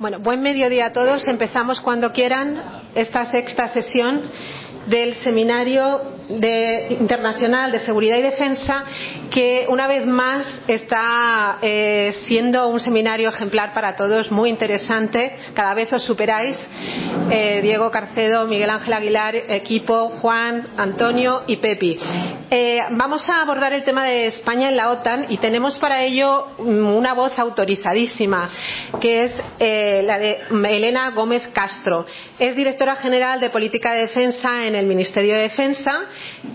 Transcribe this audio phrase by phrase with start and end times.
[0.00, 1.26] Bueno, buen mediodía a todos.
[1.26, 2.62] Empezamos cuando quieran
[2.94, 4.22] esta sexta sesión
[4.86, 8.84] del Seminario de, Internacional de Seguridad y Defensa,
[9.28, 15.36] que una vez más está eh, siendo un seminario ejemplar para todos, muy interesante.
[15.52, 16.56] Cada vez os superáis.
[17.30, 21.98] Eh, Diego Carcedo, Miguel Ángel Aguilar, equipo, Juan, Antonio y Pepi.
[22.50, 26.46] Eh, vamos a abordar el tema de España en la OTAN y tenemos para ello
[26.58, 28.50] mm, una voz autorizadísima,
[28.98, 32.06] que es eh, la de Elena Gómez Castro.
[32.38, 36.06] Es directora general de Política de Defensa en el Ministerio de Defensa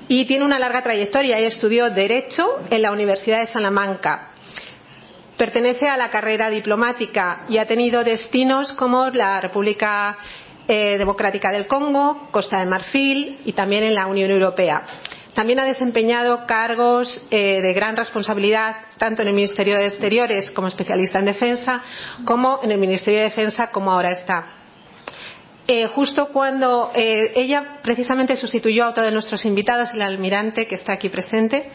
[0.08, 4.30] y tiene una larga trayectoria y estudió Derecho en la Universidad de Salamanca.
[5.38, 10.18] Pertenece a la carrera diplomática y ha tenido destinos como la República
[10.68, 14.84] Democrática del Congo, Costa de Marfil y también en la Unión Europea.
[15.34, 20.68] También ha desempeñado cargos eh, de gran responsabilidad tanto en el Ministerio de Exteriores como
[20.68, 21.82] especialista en defensa,
[22.24, 24.48] como en el Ministerio de Defensa, como ahora está.
[25.68, 30.76] Eh, justo cuando eh, ella precisamente sustituyó a otro de nuestros invitados, el almirante que
[30.76, 31.72] está aquí presente,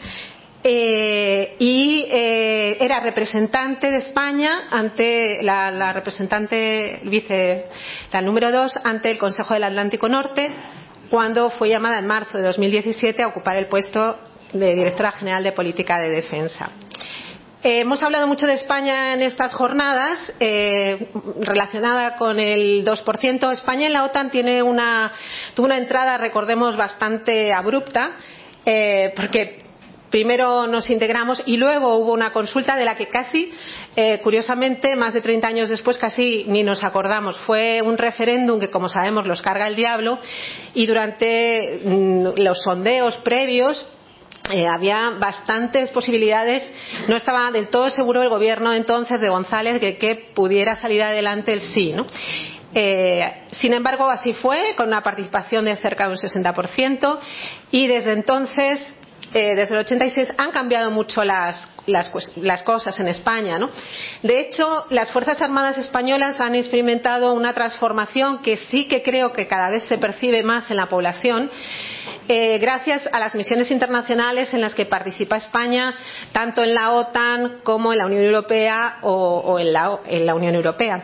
[0.61, 7.67] eh, y eh, era representante de España ante la, representante vice,
[8.11, 10.49] la número dos, ante el Consejo del Atlántico Norte,
[11.09, 14.19] cuando fue llamada en marzo de 2017 a ocupar el puesto
[14.51, 16.71] de directora general de política de defensa.
[17.63, 20.33] Eh, hemos hablado mucho de España en estas jornadas,
[21.39, 23.51] relacionada con el 2%.
[23.53, 25.13] España en la OTAN tiene una,
[25.55, 28.17] tuvo una entrada, recordemos, bastante abrupta,
[29.15, 29.68] porque
[30.09, 33.51] primero nos integramos y luego hubo una consulta de la que casi,
[33.95, 37.37] eh, curiosamente, más de 30 años después, casi ni nos acordamos.
[37.39, 40.19] Fue un referéndum que, como sabemos, los carga el diablo
[40.73, 43.87] y durante mmm, los sondeos previos
[44.51, 46.67] eh, había bastantes posibilidades.
[47.07, 51.53] No estaba del todo seguro el gobierno entonces de González de que pudiera salir adelante
[51.53, 51.93] el sí.
[51.93, 52.07] ¿no?
[52.73, 57.19] Eh, sin embargo, así fue, con una participación de cerca de un 60%,
[57.71, 58.95] y desde entonces
[59.33, 63.57] eh, desde el 86 han cambiado mucho las, las, cosas en España.
[64.23, 69.47] De hecho, las Fuerzas Armadas españolas han experimentado una transformación que sí que creo que
[69.47, 71.51] cada vez se percibe más en la población.
[72.27, 75.95] Eh, gracias a las misiones internacionales en las que participa España,
[76.31, 80.35] tanto en la OTAN como en la Unión Europea o, o en, la, en la
[80.35, 81.03] Unión Europea.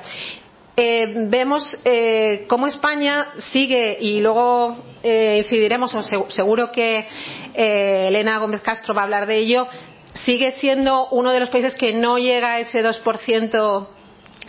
[0.78, 5.96] Eh, vemos eh, cómo España sigue y luego eh, incidiremos
[6.30, 7.08] seguro que
[7.54, 9.68] eh, Elena Gómez Castro va a hablar de ello
[10.16, 13.88] sigue siendo uno de los países que no llega a ese 2%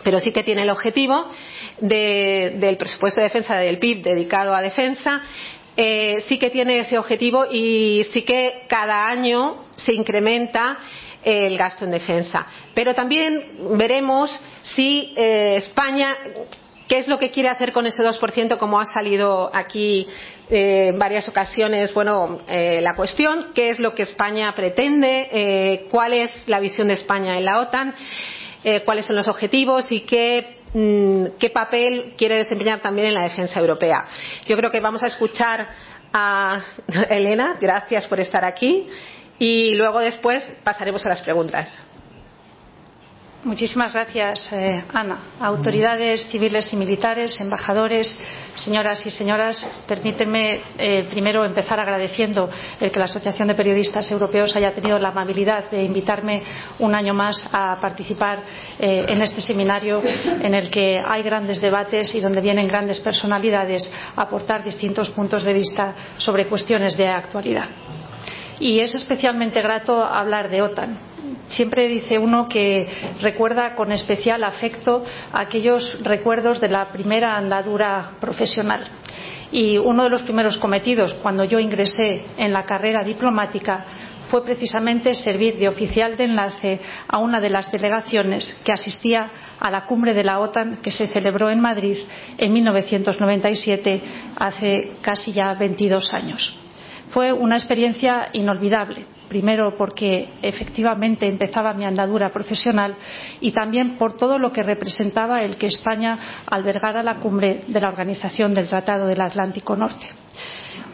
[0.03, 1.27] pero sí que tiene el objetivo
[1.81, 5.23] de, del presupuesto de defensa del PIB dedicado a defensa.
[5.77, 10.79] Eh, sí que tiene ese objetivo y sí que cada año se incrementa
[11.27, 12.47] el gasto en defensa.
[12.73, 14.31] Pero también veremos
[14.63, 16.17] si eh, España
[16.87, 20.07] qué es lo que quiere hacer con ese 2%, como ha salido aquí
[20.49, 26.13] eh, en varias ocasiones, bueno, eh, la cuestión, qué es lo que España pretende, cuál
[26.13, 27.93] es la visión de España en la OTAN,
[28.85, 30.05] cuáles son los objetivos y
[30.75, 34.07] mm, qué papel quiere desempeñar también en la defensa europea.
[34.47, 35.67] Yo creo que vamos a escuchar
[36.13, 36.61] a
[37.11, 38.87] Elena, gracias por estar aquí
[39.39, 41.69] y luego después pasaremos a las preguntas.
[43.47, 45.19] Muchísimas gracias, eh, Ana.
[45.39, 48.19] Autoridades civiles y militares, embajadores,
[48.57, 52.51] señoras y señoras, permítanme eh, primero empezar agradeciendo
[52.81, 56.43] el que la Asociación de Periodistas Europeos haya tenido la amabilidad de invitarme
[56.81, 58.41] un año más a participar
[58.81, 63.93] eh, en este seminario en el que hay grandes debates y donde vienen grandes personalidades
[64.17, 67.69] a aportar distintos puntos de vista sobre cuestiones de actualidad
[68.61, 70.99] y es especialmente grato hablar de OTAN.
[71.49, 72.89] Siempre dice uno que
[73.21, 78.89] recuerda con especial afecto aquellos recuerdos de la primera andadura profesional.
[79.53, 83.85] Y uno de los primeros cometidos cuando yo ingresé en la carrera diplomática
[84.29, 89.31] fue precisamente servir de oficial de enlace a una de las delegaciones que asistía
[89.61, 91.97] a la cumbre de la OTAN que se celebró en Madrid
[92.37, 94.03] en 1997,
[94.37, 96.66] hace casi ya 22 años
[97.17, 102.95] fue una experiencia inolvidable primero porque efectivamente empezaba mi andadura profesional
[103.41, 107.89] y también por todo lo que representaba el que España albergara la cumbre de la
[107.89, 110.07] Organización del Tratado del Atlántico Norte.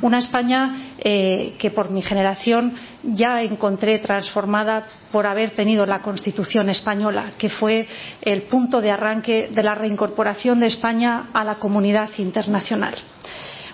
[0.01, 2.73] Una España eh, que por mi generación
[3.03, 7.89] ya encontré transformada por haber tenido la Constitución española, que fue
[8.21, 12.95] el punto de arranque de la reincorporación de España a la comunidad internacional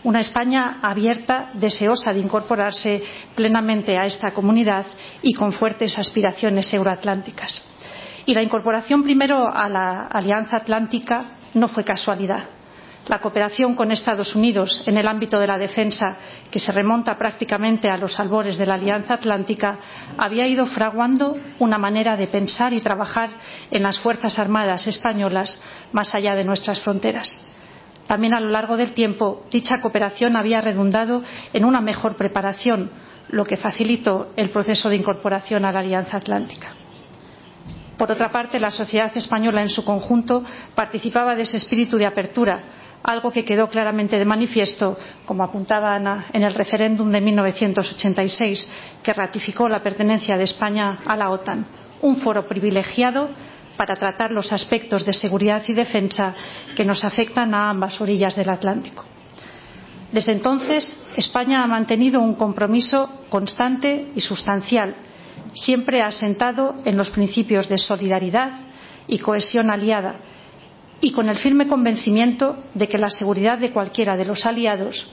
[0.05, 3.03] una España abierta, deseosa de incorporarse
[3.35, 4.87] plenamente a esta comunidad
[5.23, 7.65] y con fuertes aspiraciones euroatlánticas.
[8.27, 11.25] Y la incorporación primero a la Alianza Atlántica
[11.55, 12.45] no fue casualidad.
[13.09, 16.19] La cooperación con Estados Unidos en el ámbito de la defensa,
[16.51, 19.79] que se remonta prácticamente a los albores de la Alianza Atlántica,
[20.19, 23.31] había ido fraguando una manera de pensar y trabajar
[23.71, 25.59] en las Fuerzas Armadas españolas
[25.93, 27.43] más allá de nuestras fronteras.
[28.09, 31.23] También a lo largo del tiempo, dicha cooperación había redundado
[31.53, 32.91] en una mejor preparación,
[33.29, 36.71] lo que facilitó el proceso de incorporación a la Alianza Atlántica.
[37.99, 40.43] Por otra parte, la sociedad española en su conjunto
[40.75, 42.63] participaba de ese espíritu de apertura,
[43.03, 44.97] algo que quedó claramente de manifiesto,
[45.27, 48.73] como apuntaba Ana, en el referéndum de 1986,
[49.03, 51.67] que ratificó la pertenencia de España a la OTAN,
[52.01, 53.29] un foro privilegiado
[53.79, 56.35] para tratar los aspectos de seguridad y defensa
[56.75, 59.05] que nos afectan a ambas orillas del Atlántico.
[60.13, 64.97] Desde entonces, España ha mantenido un compromiso constante y sustancial,
[65.55, 68.51] siempre asentado en los principios de solidaridad
[69.07, 70.17] y cohesión aliada,
[71.01, 75.07] y con el firme convencimiento de que la seguridad de cualquiera de los aliados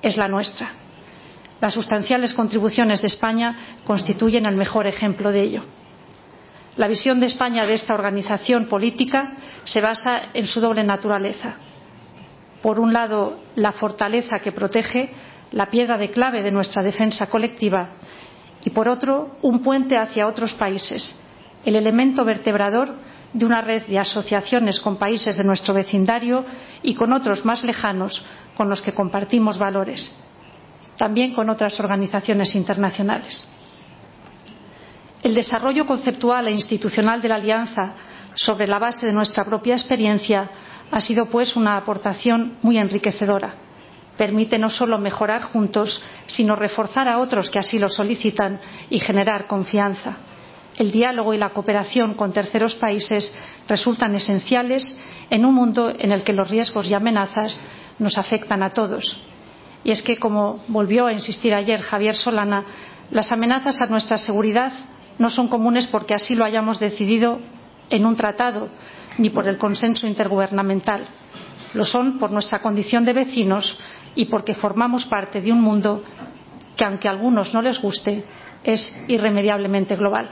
[0.00, 0.70] es la nuestra.
[1.60, 5.62] Las sustanciales contribuciones de España constituyen el mejor ejemplo de ello.
[6.76, 9.32] La visión de España de esta organización política
[9.64, 11.54] se basa en su doble naturaleza.
[12.62, 15.10] Por un lado, la fortaleza que protege,
[15.50, 17.90] la piedra de clave de nuestra defensa colectiva,
[18.64, 21.20] y por otro, un puente hacia otros países,
[21.66, 22.96] el elemento vertebrador
[23.34, 26.44] de una red de asociaciones con países de nuestro vecindario
[26.82, 28.24] y con otros más lejanos
[28.56, 30.16] con los que compartimos valores,
[30.96, 33.51] también con otras organizaciones internacionales.
[35.22, 37.92] El desarrollo conceptual e institucional de la Alianza
[38.34, 40.50] sobre la base de nuestra propia experiencia
[40.90, 43.54] ha sido, pues, una aportación muy enriquecedora.
[44.16, 48.58] Permite no solo mejorar juntos, sino reforzar a otros que así lo solicitan
[48.90, 50.16] y generar confianza
[50.78, 53.34] el diálogo y la cooperación con terceros países
[53.68, 54.98] resultan esenciales
[55.30, 57.62] en un mundo en el que los riesgos y amenazas
[57.98, 59.04] nos afectan a todos.
[59.84, 62.64] Y es que, como volvió a insistir ayer Javier Solana,
[63.10, 64.72] las amenazas a nuestra seguridad
[65.18, 67.38] no son comunes porque así lo hayamos decidido
[67.90, 68.68] en un tratado
[69.18, 71.06] ni por el consenso intergubernamental.
[71.74, 73.78] Lo son por nuestra condición de vecinos
[74.14, 76.02] y porque formamos parte de un mundo
[76.76, 78.24] que, aunque a algunos no les guste,
[78.64, 80.30] es irremediablemente global.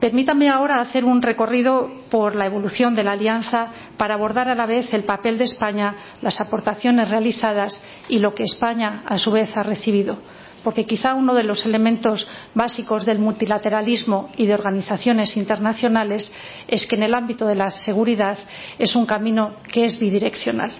[0.00, 4.66] Permítame ahora hacer un recorrido por la evolución de la alianza para abordar a la
[4.66, 9.56] vez el papel de España, las aportaciones realizadas y lo que España, a su vez,
[9.56, 10.18] ha recibido.
[10.62, 16.32] Porque quizá uno de los elementos básicos del multilateralismo y de organizaciones internacionales
[16.66, 18.38] es que en el ámbito de la seguridad
[18.78, 20.72] es un camino que es bidireccional.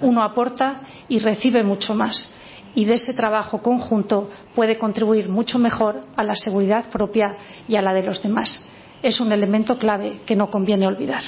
[0.00, 2.34] Uno aporta y recibe mucho más
[2.74, 7.36] y de ese trabajo conjunto puede contribuir mucho mejor a la seguridad propia
[7.68, 8.64] y a la de los demás.
[9.02, 11.22] Es un elemento clave que no conviene olvidar.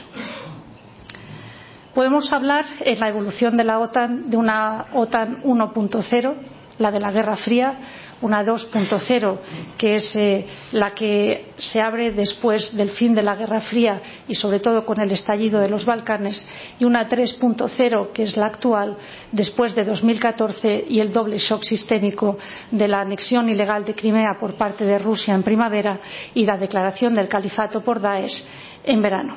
[1.95, 6.35] Podemos hablar en la evolución de la OTAN de una OTAN 1.0,
[6.83, 7.79] la de la Guerra Fría,
[8.23, 9.39] una 2.0,
[9.77, 14.35] que es eh, la que se abre después del fin de la Guerra Fría y
[14.35, 16.47] sobre todo con el estallido de los Balcanes,
[16.79, 18.97] y una 3.0, que es la actual,
[19.33, 22.39] después de 2014 y el doble shock sistémico
[22.71, 25.99] de la anexión ilegal de Crimea por parte de Rusia en primavera
[26.35, 28.45] y la declaración del califato por Daesh
[28.85, 29.35] en verano.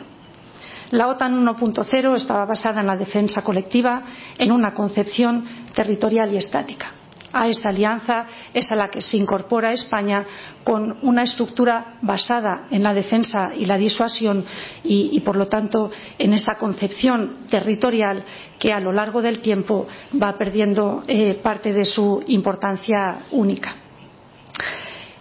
[0.91, 4.03] La OTAN 1.0 estaba basada en la defensa colectiva,
[4.37, 6.91] en una concepción territorial y estática
[7.35, 10.25] a esa alianza es a la que se incorpora España
[10.63, 14.45] con una estructura basada en la defensa y la disuasión
[14.83, 18.23] y, por lo tanto, en esa concepción territorial
[18.57, 19.85] que a lo largo del tiempo
[20.21, 23.75] va perdiendo eh, parte de su importancia única.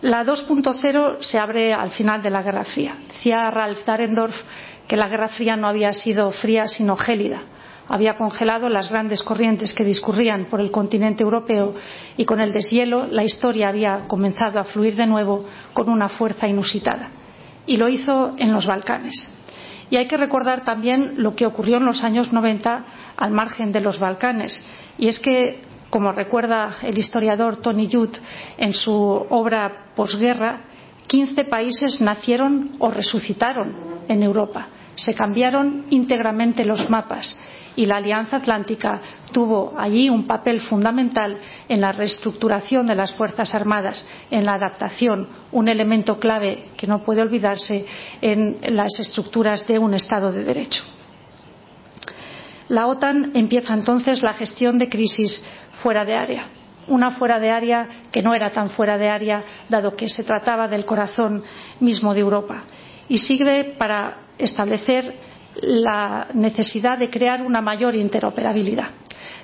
[0.03, 2.97] La 2.0 se abre al final de la Guerra Fría.
[3.09, 4.37] Decía Ralph Dahrendorf
[4.87, 7.43] que la Guerra Fría no había sido fría sino gélida
[7.89, 11.75] había congelado las grandes corrientes que discurrían por el continente europeo
[12.17, 16.49] y con el deshielo la historia había comenzado a fluir de nuevo con una fuerza
[16.49, 17.11] inusitada.
[17.67, 19.31] Y lo hizo en los Balcanes.
[19.91, 22.85] Y hay que recordar también lo que ocurrió en los años 90
[23.17, 24.65] al margen de los Balcanes.
[24.99, 25.61] Y es que,
[25.91, 28.17] como recuerda el historiador Tony Judd
[28.59, 30.59] en su obra Posguerra,
[31.07, 33.75] 15 países nacieron o resucitaron
[34.09, 34.69] en Europa.
[34.97, 37.39] Se cambiaron íntegramente los mapas
[37.77, 39.01] y la Alianza Atlántica
[39.33, 41.39] tuvo allí un papel fundamental
[41.69, 47.03] en la reestructuración de las Fuerzas Armadas, en la adaptación, un elemento clave que no
[47.05, 47.85] puede olvidarse
[48.21, 50.85] en las estructuras de un Estado de Derecho.
[52.69, 55.45] La OTAN empieza entonces la gestión de crisis
[55.83, 56.47] fuera de área
[56.87, 60.69] una fuera de área que no era tan fuera de área, dado que se trataba
[60.69, 61.43] del corazón
[61.81, 62.63] mismo de Europa.
[63.09, 65.15] Y sirve para establecer
[65.63, 68.89] la necesidad de crear una mayor interoperabilidad.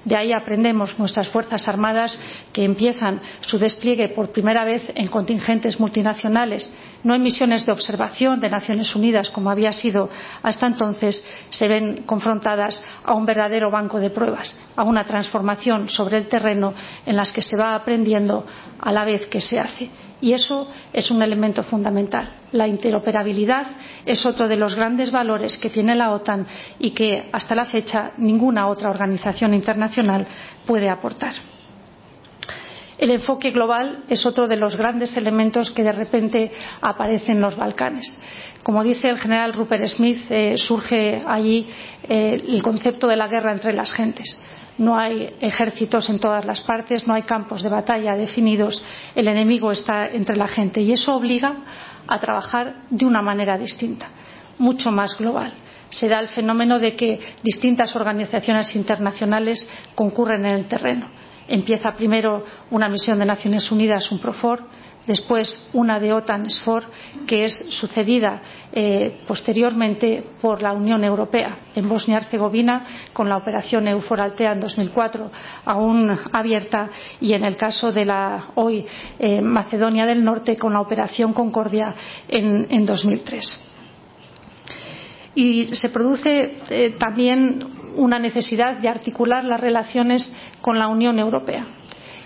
[0.04, 2.18] De ahí aprendemos nuestras Fuerzas Armadas
[2.52, 8.40] que empiezan su despliegue por primera vez en contingentes multinacionales, no en misiones de observación
[8.40, 10.10] de Naciones Unidas, como había sido
[10.42, 16.18] hasta entonces, se ven confrontadas a un verdadero banco de pruebas, a una transformación sobre
[16.18, 16.74] el terreno
[17.06, 18.46] en las que se va aprendiendo
[18.78, 19.90] a la vez que se hace.
[20.20, 22.28] Y eso es un elemento fundamental.
[22.52, 23.66] La interoperabilidad
[24.04, 26.46] es otro de los grandes valores que tiene la OTAN
[26.78, 30.26] y que hasta la fecha ninguna otra organización internacional
[30.66, 31.34] puede aportar.
[33.00, 36.52] El enfoque global es otro de los grandes elementos que de repente
[36.82, 38.06] aparecen en los Balcanes.
[38.62, 41.66] Como dice el general Rupert Smith, eh, surge allí
[42.06, 44.38] eh, el concepto de la guerra entre las gentes
[44.80, 48.82] no hay ejércitos en todas las partes, no hay campos de batalla definidos,
[49.14, 51.54] el enemigo está entre la gente y eso obliga
[52.06, 54.08] a trabajar de una manera distinta,
[54.58, 55.52] mucho más global.
[55.90, 61.19] Se da el fenómeno de que distintas organizaciones internacionales concurren en el terreno.
[61.50, 64.60] Empieza primero una misión de Naciones Unidas, un PROFOR,
[65.04, 66.84] después una de OTAN SFOR,
[67.26, 68.40] que es sucedida
[68.72, 75.30] eh, posteriormente por la Unión Europea en Bosnia-Herzegovina con la operación EUFOR Altea en 2004,
[75.64, 76.88] aún abierta,
[77.20, 78.86] y en el caso de la hoy
[79.18, 81.92] eh, Macedonia del Norte con la operación Concordia
[82.28, 83.66] en, en 2003.
[85.34, 91.66] Y se produce eh, también una necesidad de articular las relaciones con la Unión Europea.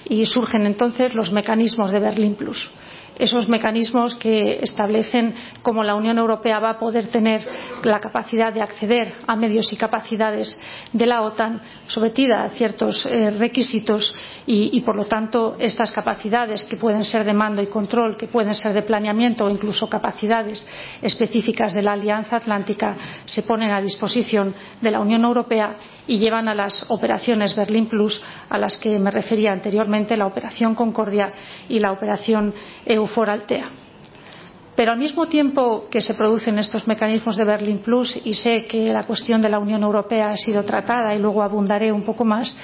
[0.08, 2.70] Y surgen entonces los mecanismos de Berlín Plus
[3.18, 7.44] esos mecanismos que establecen cómo la Unión Europea va a poder tener
[7.82, 10.58] la capacidad de acceder a medios y capacidades
[10.92, 14.14] de la OTAN sometida a ciertos eh, requisitos
[14.46, 18.28] y, y, por lo tanto, estas capacidades que pueden ser de mando y control, que
[18.28, 20.66] pueden ser de planeamiento o incluso capacidades
[21.00, 26.48] específicas de la Alianza Atlántica se ponen a disposición de la Unión Europea y llevan
[26.48, 31.32] a las operaciones Berlín Plus a las que me refería anteriormente, la Operación Concordia
[31.68, 32.52] y la Operación
[32.84, 33.70] EUFOR Altea.
[34.76, 38.92] Pero al mismo tiempo que se producen estos mecanismos de Berlín Plus, y sé que
[38.92, 42.56] la cuestión de la Unión Europea ha sido tratada y luego abundaré un poco más,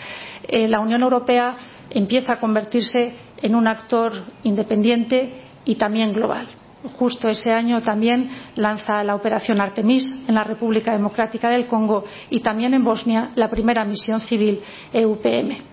[0.49, 1.57] eh, la Unión Europea
[1.89, 6.49] empieza a convertirse en un actor independiente y también global
[6.99, 12.41] justo ese año también lanza la operación Artemis en la República Democrática del Congo y
[12.41, 14.61] también en Bosnia la primera misión civil
[14.93, 15.71] EUPM.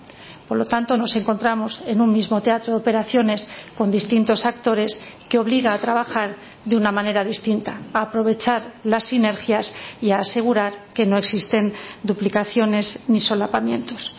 [0.48, 3.48] Por lo tanto, nos encontramos en un mismo teatro de operaciones
[3.78, 4.98] con distintos actores
[5.28, 10.86] que obliga a trabajar de una manera distinta, a aprovechar las sinergias y a asegurar
[10.94, 14.14] que no existen duplicaciones ni solapamientos.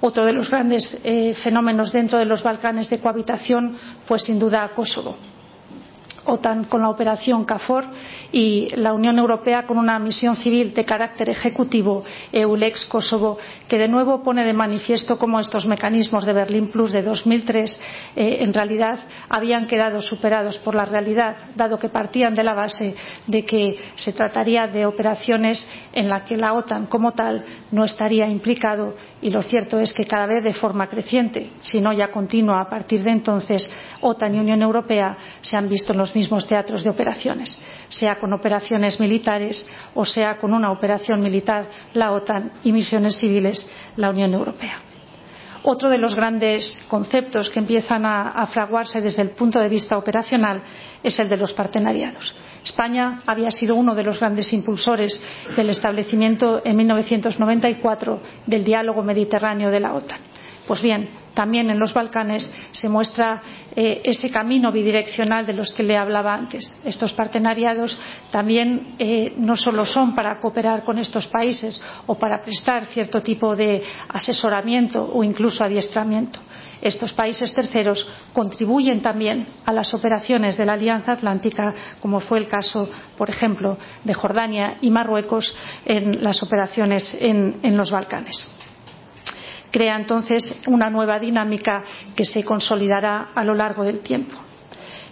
[0.00, 3.76] Otro de los grandes eh, fenómenos dentro de los Balcanes de cohabitación
[4.06, 5.16] fue sin duda Kosovo
[6.26, 7.84] OTAN con la operación KFOR
[8.32, 13.88] y la Unión Europea con una misión civil de carácter ejecutivo EULEX Kosovo, que de
[13.88, 17.80] nuevo pone de manifiesto cómo estos mecanismos de Berlín Plus de 2003
[18.16, 22.94] eh, en realidad habían quedado superados por la realidad, dado que partían de la base
[23.26, 28.28] de que se trataría de operaciones en las que la OTAN como tal no estaría
[28.28, 32.60] implicado y lo cierto es que cada vez de forma creciente, si no ya continua
[32.60, 33.70] a partir de entonces,
[34.02, 38.32] OTAN y Unión Europea se han visto en los mismos teatros de operaciones, sea con
[38.34, 44.34] operaciones militares o sea con una operación militar la OTAN y misiones civiles la Unión
[44.34, 44.82] Europea.
[45.62, 50.62] Otro de los grandes conceptos que empiezan a, fraguarse desde el punto de vista operacional
[51.02, 52.36] es el de los partenariados.
[52.66, 55.22] España había sido uno de los grandes impulsores
[55.56, 60.18] del establecimiento en 1994 del diálogo mediterráneo de la OTAN.
[60.66, 63.40] Pues bien, también en los Balcanes se muestra
[63.76, 66.76] eh, ese camino bidireccional de los que le hablaba antes.
[66.84, 67.96] Estos partenariados
[68.32, 73.54] también eh, no solo son para cooperar con estos países o para prestar cierto tipo
[73.54, 76.40] de asesoramiento o incluso adiestramiento.
[76.86, 82.46] Estos países terceros contribuyen también a las operaciones de la Alianza Atlántica, como fue el
[82.46, 85.52] caso, por ejemplo, de Jordania y Marruecos
[85.84, 88.48] en las operaciones en, los Balcanes
[89.72, 91.82] crea entonces una nueva dinámica
[92.14, 94.34] que se consolidará a lo largo del tiempo.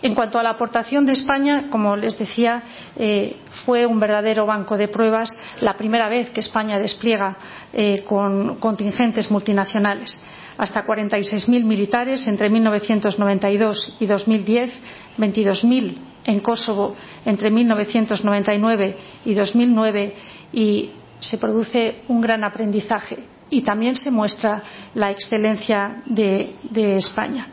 [0.00, 2.62] En cuanto a la aportación de España, como les decía,
[2.96, 5.28] eh, fue un verdadero banco de pruebas
[5.60, 7.36] la primera vez que España despliega
[7.74, 10.24] eh, con contingentes multinacionales.
[10.56, 14.70] Hasta 46.000 militares entre 1992 y 2010,
[15.18, 20.14] 22.000 en Kosovo entre 1999 y 2009
[20.52, 20.90] y
[21.20, 23.18] se produce un gran aprendizaje
[23.50, 24.62] y también se muestra
[24.94, 27.48] la excelencia de, de España.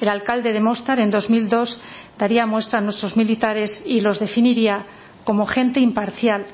[0.00, 1.80] El alcalde de Mostar en 2002
[2.18, 4.84] daría muestra a nuestros militares y los definiría
[5.24, 6.46] como gente imparcial,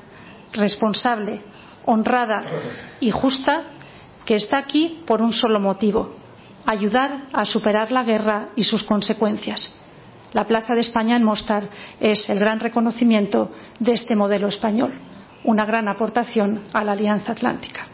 [0.53, 1.41] responsable,
[1.85, 2.41] honrada
[2.99, 3.63] y justa
[4.25, 6.21] que está aquí por un solo motivo
[6.65, 9.79] ayudar a superar la guerra y sus consecuencias.
[10.33, 11.67] La Plaza de España en Mostar
[11.99, 14.93] es el gran reconocimiento de este modelo español,
[15.43, 17.90] una gran aportación a la Alianza Atlántica.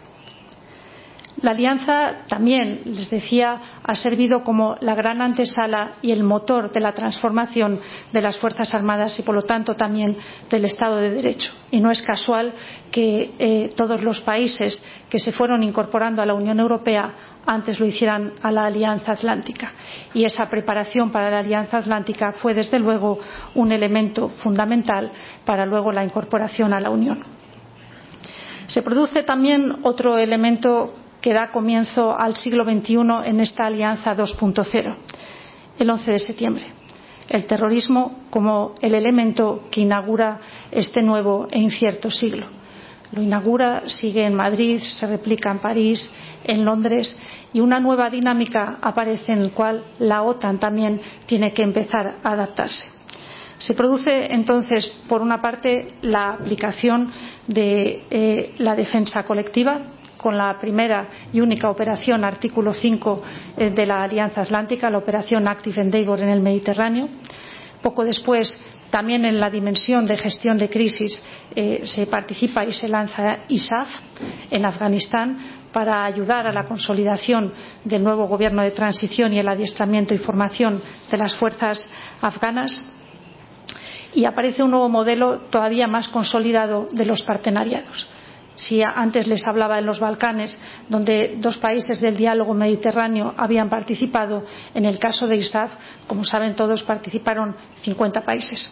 [1.42, 6.80] La alianza también, les decía, ha servido como la gran antesala y el motor de
[6.80, 7.80] la transformación
[8.12, 10.18] de las Fuerzas Armadas y, por lo tanto, también
[10.50, 11.54] del Estado de Derecho.
[11.70, 12.54] Y no es casual
[12.92, 17.14] que eh, todos los países que se fueron incorporando a la Unión Europea
[17.46, 19.74] antes lo hicieran a la Alianza Atlántica.
[20.16, 23.20] Y esa preparación para la Alianza Atlántica fue, desde luego,
[23.54, 25.12] un elemento fundamental
[25.46, 27.24] para luego la incorporación a la Unión.
[28.68, 34.96] Se produce también otro elemento que da comienzo al siglo XXI en esta Alianza 2.0,
[35.80, 36.66] el 11 de septiembre.
[37.28, 40.40] El terrorismo como el elemento que inaugura
[40.72, 42.46] este nuevo e incierto siglo.
[43.12, 47.18] Lo inaugura, sigue en Madrid, se replica en París, en Londres
[47.54, 52.32] y una nueva dinámica aparece en la cual la OTAN también tiene que empezar a
[52.32, 52.98] adaptarse.
[53.58, 57.12] Se produce entonces, por una parte, la aplicación
[57.48, 59.82] de eh, la defensa colectiva,
[60.18, 63.22] con la primera y única operación artículo 5
[63.56, 67.08] eh, de la Alianza Atlántica, la operación Active Endeavour en el Mediterráneo.
[67.82, 71.24] Poco después, también en la dimensión de gestión de crisis,
[71.56, 73.88] eh, se participa y se lanza ISAF
[74.50, 75.38] en Afganistán
[75.72, 77.54] para ayudar a la consolidación
[77.84, 81.88] del nuevo gobierno de transición y el adiestramiento y formación de las fuerzas
[82.22, 82.92] afganas.
[84.16, 88.08] Y aparece un nuevo modelo todavía más consolidado de los partenariados
[88.58, 94.44] si antes les hablaba en los Balcanes, donde dos países del diálogo mediterráneo habían participado,
[94.74, 95.72] en el caso de ISAF,
[96.08, 98.70] como saben todos, participaron 50 países.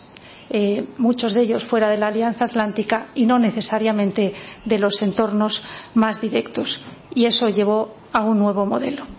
[0.50, 5.64] Eh, muchos de ellos fuera de la Alianza Atlántica y no necesariamente de los entornos
[5.94, 6.82] más directos.
[7.14, 9.15] Y eso llevó a un nuevo modelo.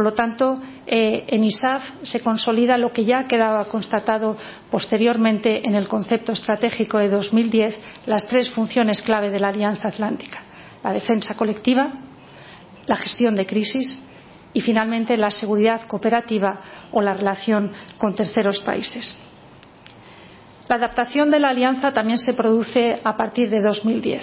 [0.00, 4.34] Por lo tanto, eh, en ISAF se consolida lo que ya quedaba constatado
[4.70, 10.40] posteriormente en el concepto estratégico de 2010, las tres funciones clave de la Alianza Atlántica
[10.82, 11.92] la defensa colectiva,
[12.86, 13.98] la gestión de crisis
[14.54, 19.14] y, finalmente, la seguridad cooperativa o la relación con terceros países.
[20.66, 24.22] La adaptación de la alianza también se produce a partir de 2010.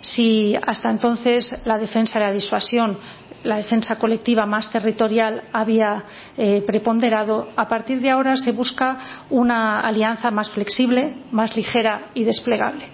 [0.00, 2.98] Si hasta entonces la defensa la disuasión
[3.44, 6.04] la defensa colectiva más territorial había
[6.36, 12.24] eh, preponderado, a partir de ahora se busca una alianza más flexible, más ligera y
[12.24, 12.86] desplegable.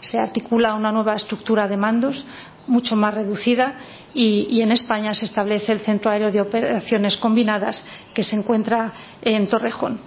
[0.00, 2.24] Se articula una nueva estructura de mandos
[2.66, 3.74] mucho más reducida
[4.12, 8.92] y, y, en España se establece el Centro Aéreo de Operaciones Combinadas que se encuentra
[9.22, 9.98] en Torrejón.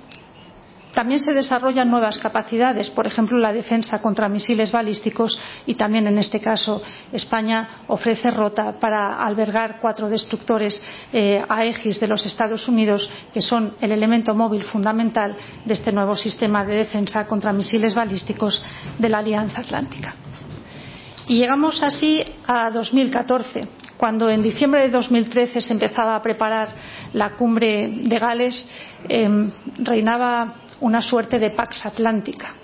[0.93, 6.17] También se desarrollan nuevas capacidades, por ejemplo, la defensa contra misiles balísticos y también, en
[6.17, 6.81] este caso,
[7.13, 10.81] España ofrece rota para albergar cuatro destructores
[11.13, 16.15] eh, Aegis de los Estados Unidos, que son el elemento móvil fundamental de este nuevo
[16.15, 18.63] sistema de defensa contra misiles balísticos
[18.97, 20.15] de la Alianza Atlántica.
[21.27, 26.69] Y llegamos así a 2014, cuando en diciembre de 2013 se empezaba a preparar
[27.13, 28.69] la cumbre de Gales,
[29.07, 29.29] eh,
[29.77, 32.55] reinaba una suerte de Pax Atlántica.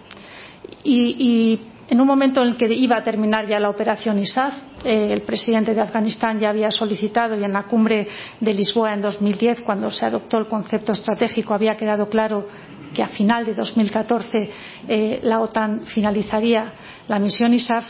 [0.84, 4.54] Y, en un momento en el que iba a terminar ya la operación ISAF,
[4.84, 8.10] eh, el presidente de Afganistán ya había solicitado y en la cumbre
[8.42, 12.46] de Lisboa en 2010, cuando se adoptó el concepto estratégico, había quedado claro
[12.94, 14.50] que a final de 2014
[14.88, 16.74] eh, la OTAN finalizaría
[17.08, 17.86] la misión ISAF,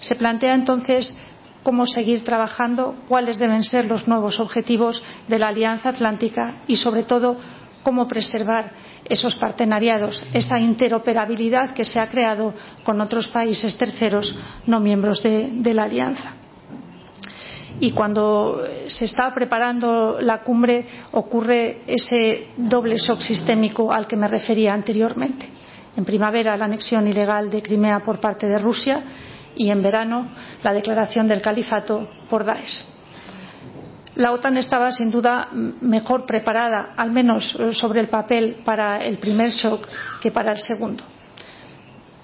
[0.00, 1.16] se plantea entonces
[1.62, 7.02] cómo seguir trabajando, cuáles deben ser los nuevos objetivos de la Alianza Atlántica y, sobre
[7.02, 7.36] todo,
[7.82, 8.72] cómo preservar
[9.04, 15.74] esos partenariados, esa interoperabilidad que se ha creado con otros países terceros no miembros de,
[15.74, 16.32] la alianza.
[17.80, 24.26] Y cuando se está preparando la cumbre ocurre ese doble shock sistémico al que me
[24.26, 25.48] refería anteriormente.
[25.96, 29.02] En primavera la anexión ilegal de Crimea por parte de Rusia
[29.56, 30.28] y en verano
[30.62, 32.97] la declaración del califato por Daesh
[34.18, 39.18] la OTAN estaba sin duda mejor preparada, al menos eh, sobre el papel, para el
[39.18, 39.86] primer shock
[40.20, 41.04] que para el segundo.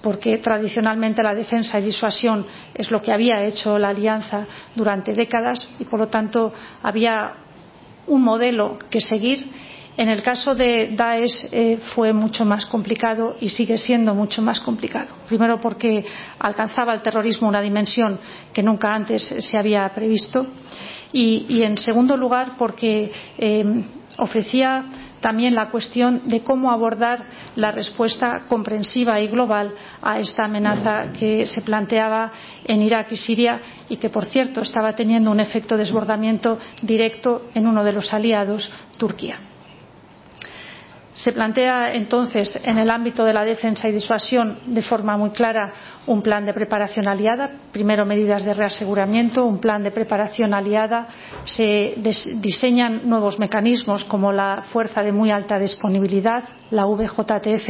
[0.03, 5.69] Porque tradicionalmente la defensa y disuasión es lo que había hecho la alianza durante décadas
[5.79, 6.53] y, por lo tanto,
[6.83, 7.31] había
[8.07, 9.49] un modelo que seguir.
[9.95, 14.59] En el caso de Daesh eh, fue mucho más complicado y sigue siendo mucho más
[14.59, 15.15] complicado.
[15.29, 16.05] Primero porque
[16.39, 18.19] alcanzaba el terrorismo una dimensión
[18.53, 20.45] que nunca antes se había previsto
[21.17, 23.83] y, en segundo lugar porque eh,
[24.17, 24.83] ofrecía
[25.21, 27.23] también la cuestión de cómo abordar
[27.55, 32.31] la respuesta comprensiva y global a esta amenaza que se planteaba
[32.65, 37.65] en Irak y Siria y que, por cierto, estaba teniendo un efecto desbordamiento directo en
[37.65, 39.54] uno de los aliados, Turquía.
[41.15, 45.73] Se plantea entonces en el ámbito de la defensa y disuasión de forma muy clara
[46.07, 51.07] un plan de preparación aliada, primero medidas de reaseguramiento, un plan de preparación aliada,
[51.45, 51.95] se
[52.41, 57.69] diseñan nuevos mecanismos como la fuerza de muy alta disponibilidad, la VJTF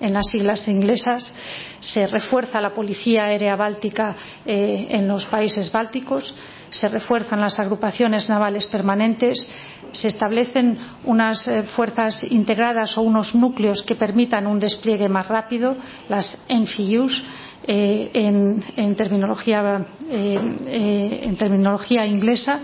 [0.00, 1.32] en las siglas inglesas,
[1.78, 6.34] se refuerza la policía aérea báltica eh, en los países bálticos,
[6.70, 9.46] se refuerzan las agrupaciones navales permanentes,
[9.92, 15.76] se establecen unas eh, fuerzas integradas o unos núcleos que permitan un despliegue más rápido,
[16.08, 17.24] las NFIUs,
[17.66, 22.60] eh, en, en, terminología, eh, en, terminología, inglesa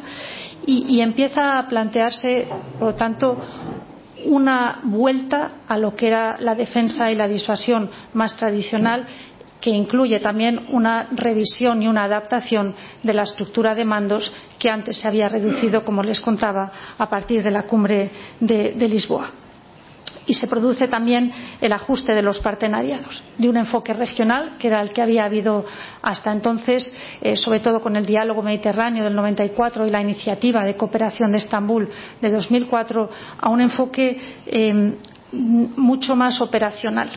[0.64, 3.36] y, y, empieza a plantearse, por lo tanto,
[4.24, 9.06] una vuelta a lo que era la defensa y la disuasión más tradicional
[9.66, 14.96] que incluye también una revisión y una adaptación de la estructura de mandos que antes
[14.96, 19.28] se había reducido, como les contaba, a partir de la cumbre de, Lisboa.
[20.24, 24.80] Y se produce también el ajuste de los partenariados de un enfoque regional que era
[24.80, 25.64] el que había habido
[26.00, 30.76] hasta entonces eh, sobre todo con el diálogo mediterráneo del 94 y la iniciativa de
[30.76, 31.88] cooperación de Estambul
[32.20, 34.94] de 2004 a un enfoque eh,
[35.32, 37.10] mucho más operacional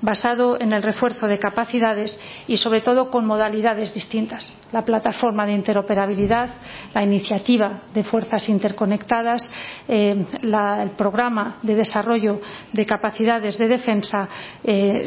[0.00, 4.52] basado en el refuerzo de capacidades y sobre todo con modalidades distintas.
[4.72, 6.50] La plataforma de interoperabilidad
[6.94, 9.50] la iniciativa de fuerzas interconectadas
[9.88, 12.40] eh, el programa de desarrollo
[12.72, 14.28] de capacidades de defensa
[14.62, 15.06] eh,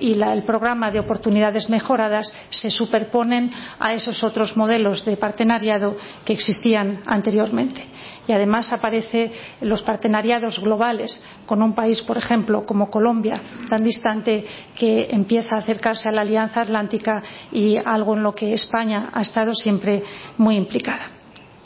[0.00, 6.32] y el programa de oportunidades mejoradas se superponen a esos otros modelos de partenariado que
[6.32, 7.84] existían anteriormente
[8.26, 14.44] y además aparece los partenariados globales con un país, por ejemplo, como Colombia, tan distante
[14.78, 19.22] que empieza a acercarse a la Alianza Atlántica y algo en lo que España ha
[19.22, 20.02] estado siempre
[20.38, 21.08] muy implicada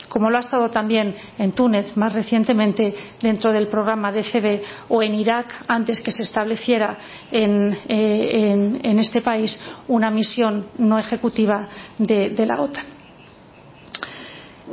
[0.09, 5.15] como lo ha estado también en Túnez más recientemente dentro del programa DCB o en
[5.15, 6.97] Irak antes que se estableciera
[7.31, 11.69] en, eh, este país una misión no ejecutiva
[11.99, 12.98] de la OTAN.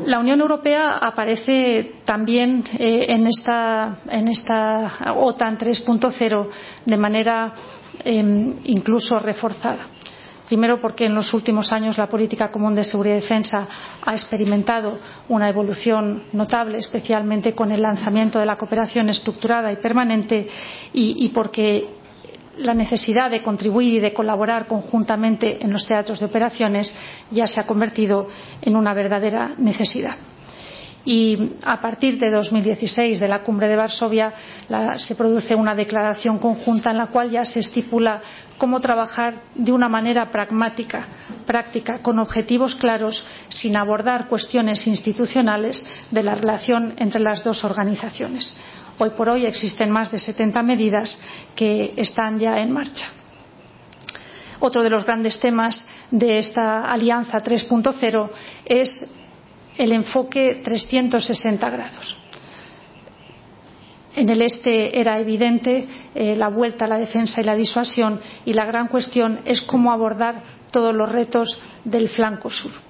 [0.04, 6.50] La Unión Europea aparece también eh, en, esta, en, esta, OTAN 3.0
[6.86, 7.54] de manera
[8.04, 9.88] eh, incluso reforzada.
[10.48, 13.68] Primero, porque en los últimos años la política común de seguridad y defensa
[14.06, 20.48] ha experimentado una evolución notable, especialmente con el lanzamiento de la cooperación estructurada y permanente,
[20.94, 21.88] y porque
[22.58, 26.96] la necesidad de contribuir y de colaborar conjuntamente en los teatros de operaciones
[27.32, 28.28] ya se ha convertido
[28.62, 30.16] en una verdadera necesidad.
[31.06, 34.34] Y a partir de 2016, de la cumbre de Varsovia,
[34.98, 38.22] se produce una declaración conjunta en la cual ya se estipula
[38.58, 41.06] cómo trabajar de una manera pragmática,
[41.46, 48.58] práctica, con objetivos claros, sin abordar cuestiones institucionales de la relación entre las dos organizaciones
[48.98, 51.20] Hoy por hoy existen más de 70 medidas
[51.56, 53.08] que están ya en marcha.
[54.60, 58.30] Otro de los grandes temas de esta alianza 3.0
[58.66, 59.10] es
[59.78, 62.18] el enfoque 360 grados.
[64.16, 68.54] En el este era evidente eh, la vuelta a la defensa y la disuasión y
[68.54, 72.85] la gran cuestión es cómo abordar todos los retos del flanco sur.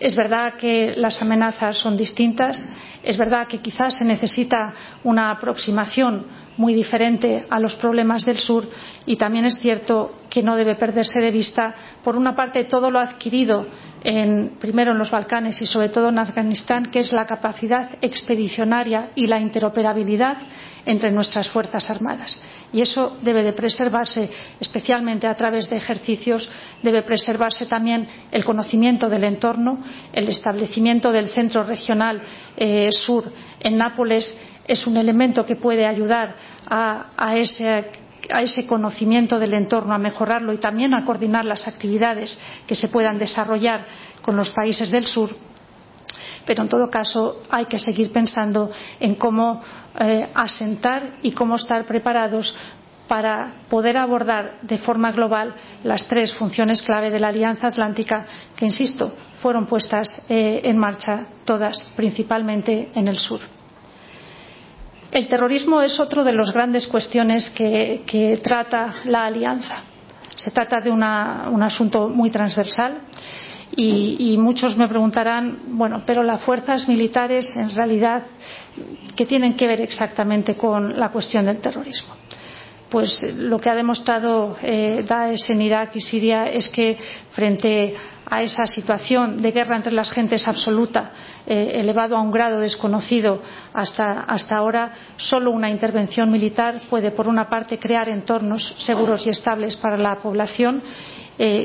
[0.00, 2.68] Es verdad que las amenazas son distintas,
[3.02, 8.68] es verdad que quizás se necesita una aproximación muy diferente a los problemas del sur.
[9.06, 13.00] Y también es cierto que no debe perderse de vista, por una parte, todo lo
[13.00, 13.66] adquirido
[14.04, 19.10] en, primero en los Balcanes y sobre todo en Afganistán, que es la capacidad expedicionaria
[19.16, 20.36] y la interoperabilidad
[20.88, 22.40] entre nuestras Fuerzas Armadas.
[22.72, 26.48] Y eso debe de preservarse, especialmente a través de ejercicios,
[26.82, 29.80] debe preservarse también el conocimiento del entorno,
[30.14, 32.22] el establecimiento del centro regional
[32.56, 36.34] eh, sur en Nápoles es un elemento que puede ayudar
[36.70, 42.88] a, ese conocimiento del entorno, a mejorarlo y también a coordinar las actividades que se
[42.88, 43.84] puedan desarrollar
[44.22, 45.30] con los países del sur
[46.48, 49.60] pero en todo caso hay que seguir pensando en cómo
[50.00, 52.56] eh, asentar y cómo estar preparados
[53.06, 58.24] para poder abordar de forma global las tres funciones clave de la Alianza Atlántica
[58.56, 63.40] que, insisto, fueron puestas eh, en marcha todas, principalmente en el sur.
[65.10, 69.82] El terrorismo es otro de las grandes cuestiones que, trata la Alianza.
[70.34, 73.02] Se trata de un asunto muy transversal
[73.76, 78.22] Y, muchos me preguntarán, bueno, pero las fuerzas militares en realidad,
[79.14, 82.14] ¿qué tienen que ver exactamente con la cuestión del terrorismo?
[82.90, 86.96] pues lo que ha demostrado eh, Daesh en Irak y Siria es que
[87.32, 87.94] frente
[88.30, 91.10] a esa situación de guerra entre las gentes absoluta,
[91.46, 93.40] eh, elevado a un grado desconocido
[93.72, 99.76] hasta, ahora, solo una intervención militar puede, por una parte, crear entornos seguros y estables
[99.76, 101.17] para la población eh,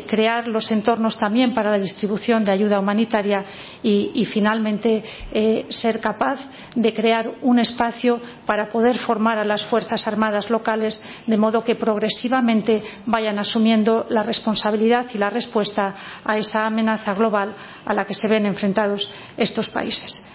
[0.07, 3.43] crear los entornos también para la distribución de ayuda humanitaria
[3.81, 6.39] y, y finalmente, eh, ser capaz
[6.75, 11.75] de crear un espacio para poder formar a las Fuerzas Armadas locales de modo que
[11.75, 17.53] progresivamente vayan asumiendo la responsabilidad y la respuesta a esa amenaza global
[17.86, 20.32] a la que se ven enfrentados estos países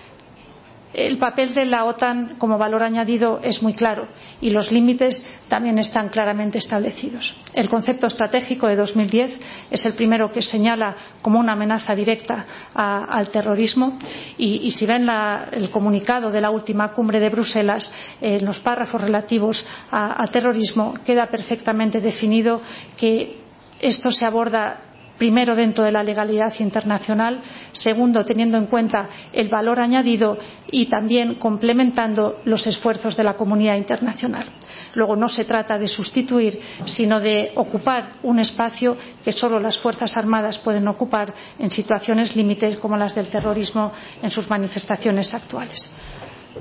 [0.94, 4.08] el papel de la OTAN como valor añadido es muy claro
[4.40, 7.36] y los límites también están claramente establecidos.
[7.52, 9.38] El concepto estratégico de 2010
[9.70, 13.98] es el primero que señala como una amenaza directa al terrorismo
[14.36, 15.08] y, si ven
[15.52, 20.94] el comunicado de la última cumbre de Bruselas, eh, en los párrafos relativos al terrorismo
[21.04, 22.60] queda perfectamente definido
[22.96, 23.40] que
[23.80, 24.87] esto se aborda
[25.18, 27.40] primero dentro de la legalidad internacional,
[27.72, 30.38] segundo teniendo en cuenta el valor añadido
[30.70, 34.46] y también complementando los esfuerzos de la comunidad internacional.
[34.94, 40.16] Luego no se trata de sustituir, sino de ocupar un espacio que solo las Fuerzas
[40.16, 45.90] Armadas pueden ocupar en situaciones límites como las del terrorismo en sus manifestaciones actuales.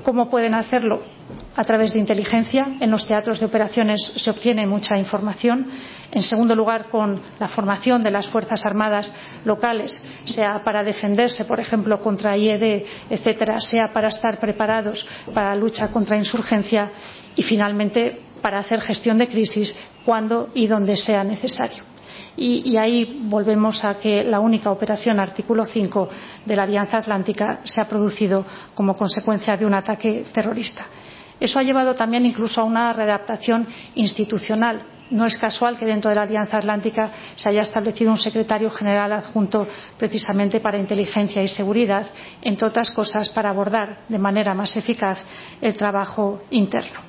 [0.04, 1.02] ¿Cómo pueden hacerlo?
[1.56, 2.68] A través de inteligencia.
[2.80, 5.66] En los teatros de operaciones se obtiene mucha información.
[6.10, 11.60] En segundo lugar, con la formación de las Fuerzas Armadas locales, sea para defenderse, por
[11.60, 16.90] ejemplo, contra IED, etcétera, sea para estar preparados para la lucha contra insurgencia
[17.36, 21.84] y, finalmente, para hacer gestión de crisis cuando y donde sea necesario.
[22.40, 26.08] Y, ahí volvemos a que la única operación artículo 5
[26.46, 30.86] de la Alianza Atlántica se ha producido como consecuencia de un ataque terrorista.
[31.40, 33.66] Eso ha llevado también incluso a una readaptación
[33.96, 34.82] institucional.
[35.10, 39.12] No es casual que dentro de la Alianza Atlántica se haya establecido un secretario general
[39.12, 39.66] adjunto
[39.96, 42.06] precisamente para inteligencia y seguridad,
[42.42, 45.18] entre otras cosas para abordar de manera más eficaz
[45.60, 47.00] el trabajo interno.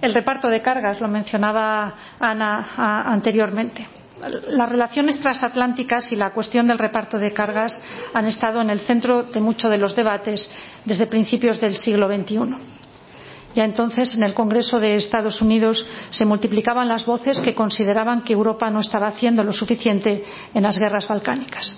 [0.00, 3.86] El reparto de cargas lo mencionaba Ana anteriormente.
[4.50, 7.82] Las relaciones transatlánticas y la cuestión del reparto de cargas
[8.14, 10.52] han estado en el centro de muchos de los debates
[10.84, 12.71] desde principios del siglo XXI.
[13.54, 18.32] Ya entonces, en el Congreso de Estados Unidos se multiplicaban las voces que consideraban que
[18.32, 21.76] Europa no estaba haciendo lo suficiente en las guerras balcánicas.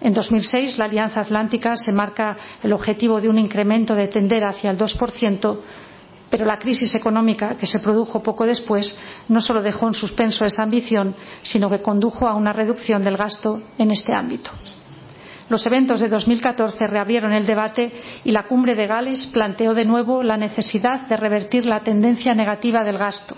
[0.00, 4.70] En 2006, la Alianza Atlántica se marca el objetivo de un incremento de tender hacia
[4.70, 5.58] el 2%,
[6.28, 8.98] pero la crisis económica que se produjo poco después
[9.28, 13.62] no solo dejó en suspenso esa ambición, sino que condujo a una reducción del gasto
[13.78, 14.50] en este ámbito.
[15.52, 17.92] Los eventos de 2014 reabrieron el debate
[18.24, 22.82] y la cumbre de Gales planteó de nuevo la necesidad de revertir la tendencia negativa
[22.82, 23.36] del gasto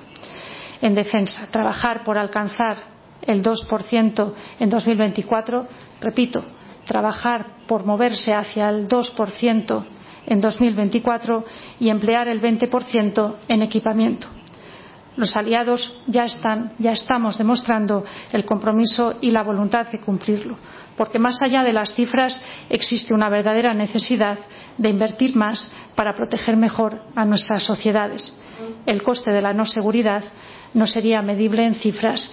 [0.81, 2.77] en defensa, trabajar por alcanzar
[3.22, 5.66] el 2% en 2024,
[6.00, 6.44] repito,
[6.87, 9.85] trabajar por moverse hacia el 2%
[10.27, 11.44] en 2024
[11.81, 14.29] y emplear el 20% en equipamiento.
[15.16, 20.59] Los aliados ya están, ya estamos demostrando el compromiso y la voluntad de cumplirlo,
[20.97, 24.39] porque más allá de las cifras existe una verdadera necesidad
[24.79, 28.41] de invertir más para proteger mejor a nuestras sociedades.
[28.87, 30.23] El coste de la no seguridad
[30.75, 32.33] no sería medible en cifras,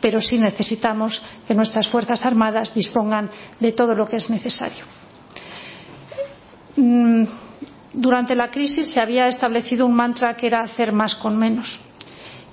[0.00, 4.84] pero sí necesitamos que nuestras Fuerzas Armadas dispongan de todo lo que es necesario.
[6.76, 7.24] Mm,
[7.92, 11.80] durante la crisis se había establecido un mantra que era hacer más con menos.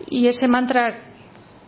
[0.10, 1.02] Y ese mantra,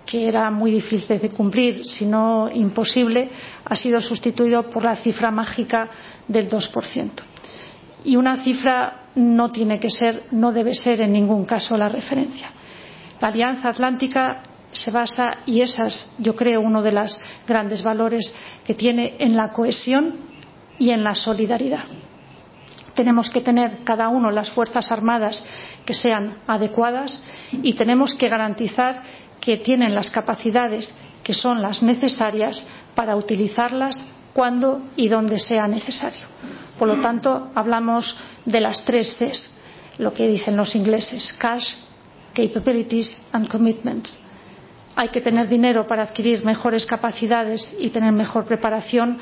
[0.05, 3.29] que era muy difícil de cumplir, si no imposible,
[3.69, 5.89] ha sido sustituido por la cifra mágica
[6.27, 7.11] del 2%.
[8.05, 12.49] Y una cifra no tiene que ser, no debe ser en ningún caso la referencia.
[13.19, 18.33] La Alianza Atlántica se basa, y esa es, yo creo, uno de los grandes valores
[18.65, 20.15] que tiene en la cohesión
[20.77, 21.85] y en la solidaridad
[22.97, 25.45] tenemos que tener cada uno las fuerzas armadas
[25.85, 29.03] que sean adecuadas y tenemos que garantizar
[29.39, 36.25] que tienen las capacidades que son las necesarias para utilizarlas cuando y donde sea necesario.
[36.79, 39.51] Por lo tanto, hablamos de las tres Cs,
[39.99, 41.75] lo que dicen los ingleses, cash,
[42.33, 44.17] capabilities and commitments.
[44.95, 49.19] Hay que tener dinero para adquirir mejores capacidades y tener mejor preparación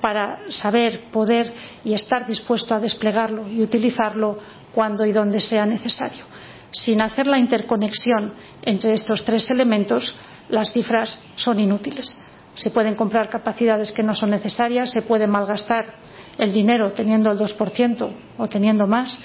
[0.00, 1.54] para saber, poder
[1.84, 4.36] y estar dispuesto a desplegarlo y utilizarlo
[4.74, 6.24] cuando y donde sea necesario.
[6.72, 8.32] Sin hacer la interconexión
[8.62, 10.12] entre estos tres elementos,
[10.48, 12.18] las cifras son inútiles.
[12.56, 15.94] Se pueden comprar capacidades que no son necesarias, se puede malgastar
[16.38, 19.18] el dinero teniendo el 2% o teniendo más,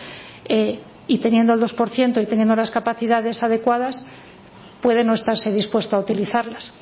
[0.46, 4.06] eh, y teniendo el 2% y teniendo las capacidades adecuadas,
[4.82, 6.74] puede no estarse dispuesto a utilizarlas.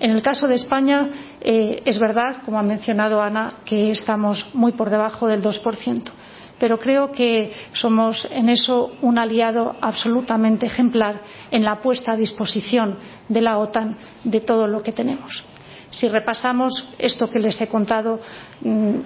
[0.00, 1.08] En el caso de España,
[1.40, 6.10] eh, es verdad, como ha mencionado Ana, que estamos muy por debajo del 2%,
[6.58, 11.20] pero creo que somos en eso un aliado absolutamente ejemplar
[11.52, 15.44] en la puesta a disposición de la OTAN de todo lo que tenemos.
[15.92, 18.18] Si repasamos esto que les he contado,
[18.62, 18.96] mm,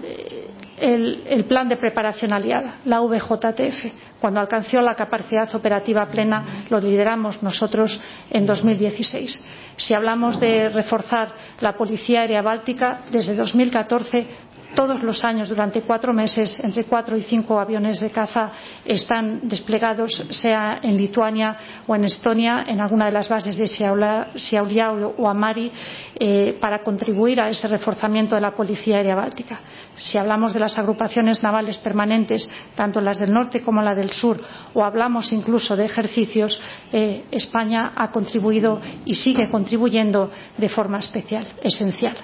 [0.78, 3.92] el, plan de preparación aliada, la VJTF.
[4.20, 9.44] Cuando alcanzó la capacidad operativa plena, lo lideramos nosotros en 2016.
[9.76, 11.28] Si hablamos de reforzar
[11.60, 14.26] la Policía Aérea Báltica, desde 2014
[14.74, 18.50] todos los años durante cuatro meses entre cuatro y cinco aviones de caza
[18.84, 25.02] están desplegados sea en Lituania o en Estonia en alguna de las bases de Šiauliai
[25.16, 25.70] o Amari
[26.18, 29.60] eh, para contribuir a ese reforzamiento de la policía aérea báltica.
[29.98, 34.38] Si hablamos de las agrupaciones navales permanentes, tanto las del norte como la del sur,
[34.74, 36.60] o hablamos incluso de ejercicios,
[36.92, 42.16] eh, España ha contribuido y sigue contribuyendo de forma especial, esencial.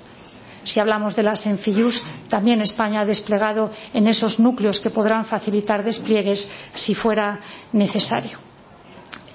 [0.65, 5.85] Si hablamos de las Enfillus, también España ha desplegado en esos núcleos que podrán facilitar
[5.85, 7.41] despliegues si fuera
[7.73, 8.39] necesario.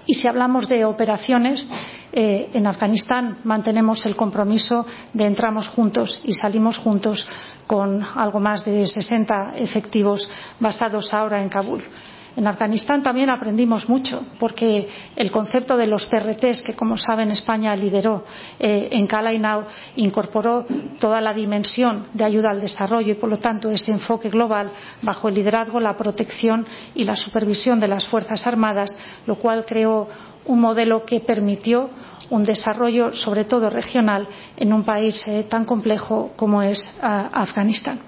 [0.05, 1.67] Y si hablamos de operaciones,
[2.13, 7.27] eh, en Afganistán mantenemos el compromiso de entramos juntos y salimos juntos
[7.67, 11.83] con algo más de 60 efectivos basados ahora en Kabul.
[12.37, 17.75] En Afganistán también aprendimos mucho, porque el concepto de los TRTs, que como saben España
[17.75, 18.25] lideró
[18.59, 19.63] eh, en Kalainau,
[19.95, 20.63] incorporó
[20.99, 24.69] toda la dimensión de ayuda al desarrollo y, por lo tanto, ese enfoque global
[25.01, 30.07] bajo el liderazgo, la protección y la supervisión de las Fuerzas Armadas, lo cual creó
[30.45, 31.89] un modelo que permitió
[32.29, 37.99] un desarrollo, sobre todo regional, en un país eh, tan complejo como es uh, Afganistán.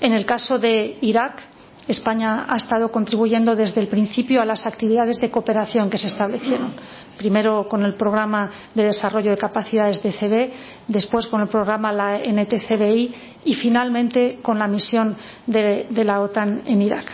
[0.00, 1.54] En el caso de Irak,
[1.88, 6.72] España ha estado contribuyendo desde el principio a las actividades de cooperación que se establecieron.
[7.16, 10.52] Primero con el programa de desarrollo de capacidades de CB,
[10.88, 13.14] después con el programa la NTCBI
[13.44, 15.16] y finalmente con la misión
[15.46, 17.06] de, la OTAN en Irak.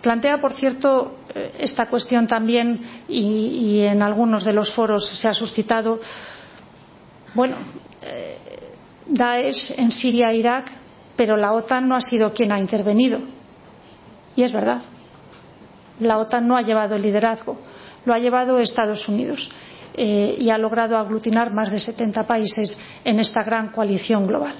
[0.00, 5.28] Plantea, por cierto, eh, esta cuestión también y, y en algunos de los foros se
[5.28, 6.00] ha suscitado.
[7.34, 7.56] Bueno,
[8.00, 8.38] eh,
[9.06, 10.70] Daesh en Siria e Irak,
[11.16, 13.39] pero la OTAN no ha sido quien ha intervenido
[14.36, 14.82] y es verdad.
[16.00, 17.58] La OTAN no ha llevado el liderazgo,
[18.04, 19.50] lo ha llevado Estados Unidos
[19.94, 24.54] eh, y ha logrado aglutinar más de 70 países en esta gran coalición global.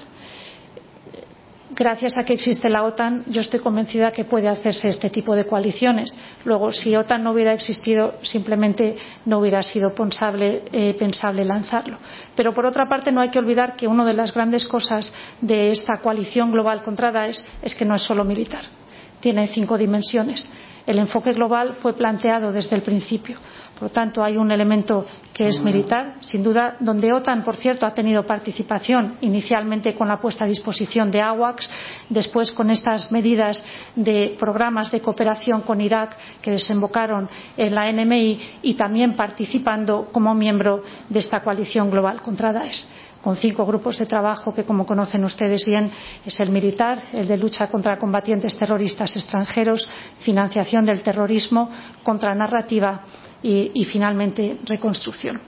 [1.73, 5.45] Gracias a que existe la OTAN, yo estoy convencida que puede hacerse este tipo de
[5.45, 6.15] coaliciones.
[6.43, 11.97] Luego, si OTAN no hubiera existido, simplemente no hubiera sido pensable, eh, pensable lanzarlo.
[12.35, 15.71] Pero, por otra parte, no hay que olvidar que una de las grandes cosas de
[15.71, 18.80] esta coalición global contra Daesh es que no es solo militar
[19.21, 20.51] tiene cinco dimensiones.
[20.85, 23.37] El enfoque global fue planteado desde el principio.
[23.81, 27.87] Por lo tanto, hay un elemento que es militar, sin duda, donde OTAN, por cierto,
[27.87, 31.67] ha tenido participación inicialmente con la puesta a disposición de AWACS,
[32.09, 33.63] después con estas medidas
[33.95, 40.35] de programas de cooperación con Irak que desembocaron en la NMI y también participando como
[40.35, 42.85] miembro de esta coalición global contra Daesh
[43.21, 45.91] con cinco grupos de trabajo que, como conocen ustedes bien,
[46.25, 49.87] es el militar, el de lucha contra combatientes terroristas extranjeros,
[50.19, 51.69] financiación del terrorismo,
[52.03, 53.01] contranarrativa
[53.43, 55.39] y, finalmente reconstrucción.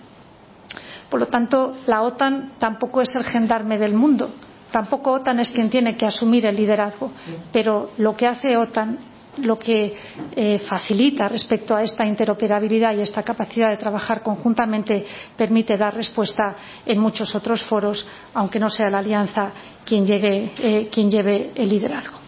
[1.09, 4.31] Por lo tanto, la OTAN tampoco es el gendarme del mundo,
[4.71, 7.11] tampoco OTAN es quien tiene que asumir el liderazgo,
[7.51, 9.95] pero lo que hace OTAN lo que
[10.35, 15.05] eh, facilita respecto a esta interoperabilidad y esta capacidad de trabajar conjuntamente
[15.35, 16.55] permite dar respuesta
[16.85, 19.51] en muchos otros foros, aunque no sea la alianza
[19.85, 22.19] quien, eh, quien lleve el liderazgo.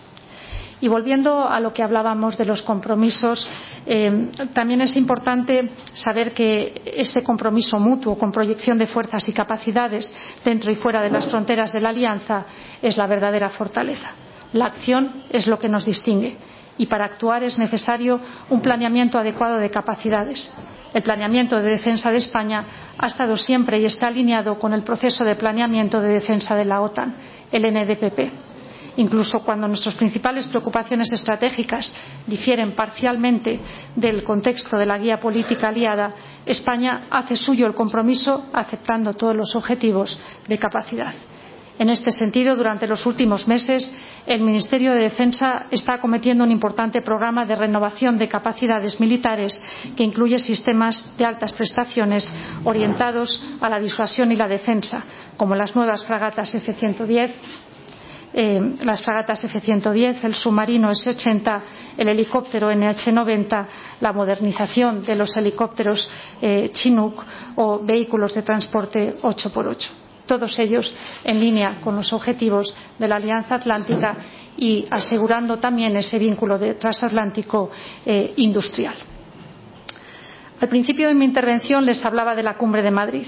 [0.81, 3.47] Y volviendo a lo que hablábamos de los compromisos,
[3.85, 10.13] eh, también es importante saber que este compromiso mutuo con proyección de fuerzas y capacidades
[10.43, 12.45] dentro y fuera de las fronteras de la alianza
[12.81, 14.11] es la verdadera fortaleza.
[14.53, 16.37] La acción es lo que nos distingue
[16.77, 18.19] y para actuar es necesario
[18.49, 20.51] un planeamiento adecuado de capacidades.
[20.93, 22.63] El planeamiento de defensa de España
[22.97, 26.81] ha estado siempre y está alineado con el proceso de planeamiento de defensa de la
[26.81, 27.15] OTAN,
[27.51, 28.45] el NDPP.
[28.97, 31.91] Incluso cuando nuestras principales preocupaciones estratégicas
[32.25, 33.59] difieren parcialmente
[33.95, 36.13] del contexto de la guía política aliada,
[36.45, 40.17] España hace suyo el compromiso aceptando todos los objetivos
[40.47, 41.13] de capacidad.
[41.77, 43.93] En este sentido, durante los últimos meses,
[44.25, 49.61] el Ministerio de Defensa está acometiendo un importante programa de renovación de capacidades militares
[49.97, 52.31] que incluye sistemas de altas prestaciones
[52.63, 55.03] orientados a la disuasión y la defensa,
[55.35, 57.31] como las nuevas fragatas F-110,
[58.37, 61.61] eh, las fragatas F-110, el submarino S-80,
[61.97, 63.65] el helicóptero NH-90,
[63.99, 66.09] la modernización de los helicópteros
[66.41, 67.21] eh, Chinook
[67.57, 73.55] o vehículos de transporte 8x8 todos ellos en línea con los objetivos de la Alianza
[73.55, 74.17] Atlántica
[74.57, 77.69] y asegurando también ese vínculo transatlántico
[78.05, 78.95] eh, industrial.
[80.59, 83.27] Al principio de mi intervención les hablaba de la cumbre de Madrid.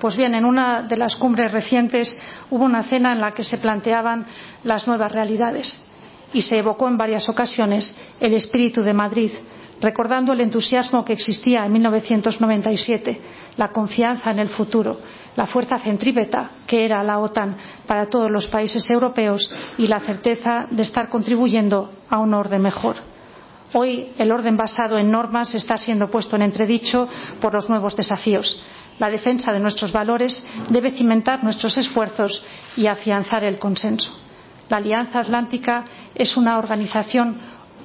[0.00, 2.16] Pues bien, en una de las cumbres recientes
[2.50, 4.26] hubo una cena en la que se planteaban
[4.64, 5.84] las nuevas realidades
[6.32, 9.32] y se evocó en varias ocasiones el espíritu de Madrid,
[9.80, 13.20] recordando el entusiasmo que existía en 1997,
[13.56, 15.00] la confianza en el futuro,
[15.38, 20.66] la fuerza centrípeta que era la OTAN para todos los países europeos y la certeza
[20.68, 22.96] de estar contribuyendo a un orden mejor.
[23.72, 27.08] Hoy el orden basado en normas está siendo puesto en entredicho
[27.40, 28.60] por los nuevos desafíos.
[28.98, 32.44] La defensa de nuestros valores debe cimentar nuestros esfuerzos
[32.76, 34.10] y afianzar el consenso.
[34.68, 35.84] La Alianza Atlántica
[36.16, 37.36] es una organización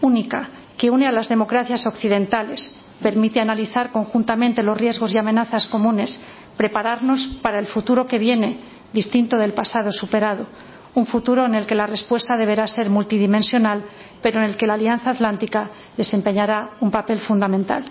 [0.01, 6.21] única que une a las democracias occidentales, permite analizar conjuntamente los riesgos y amenazas comunes,
[6.57, 8.57] prepararnos para el futuro que viene,
[8.93, 10.45] distinto del pasado superado,
[10.95, 13.83] un futuro en el que la respuesta deberá ser multidimensional,
[14.21, 17.85] pero en el que la Alianza Atlántica desempeñará un papel fundamental.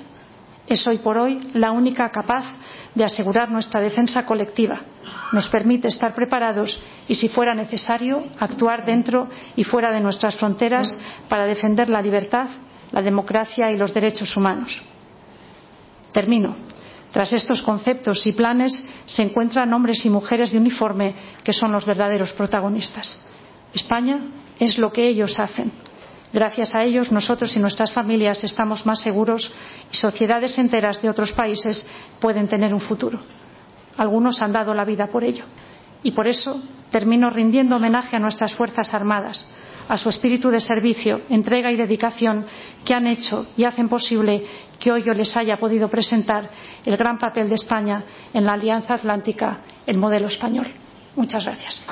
[0.67, 2.45] Es hoy por hoy la única capaz
[2.95, 4.81] de asegurar nuestra defensa colectiva.
[5.33, 10.97] Nos permite estar preparados y, si fuera necesario, actuar dentro y fuera de nuestras fronteras
[11.29, 12.47] para defender la libertad,
[12.93, 14.81] la democracia y los derechos humanos.
[16.13, 16.55] Termino.
[17.11, 18.73] Tras estos conceptos y planes
[19.07, 21.15] se encuentran hombres y mujeres de uniforme
[21.45, 23.27] que son los verdaderos protagonistas.
[23.75, 24.21] España
[24.59, 25.73] es lo que ellos hacen.
[26.33, 29.53] Gracias a ellos, nosotros y nuestras familias estamos más seguros
[29.93, 31.87] y sociedades enteras de otros países
[32.21, 33.21] pueden tener un futuro.
[33.99, 35.45] Algunos han dado la vida por ello.
[36.03, 39.47] Y por eso termino rindiendo homenaje a nuestras Fuerzas Armadas,
[39.93, 42.47] a su espíritu de servicio, entrega y dedicación
[42.83, 44.43] que han hecho y hacen posible
[44.81, 46.49] que hoy yo les haya podido presentar
[46.83, 50.67] el gran papel de España en la Alianza Atlántica, el modelo español.
[51.15, 51.85] Muchas gracias.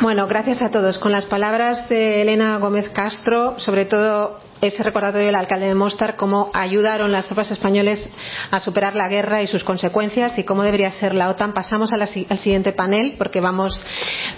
[0.00, 0.98] Bueno, gracias a todos.
[0.98, 6.16] Con las palabras de Elena Gómez Castro, sobre todo ese recordatorio del alcalde de Mostar,
[6.16, 8.08] cómo ayudaron las tropas españoles
[8.50, 11.52] a superar la guerra y sus consecuencias y cómo debería ser la OTAN.
[11.52, 12.06] Pasamos al
[12.38, 13.84] siguiente panel porque vamos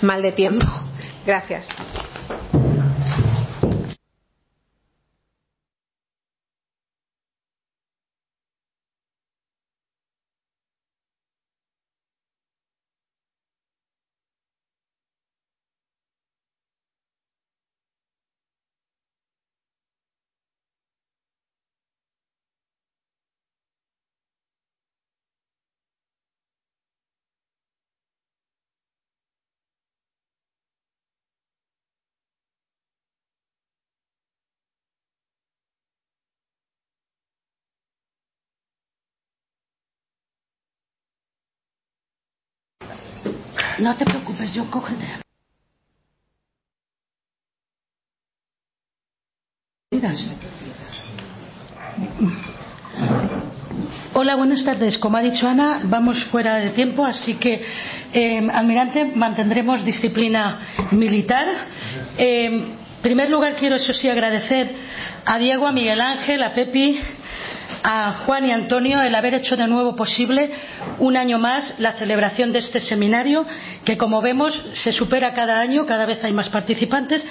[0.02, 0.66] mal de tiempo.
[1.26, 1.68] Gracias.
[43.80, 45.06] No te preocupes, yo cógete.
[54.12, 54.98] Hola, buenas tardes.
[54.98, 57.64] Como ha dicho Ana, vamos fuera de tiempo, así que,
[58.12, 60.58] eh, almirante, mantendremos disciplina
[60.90, 61.46] militar.
[62.18, 64.70] Eh, en primer lugar, quiero, eso sí, agradecer
[65.24, 67.00] a Diego, a Miguel Ángel, a Pepi,
[67.82, 70.50] a Juan y Antonio el haber hecho de nuevo posible
[70.98, 73.46] un año más la celebración de este seminario
[73.84, 77.26] que como vemos se supera cada año, cada vez hay más participantes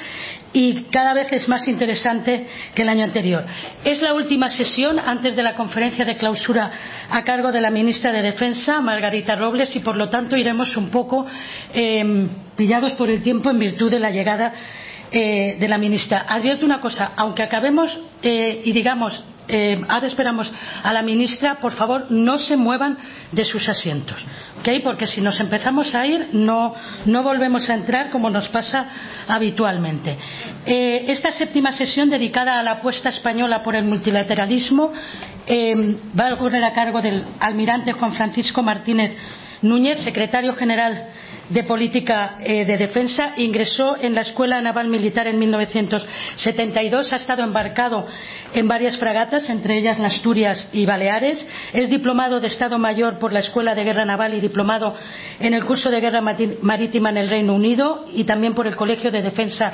[0.54, 3.46] y cada vez es más interesante que el año anterior.
[3.84, 6.72] Es la última sesión antes de la conferencia de clausura
[7.10, 10.90] a cargo de la ministra de Defensa, Margarita Robles, y por lo tanto iremos un
[10.90, 11.26] poco
[11.74, 14.54] eh, pillados por el tiempo en virtud de la llegada
[15.12, 16.26] eh, de la ministra.
[16.28, 19.24] Advierto una cosa, aunque acabemos eh, y digamos
[19.88, 20.52] ahora esperamos
[20.84, 22.98] a la ministra, por favor, no se muevan
[23.32, 24.24] de sus asientos,
[24.84, 26.76] porque si nos empezamos a ir no,
[27.06, 28.88] no volvemos a entrar como nos pasa
[29.28, 30.18] habitualmente.
[30.66, 34.92] Eh, esta séptima sesión dedicada a la apuesta española por el multilateralismo
[35.48, 39.12] eh, va a ocurrir a cargo del almirante Juan Francisco Martínez
[39.62, 41.08] Núñez, secretario general
[41.50, 43.34] de política eh, de defensa.
[43.38, 47.14] Ingresó en la Escuela Naval Militar en 1972.
[47.14, 48.08] Ha estado embarcado
[48.54, 51.46] en varias fragatas, entre ellas la Asturias y Baleares.
[51.74, 54.96] Es diplomado de Estado Mayor por la Escuela de Guerra Naval y diplomado
[55.40, 59.12] en el curso de Guerra Marítima en el Reino Unido y también por el Colegio
[59.12, 59.72] de Defensa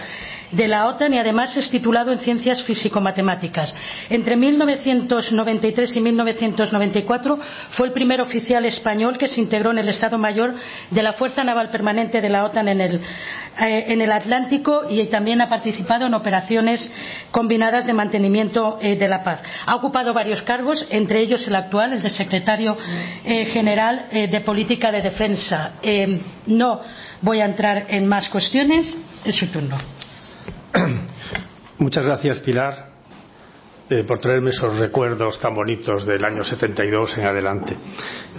[0.52, 3.74] de la OTAN y además es titulado en Ciencias Físico-Matemáticas.
[4.10, 7.40] Entre 1993 y 1994
[7.72, 10.56] fue el primer oficial español que se integró en el Estado Mayor
[10.90, 15.06] de la Fuerza Naval Permanente de la OTAN en el, eh, en el Atlántico y
[15.08, 16.90] también ha participado en operaciones
[17.32, 19.40] combinadas de mantenimiento eh, de la paz.
[19.66, 22.78] Ha ocupado varios cargos, entre ellos el actual, el de secretario
[23.24, 25.74] eh, general de Política de Defensa.
[26.46, 26.82] No
[27.22, 28.96] voy a entrar en más cuestiones.
[29.26, 29.78] Es su turno.
[31.80, 32.90] Muchas gracias, Pilar,
[33.90, 37.76] eh, por traerme esos recuerdos tan bonitos del año 72 en adelante.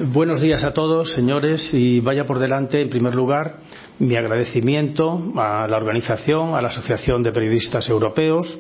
[0.01, 3.57] Buenos días a todos, señores, y vaya por delante, en primer lugar,
[3.99, 8.59] mi agradecimiento a la organización, a la Asociación de Periodistas Europeos,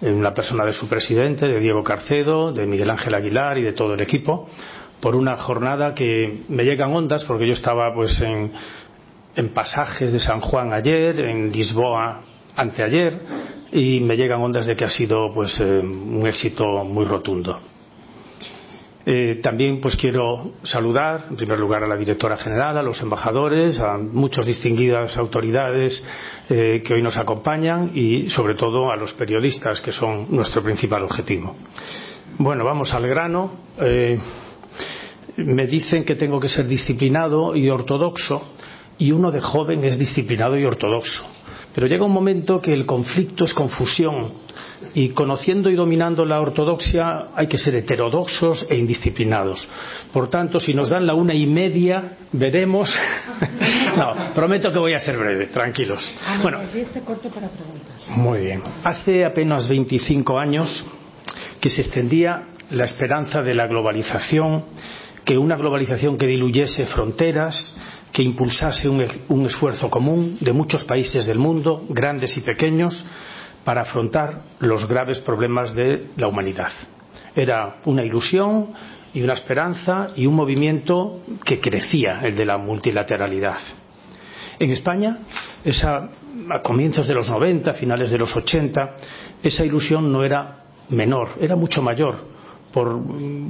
[0.00, 3.72] en la persona de su presidente, de Diego Carcedo, de Miguel Ángel Aguilar y de
[3.72, 4.48] todo el equipo,
[5.00, 8.52] por una jornada que me llegan ondas, porque yo estaba pues en,
[9.36, 12.22] en pasajes de San Juan ayer, en Lisboa
[12.56, 13.20] anteayer
[13.72, 17.58] y me llegan ondas de que ha sido pues eh, un éxito muy rotundo.
[19.06, 23.78] Eh, también pues quiero saludar en primer lugar a la directora general, a los embajadores,
[23.78, 26.02] a muchas distinguidas autoridades
[26.48, 31.02] eh, que hoy nos acompañan y sobre todo a los periodistas que son nuestro principal
[31.02, 31.54] objetivo.
[32.38, 33.52] Bueno, vamos al grano.
[35.36, 38.54] Me dicen que tengo que ser disciplinado y ortodoxo
[38.98, 41.24] y uno de joven es disciplinado y ortodoxo
[41.74, 44.44] pero llega un momento que el conflicto es confusión
[44.94, 49.68] y conociendo y dominando la ortodoxia hay que ser heterodoxos e indisciplinados.
[50.12, 52.94] Por tanto, si nos dan la una y media, veremos.
[53.96, 56.06] no, prometo que voy a ser breve, tranquilos.
[56.42, 56.60] Bueno,
[58.16, 58.62] muy bien.
[58.84, 60.84] Hace apenas 25 años
[61.60, 64.64] que se extendía la esperanza de la globalización,
[65.24, 67.74] que una globalización que diluyese fronteras,
[68.14, 73.04] que impulsase un, un esfuerzo común de muchos países del mundo, grandes y pequeños,
[73.64, 76.70] para afrontar los graves problemas de la humanidad.
[77.34, 78.68] Era una ilusión
[79.12, 83.58] y una esperanza y un movimiento que crecía, el de la multilateralidad.
[84.60, 85.18] En España,
[85.64, 86.08] esa,
[86.50, 88.96] a comienzos de los 90, finales de los 80,
[89.42, 92.32] esa ilusión no era menor, era mucho mayor
[92.72, 92.96] por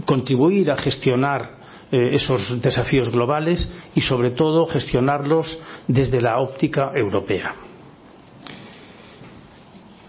[0.07, 7.55] contribuir a gestionar esos desafíos globales y sobre todo gestionarlos desde la óptica europea.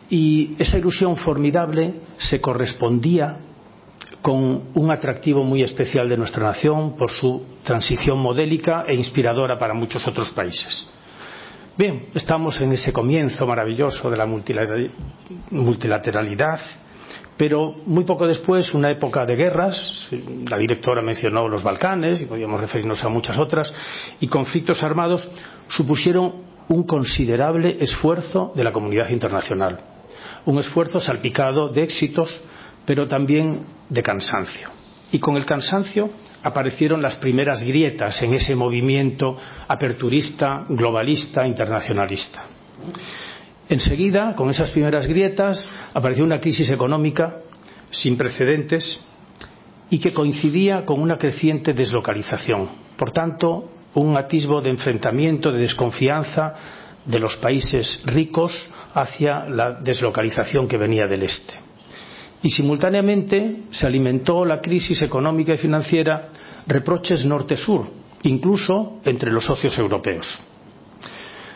[0.09, 3.37] Y esa ilusión formidable se correspondía
[4.21, 9.73] con un atractivo muy especial de nuestra nación por su transición modélica e inspiradora para
[9.73, 10.85] muchos otros países.
[11.77, 14.25] Bien, estamos en ese comienzo maravilloso de la
[15.51, 16.59] multilateralidad
[17.37, 20.07] pero muy poco después, una época de guerras,
[20.47, 23.73] la directora mencionó los Balcanes y podríamos referirnos a muchas otras,
[24.21, 25.29] y conflictos armados
[25.67, 29.77] supusieron un considerable esfuerzo de la comunidad internacional.
[30.45, 32.39] Un esfuerzo salpicado de éxitos,
[32.85, 34.69] pero también de cansancio.
[35.11, 36.09] Y con el cansancio
[36.43, 42.45] aparecieron las primeras grietas en ese movimiento aperturista, globalista, internacionalista.
[43.69, 47.37] Enseguida, con esas primeras grietas, apareció una crisis económica
[47.89, 48.99] sin precedentes
[49.89, 52.69] y que coincidía con una creciente deslocalización.
[52.97, 56.53] Por tanto, un atisbo de enfrentamiento, de desconfianza
[57.05, 58.61] de los países ricos
[58.93, 61.53] hacia la deslocalización que venía del este.
[62.43, 66.29] Y simultáneamente se alimentó la crisis económica y financiera
[66.67, 67.87] reproches norte-sur,
[68.23, 70.39] incluso entre los socios europeos.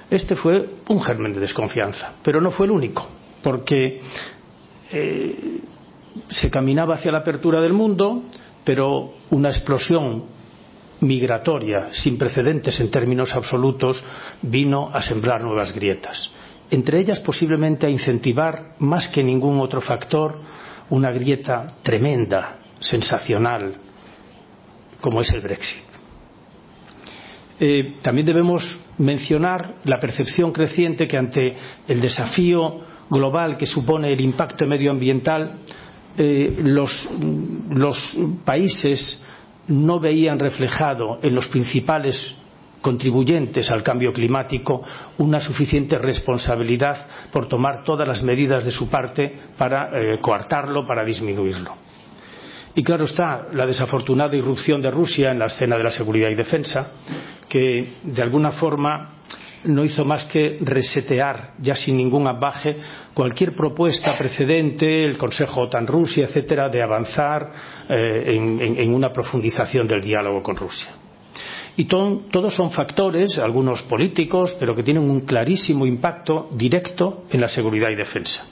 [0.10, 3.08] Este fue un germen de desconfianza, pero no fue el único,
[3.44, 4.02] porque
[4.92, 5.60] eh,
[6.28, 8.24] se caminaba hacia la apertura del mundo,
[8.64, 10.26] pero una explosión
[11.02, 14.04] migratoria sin precedentes en términos absolutos
[14.42, 16.30] vino a sembrar nuevas grietas.
[16.72, 20.40] Entre ellas, posiblemente, a incentivar, más que ningún otro factor,
[20.90, 23.76] una grieta tremenda, sensacional,
[25.02, 25.89] como es el Brexit.
[27.60, 28.64] Eh, también debemos
[28.98, 31.58] mencionar la percepción creciente que ante
[31.88, 32.80] el desafío
[33.10, 35.56] global que supone el impacto medioambiental,
[36.18, 37.10] eh, los,
[37.70, 39.26] los países
[39.68, 42.36] no veían reflejado en los principales
[42.82, 44.82] contribuyentes al cambio climático
[45.18, 51.04] una suficiente responsabilidad por tomar todas las medidas de su parte para eh, coartarlo, para
[51.04, 51.89] disminuirlo.
[52.80, 56.36] Y claro está la desafortunada irrupción de Rusia en la escena de la seguridad y
[56.36, 56.94] defensa,
[57.50, 59.16] que de alguna forma
[59.66, 62.78] no hizo más que resetear, ya sin ningún abaje,
[63.14, 67.52] cualquier propuesta precedente, el Consejo OTAN-Rusia, etcétera, de avanzar
[67.90, 68.38] eh,
[68.78, 70.88] en, una profundización del diálogo con Rusia.
[71.76, 77.50] Y todos son factores, algunos políticos, pero que tienen un clarísimo impacto directo en la
[77.50, 78.48] seguridad y defensa.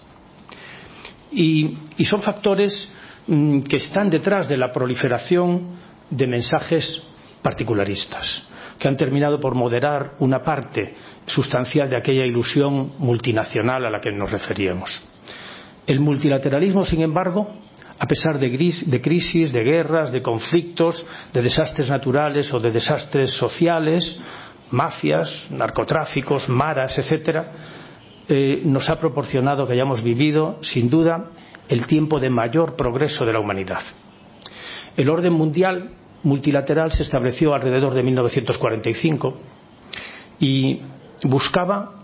[1.32, 2.89] Y, y son factores
[3.28, 5.78] que están detrás de la proliferación
[6.09, 7.03] de mensajes
[7.41, 8.43] particularistas
[8.78, 10.93] que han terminado por moderar una parte
[11.25, 15.03] sustancial de aquella ilusión multinacional a la que nos referíamos.
[15.86, 17.47] El multilateralismo, sin embargo,
[17.99, 23.32] a pesar de, de, crisis, de guerras, de conflictos, de desastres naturales o de desastres
[23.32, 24.19] sociales,
[24.69, 27.51] mafias, narcotráficos, maras, etcétera,
[28.28, 31.32] eh, nos ha proporcionado que hayamos vivido, sin duda,
[31.70, 33.82] el tiempo de mayor progreso de la humanidad.
[34.95, 35.91] El orden mundial
[36.24, 39.38] multilateral se estableció alrededor de 1945
[40.39, 40.82] y
[41.24, 41.99] buscaba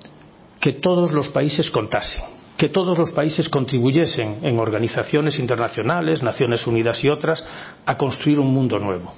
[0.60, 2.24] que todos los países contasen,
[2.58, 7.46] que todos los países contribuyesen en organizaciones internacionales, Naciones Unidas y otras,
[7.86, 9.14] a construir un mundo nuevo.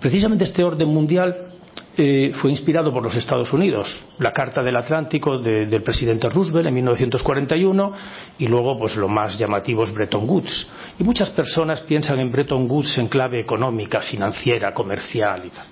[0.00, 1.45] Precisamente este orden mundial
[1.98, 6.68] eh, fue inspirado por los Estados Unidos, la Carta del Atlántico de, del presidente Roosevelt
[6.68, 7.92] en 1941
[8.38, 10.68] y luego pues lo más llamativo es Bretton Woods.
[10.98, 15.46] Y muchas personas piensan en Bretton Woods en clave económica, financiera, comercial.
[15.46, 15.66] Y tal.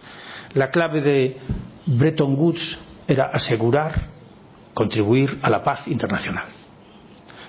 [0.55, 1.37] La clave de
[1.85, 4.09] Bretton Woods era asegurar,
[4.73, 6.47] contribuir a la paz internacional.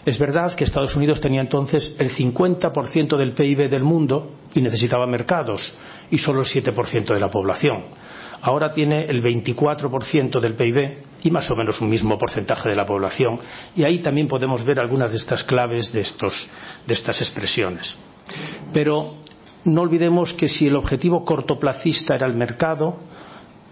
[0.06, 5.08] Es verdad que Estados Unidos tenía entonces el 50% del PIB del mundo y necesitaba
[5.08, 5.74] mercados
[6.12, 8.04] y solo el 7% de la población
[8.46, 12.86] ahora tiene el 24% del PIB y más o menos un mismo porcentaje de la
[12.86, 13.40] población.
[13.76, 17.98] Y ahí también podemos ver algunas de estas claves de, estas expresiones.
[18.72, 19.16] Pero
[19.64, 22.98] no olvidemos que si el objetivo cortoplacista era el mercado,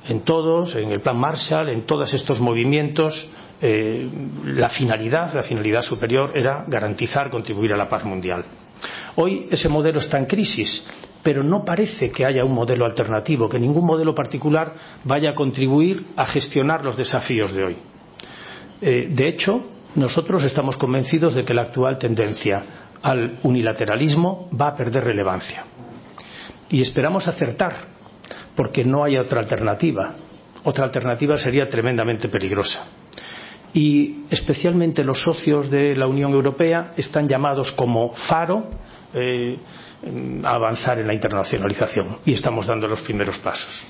[0.08, 3.30] en todos, en el plan Marshall, en todos estos movimientos,
[3.62, 4.10] eh,
[4.46, 8.44] la finalidad, la finalidad superior era garantizar, contribuir a la paz mundial.
[9.18, 10.84] Hoy ese modelo está en crisis
[11.24, 14.74] pero no parece que haya un modelo alternativo, que ningún modelo particular
[15.06, 17.78] vaya a contribuir a gestionar los desafíos de hoy.
[18.82, 19.64] Eh, de hecho,
[19.96, 22.62] nosotros estamos convencidos de que la actual tendencia
[23.02, 25.66] al unilateralismo va a perder relevancia.
[26.70, 27.74] Y esperamos acertar,
[28.56, 30.16] porque no hay otra alternativa.
[30.64, 32.86] Otra alternativa sería tremendamente peligrosa.
[33.74, 38.68] Y especialmente los socios de la Unión Europea están llamados como faro
[39.14, 39.58] eh,
[40.44, 43.84] avanzar en la internacionalización y estamos dando los primeros pasos.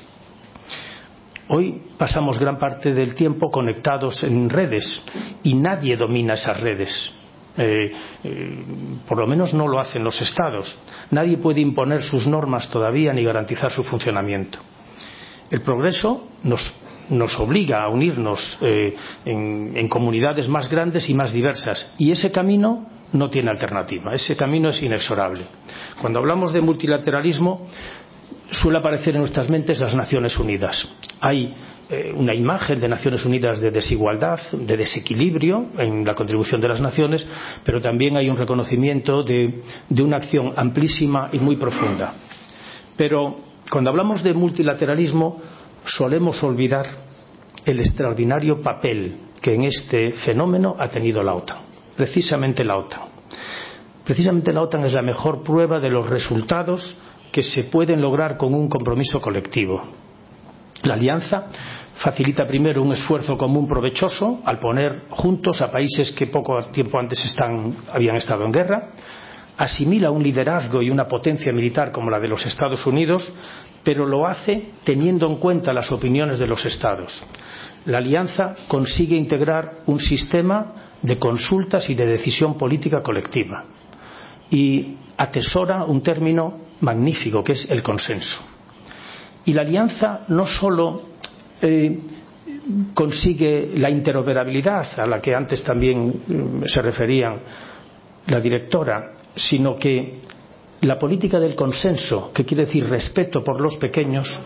[1.50, 5.02] Hoy pasamos gran parte del tiempo conectados en redes
[5.44, 7.12] y nadie domina esas redes.
[7.56, 7.92] Eh,
[8.24, 8.66] eh,
[9.08, 10.76] por lo menos no lo hacen los estados.
[11.12, 14.58] Nadie puede imponer sus normas todavía ni garantizar su funcionamiento.
[15.52, 16.74] El progreso nos,
[17.18, 18.96] nos obliga a unirnos eh,
[19.26, 24.14] en, comunidades más grandes y más diversas y ese camino no tiene alternativa.
[24.14, 25.44] Ese camino es inexorable.
[26.02, 27.68] Cuando hablamos de multilateralismo,
[28.50, 30.88] suele aparecer en nuestras mentes las Naciones Unidas.
[31.22, 31.54] Hay
[31.90, 36.82] eh, una imagen de Naciones Unidas de desigualdad, de desequilibrio en la contribución de las
[36.82, 37.26] naciones,
[37.64, 39.62] pero también hay un reconocimiento de
[40.02, 42.16] una acción amplísima y muy profunda.
[42.98, 43.38] Pero
[43.70, 45.42] cuando hablamos de multilateralismo,
[45.86, 46.88] solemos olvidar
[47.66, 51.58] el extraordinario papel que en este fenómeno ha tenido la OTAN,
[51.96, 53.02] precisamente la OTAN.
[54.04, 56.98] Precisamente la OTAN es la mejor prueba de los resultados
[57.32, 59.82] que se pueden lograr con un compromiso colectivo.
[60.84, 61.46] La alianza
[61.96, 67.20] facilita primero un esfuerzo común provechoso al poner juntos a países que poco tiempo antes
[67.92, 68.90] habían estado en guerra,
[69.58, 73.32] asimila un liderazgo y una potencia militar como la de los Estados Unidos,
[73.84, 77.24] pero lo hace teniendo en cuenta las opiniones de los Estados.
[77.86, 83.66] La alianza consigue integrar un sistema de consultas y de decisión política colectiva
[84.50, 88.38] y atesora un término magnífico que es el consenso.
[89.46, 91.02] Y la alianza no solo
[91.62, 92.00] eh,
[92.94, 97.36] consigue la interoperabilidad a la que antes también mm, se refería
[98.28, 100.20] la directora, sino que
[100.82, 104.40] la política del consenso, que quiere decir respeto por los pequeños,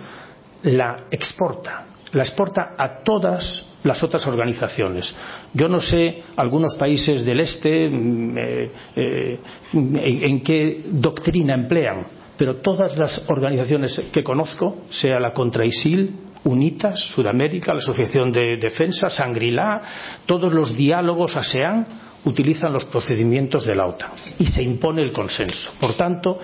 [0.63, 5.13] la exporta, la exporta a todas las otras organizaciones.
[5.53, 9.39] Yo no sé algunos países del este mm, eh, eh,
[9.73, 12.05] en, qué doctrina emplean,
[12.37, 18.57] pero todas las organizaciones que conozco, sea la contra ISIL, UNITAS, Sudamérica, la Asociación de
[18.57, 19.81] Defensa, Sangrila,
[20.25, 25.71] todos los diálogos ASEAN utilizan los procedimientos de la OTAN y se impone el consenso.
[25.79, 26.37] Por tanto,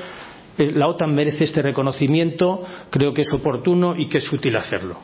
[0.58, 4.98] eh, la OTAN merece este reconocimiento, creo que es oportuno y que es útil hacerlo.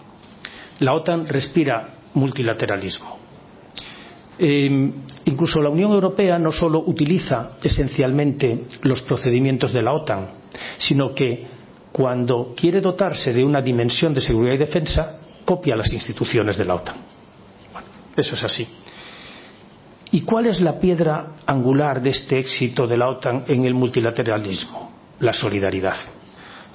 [0.79, 3.17] la OTAN respira multilateralismo.
[4.37, 4.91] Eh,
[5.25, 10.29] incluso la Unión Europea no solo utiliza esencialmente los procedimientos de la OTAN,
[10.77, 11.45] sino que
[11.91, 16.75] cuando quiere dotarse de una dimensión de seguridad y defensa, copia las instituciones de la
[16.75, 16.95] OTAN.
[17.73, 18.65] Bueno, eso es así.
[20.11, 24.91] ¿Y cuál es la piedra angular de este éxito de la OTAN en el multilateralismo?
[25.19, 25.95] La solidaridad.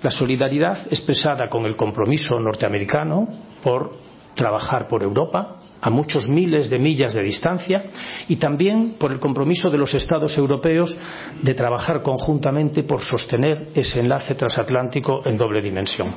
[0.02, 3.26] La solidaridad expresada con el compromiso norteamericano
[3.62, 3.92] por
[4.34, 7.84] trabajar por Europa a muchos miles de millas de distancia
[8.28, 10.96] y también por el compromiso de los Estados europeos
[11.42, 16.14] de trabajar conjuntamente por sostener ese enlace transatlántico en doble dimensión.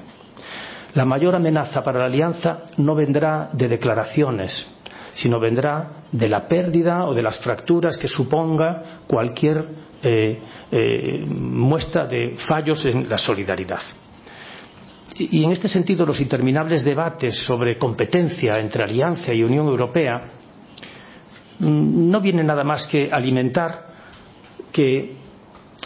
[0.93, 4.77] La mayor amenaza para la alianza no vendrá de declaraciones,
[5.18, 9.65] sino vendrá de la pérdida o de las fracturas que suponga cualquier
[10.03, 10.39] eh,
[10.72, 13.82] eh, muestra de fallos en la solidaridad.
[15.18, 20.22] Y en este sentido, los interminables debates sobre competencia entre Alianza y Unión Europea
[21.59, 23.88] mm, no vienen nada más que alimentar
[24.72, 25.15] que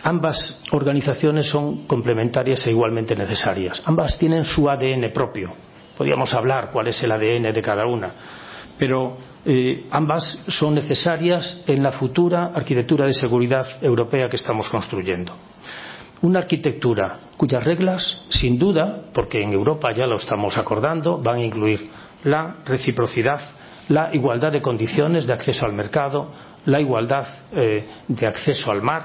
[0.04, 3.82] ambas organizaciones son complementarias e igualmente necesarias.
[3.86, 5.54] Ambas tienen su ADN propio.
[5.98, 8.41] Podríamos hablar cuál es el ADN de cada una
[8.82, 9.16] pero
[9.46, 15.36] eh, ambas son necesarias en la futura arquitectura de seguridad europea que estamos construyendo.
[16.24, 21.46] Una arquitectura cuyas reglas, sin duda, porque en Europa ya lo estamos acordando, van a
[21.46, 21.92] incluir
[22.24, 23.40] la reciprocidad,
[23.90, 26.32] la igualdad de condiciones de acceso al mercado,
[26.66, 29.04] la igualdad eh, de acceso al mar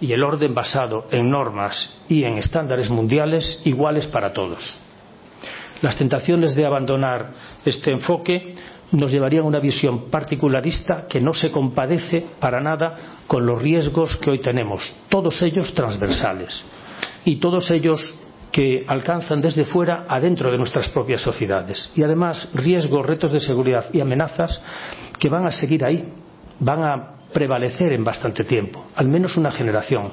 [0.00, 4.78] y el orden basado en normas y en estándares mundiales iguales para todos.
[5.82, 7.32] Las tentaciones de abandonar
[7.64, 8.54] este enfoque
[8.92, 14.16] nos llevarían a una visión particularista que no se compadece para nada con los riesgos
[14.16, 16.64] que hoy tenemos, todos ellos transversales
[17.24, 18.14] y todos ellos
[18.52, 21.90] que alcanzan desde fuera adentro de nuestras propias sociedades.
[21.94, 24.60] Y además riesgos, retos de seguridad y amenazas
[25.18, 26.12] que van a seguir ahí,
[26.60, 30.12] van a prevalecer en bastante tiempo, al menos una generación.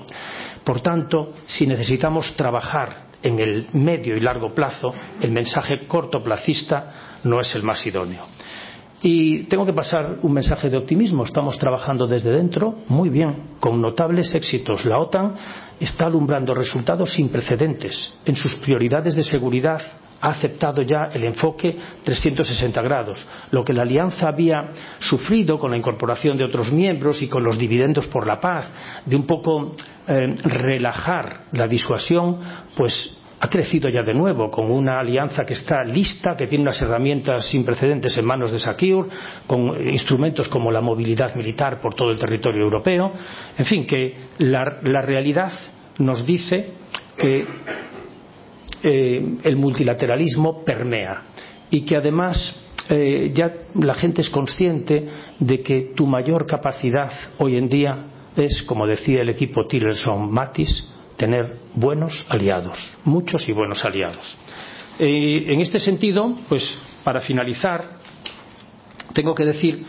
[0.63, 7.39] Por tanto, si necesitamos trabajar en el medio y largo plazo, el mensaje cortoplacista no
[7.39, 8.25] es el más idóneo.
[9.05, 11.25] Y tengo que pasar un mensaje de optimismo.
[11.25, 14.85] Estamos trabajando desde dentro muy bien, con notables éxitos.
[14.85, 15.35] La OTAN
[15.77, 19.81] está alumbrando resultados sin precedentes en sus prioridades de seguridad.
[20.21, 23.27] Ha aceptado ya el enfoque 360 grados.
[23.51, 27.57] Lo que la alianza había sufrido con la incorporación de otros miembros y con los
[27.57, 28.69] dividendos por la paz,
[29.05, 29.75] de un poco
[30.07, 32.37] eh, relajar la disuasión,
[32.73, 36.81] pues ha crecido ya de nuevo con una alianza que está lista, que tiene unas
[36.81, 39.09] herramientas sin precedentes en manos de Secure,
[39.45, 43.11] con instrumentos como la movilidad militar por todo el territorio europeo.
[43.57, 44.63] En fin, que la,
[45.01, 45.51] realidad
[45.97, 46.69] nos dice
[47.17, 47.45] que
[48.81, 51.23] eh, el multilateralismo permea
[51.69, 52.55] y que además
[52.87, 55.05] eh, ya la gente es consciente
[55.37, 58.05] de que tu mayor capacidad hoy en día
[58.37, 64.37] es, como decía el equipo Tillerson Mattis, tener buenos aliados, muchos y buenos aliados.
[64.99, 67.83] En este sentido, pues para finalizar,
[69.13, 69.85] tengo que decir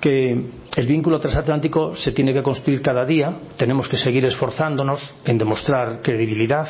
[0.00, 0.44] que
[0.76, 6.00] el vínculo transatlántico se tiene que construir cada día, tenemos que seguir esforzándonos en demostrar
[6.02, 6.68] credibilidad,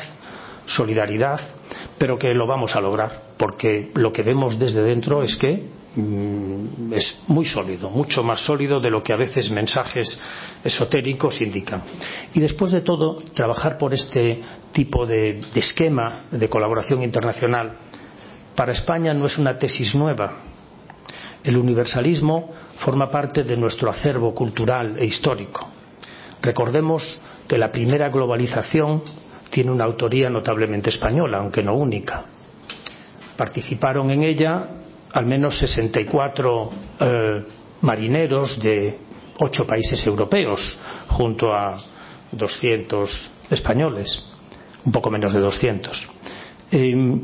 [0.65, 1.39] solidaridad,
[1.97, 5.63] pero que lo vamos a lograr, porque lo que vemos desde dentro es que
[6.91, 10.19] es muy sólido, mucho más sólido de lo que a veces mensajes
[10.63, 11.83] esotéricos indican.
[12.33, 14.41] Y después de todo, trabajar por este
[14.71, 17.77] tipo de, de esquema de colaboración internacional
[18.55, 20.33] para España no es una tesis nueva.
[21.43, 25.69] El universalismo forma parte de nuestro acervo cultural e histórico.
[26.41, 29.03] Recordemos que la primera globalización
[29.49, 32.25] tiene una autoría notablemente española, aunque no única.
[33.37, 34.67] Participaron en ella
[35.13, 37.43] al menos 64 eh,
[37.81, 38.97] marineros de
[39.39, 41.77] ocho países europeos, junto a
[42.31, 44.31] 200 españoles,
[44.85, 46.07] un poco menos de 200.
[46.71, 47.21] Eh,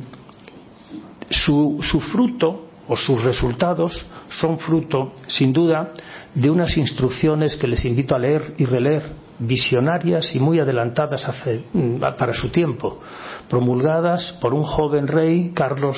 [1.29, 5.91] su, su fruto o sus resultados son fruto, sin duda,
[6.33, 9.03] de unas instrucciones que les invito a leer y releer,
[9.39, 13.01] visionarias y muy adelantadas hace, mm, para su tiempo,
[13.49, 15.97] promulgadas por un joven rey, Carlos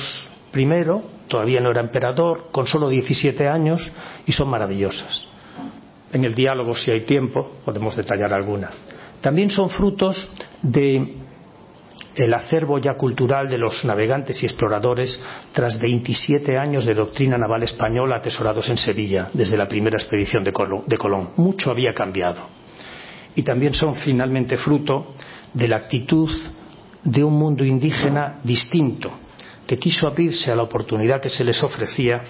[0.54, 0.66] I,
[1.28, 3.92] todavía no era emperador, con solo 17 años,
[4.26, 5.24] y son maravillosas.
[6.12, 8.70] En el diálogo, si hay tiempo, podemos detallar alguna.
[9.20, 10.28] También son frutos
[10.62, 11.16] de
[12.14, 15.20] el acervo ya cultural de los navegantes y exploradores
[15.52, 20.52] tras 27 años de doctrina naval española atesorados en Sevilla desde la primera expedición de
[20.52, 21.30] Colón.
[21.36, 22.40] Mucho había cambiado.
[23.36, 25.14] Y también son finalmente fruto
[25.54, 26.28] de la actitud
[27.04, 29.12] de un mundo indígena distinto,
[29.68, 32.22] que quiso abrirse a la oportunidad que se les ofrecía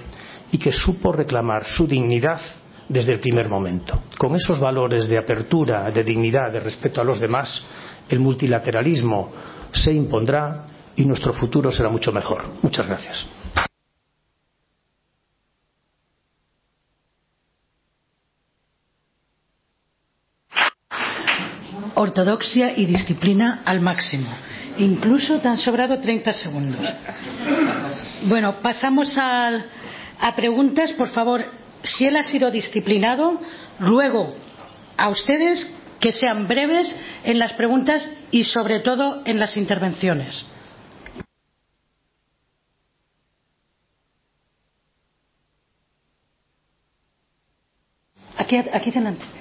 [0.51, 2.41] y que supo reclamar su dignidad
[2.89, 4.03] desde el primer momento.
[4.18, 7.62] Con esos valores de apertura, de dignidad, de respeto a los demás,
[8.09, 9.30] el multilateralismo
[9.72, 10.66] se impondrá
[10.97, 12.43] y nuestro futuro será mucho mejor.
[12.61, 13.24] Muchas gracias.
[21.95, 24.28] Ortodoxia y disciplina al máximo.
[24.79, 26.81] Incluso te han sobrado 30 segundos.
[28.24, 29.64] Bueno, pasamos a,
[30.20, 30.93] a preguntas.
[30.93, 31.45] Por favor,
[31.83, 33.41] si él ha sido disciplinado,
[33.81, 34.31] ruego
[34.97, 35.66] a ustedes
[36.01, 40.45] que sean breves en las preguntas y sobre todo en las intervenciones.
[48.37, 49.38] Aquí, aquí delante.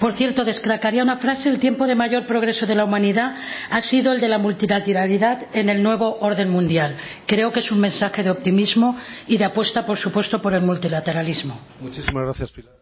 [0.00, 3.34] Por cierto, destacaría una frase, el tiempo de mayor progreso de la humanidad
[3.70, 6.96] ha sido el de la multilateralidad en el nuevo orden mundial.
[7.26, 11.58] Creo que es un mensaje de optimismo y de apuesta, por supuesto, por el multilateralismo.
[11.80, 12.72] Muchísimas gracias, Pilar.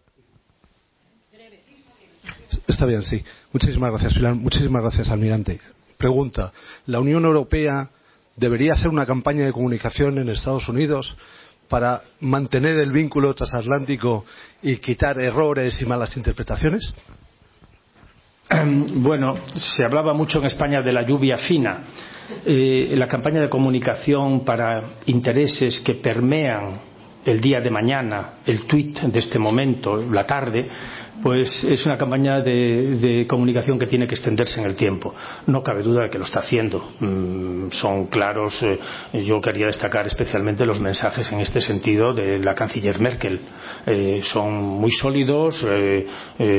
[2.67, 3.23] Está bien, sí.
[3.53, 4.35] Muchísimas gracias, Pilar.
[4.35, 5.61] Muchísimas gracias, almirante.
[5.99, 6.53] Pregunta.
[6.87, 7.91] ¿La Unión Europea
[8.37, 11.17] debería hacer una campaña de comunicación en Estados Unidos
[11.71, 14.27] para mantener el vínculo transatlántico
[14.61, 16.93] y quitar errores y malas interpretaciones?
[18.97, 21.85] Bueno, se hablaba mucho en España de la lluvia fina.
[22.45, 26.81] Eh, la campaña de comunicación para intereses que permean
[27.25, 30.69] el día de mañana, el tuit de este momento, la tarde,
[31.23, 35.15] pues es una campaña de, comunicación que tiene que extenderse en el tiempo.
[35.47, 36.93] No cabe duda de que lo está haciendo.
[37.01, 38.63] Mm, son claros.
[38.63, 38.79] Eh,
[39.25, 43.41] yo quería destacar especialmente los mensajes en este sentido de la canciller Merkel.
[43.87, 46.07] Eh, son muy sólidos, eh,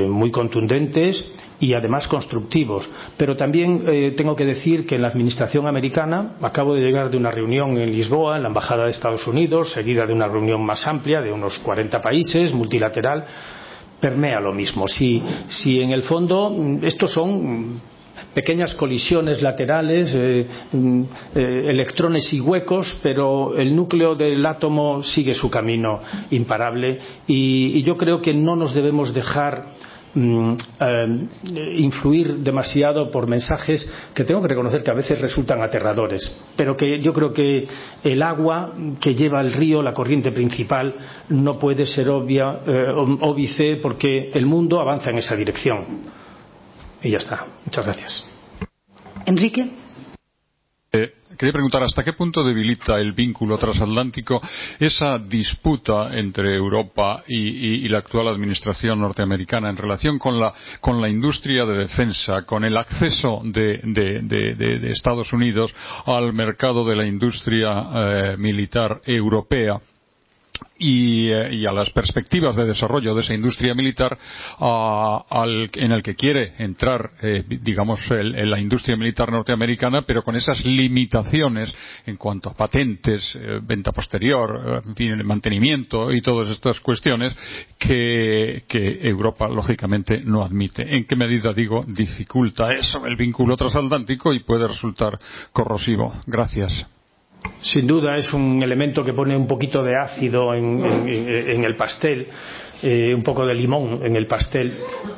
[0.08, 2.90] muy contundentes y además constructivos.
[3.18, 7.30] Pero también tengo que decir que en la Administración americana acabo de llegar de una
[7.30, 11.22] reunión en Lisboa, en la Embajada de Estados Unidos, seguida de una reunión más amplia
[11.22, 13.28] de unos 40 países, multilateral
[14.02, 14.88] permea lo mismo.
[14.88, 17.80] Si, si en el fondo estos son
[18.34, 20.48] pequeñas colisiones laterales, eh,
[21.36, 26.00] eh, electrones y huecos, pero el núcleo del átomo sigue su camino
[26.32, 29.81] imparable y yo creo que no nos debemos dejar
[30.14, 36.36] Mm, eh, influir demasiado por mensajes que tengo que reconocer que a veces resultan aterradores,
[36.58, 37.66] pero que yo creo que
[38.04, 40.94] el agua que lleva el río, la corriente principal,
[41.30, 45.86] no puede ser obvia, eh, óbice porque el mundo avanza en esa dirección.
[47.02, 47.46] Y ya está.
[47.66, 48.26] Muchas gracias.
[49.26, 49.81] Enrique.
[51.42, 54.40] Quería preguntar hasta qué punto debilita el vínculo transatlántico
[54.80, 61.80] esa disputa entre Europa y, la actual administración norteamericana en relación con la, industria de
[61.80, 65.74] defensa, con el acceso de, de, de Estados Unidos
[66.06, 69.82] al mercado de la industria eh, militar europea
[70.78, 74.18] y, eh, y, a las perspectivas de desarrollo de esa industria militar
[74.60, 80.66] al, en el que quiere entrar, eh, digamos, la industria militar norteamericana, pero con esas
[80.66, 81.74] limitaciones
[82.06, 84.82] en cuanto a patentes, eh, venta posterior,
[85.24, 87.36] mantenimiento y todas estas cuestiones
[87.78, 90.96] que, que, Europa, lógicamente, no admite.
[90.96, 95.20] ¿En qué medida, digo, dificulta eso el vínculo transatlántico y puede resultar
[95.54, 96.14] corrosivo?
[96.26, 96.88] Gracias.
[97.62, 102.28] Sin duda es un elemento que pone un poquito de ácido en, el pastel,
[102.82, 104.74] eh, un poco de limón en el pastel,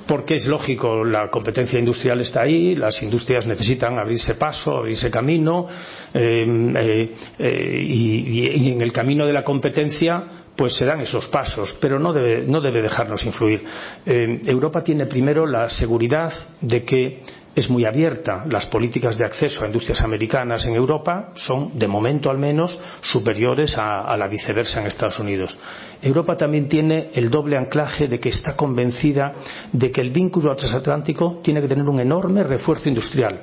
[0.05, 5.67] porque es lógico, la competencia industrial está ahí, las industrias necesitan abrirse paso, abrirse camino,
[6.13, 7.09] eh,
[7.39, 10.23] eh, y, y, en el camino de la competencia
[10.55, 13.63] pues se dan esos pasos, pero no debe, no debe dejarnos influir.
[14.05, 17.21] Europa tiene primero la seguridad de que
[17.55, 18.45] es muy abierta.
[18.49, 23.77] Las políticas de acceso a industrias americanas en Europa son, de momento al menos, superiores
[23.77, 25.57] a, la viceversa en Estados Unidos.
[26.01, 29.33] Europa también tiene el doble anclaje de que está convencida
[29.71, 33.41] de que el vínculo transatlántico tiene que tener un enorme refuerzo industrial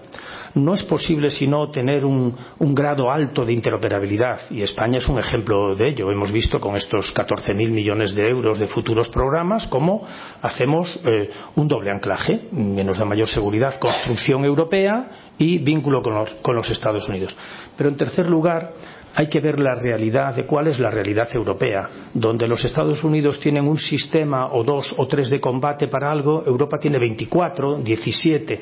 [0.55, 5.19] no es posible sino tener un, un, grado alto de interoperabilidad y España es un
[5.19, 6.11] ejemplo de ello.
[6.11, 10.07] Hemos visto con estos 14.000 millones de euros de futuros programas cómo
[10.43, 16.15] hacemos eh, un doble anclaje que nos da mayor seguridad, construcción europea y vínculo con
[16.15, 17.37] los, con los Estados Unidos.
[17.77, 18.73] Pero en tercer lugar,
[19.15, 23.41] hay que ver la realidad de cuál es la realidad europea, donde los Estados Unidos
[23.41, 28.61] tienen un sistema o dos o tres de combate para algo, Europa tiene 24, 17.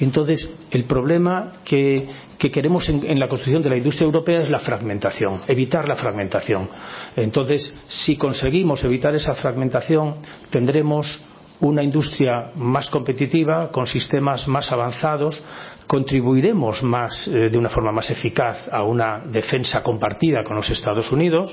[0.00, 4.50] Entonces, el problema que, que queremos en, en, la construcción de la industria europea es
[4.50, 6.68] la fragmentación, evitar la fragmentación.
[7.16, 10.16] Entonces, si conseguimos evitar esa fragmentación,
[10.50, 11.24] tendremos
[11.60, 15.44] una industria más competitiva, con sistemas más avanzados,
[15.90, 21.52] contribuiremos más, de una forma más eficaz a una defensa compartida con los Estados Unidos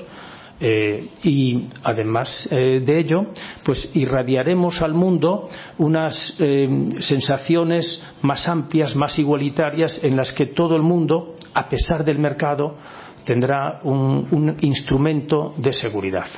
[0.60, 3.32] y además de ello
[3.64, 6.36] pues irradiaremos al mundo unas
[7.00, 12.76] sensaciones más amplias más igualitarias en las que todo el mundo a pesar del mercado
[13.24, 16.28] tendrá un instrumento de seguridad.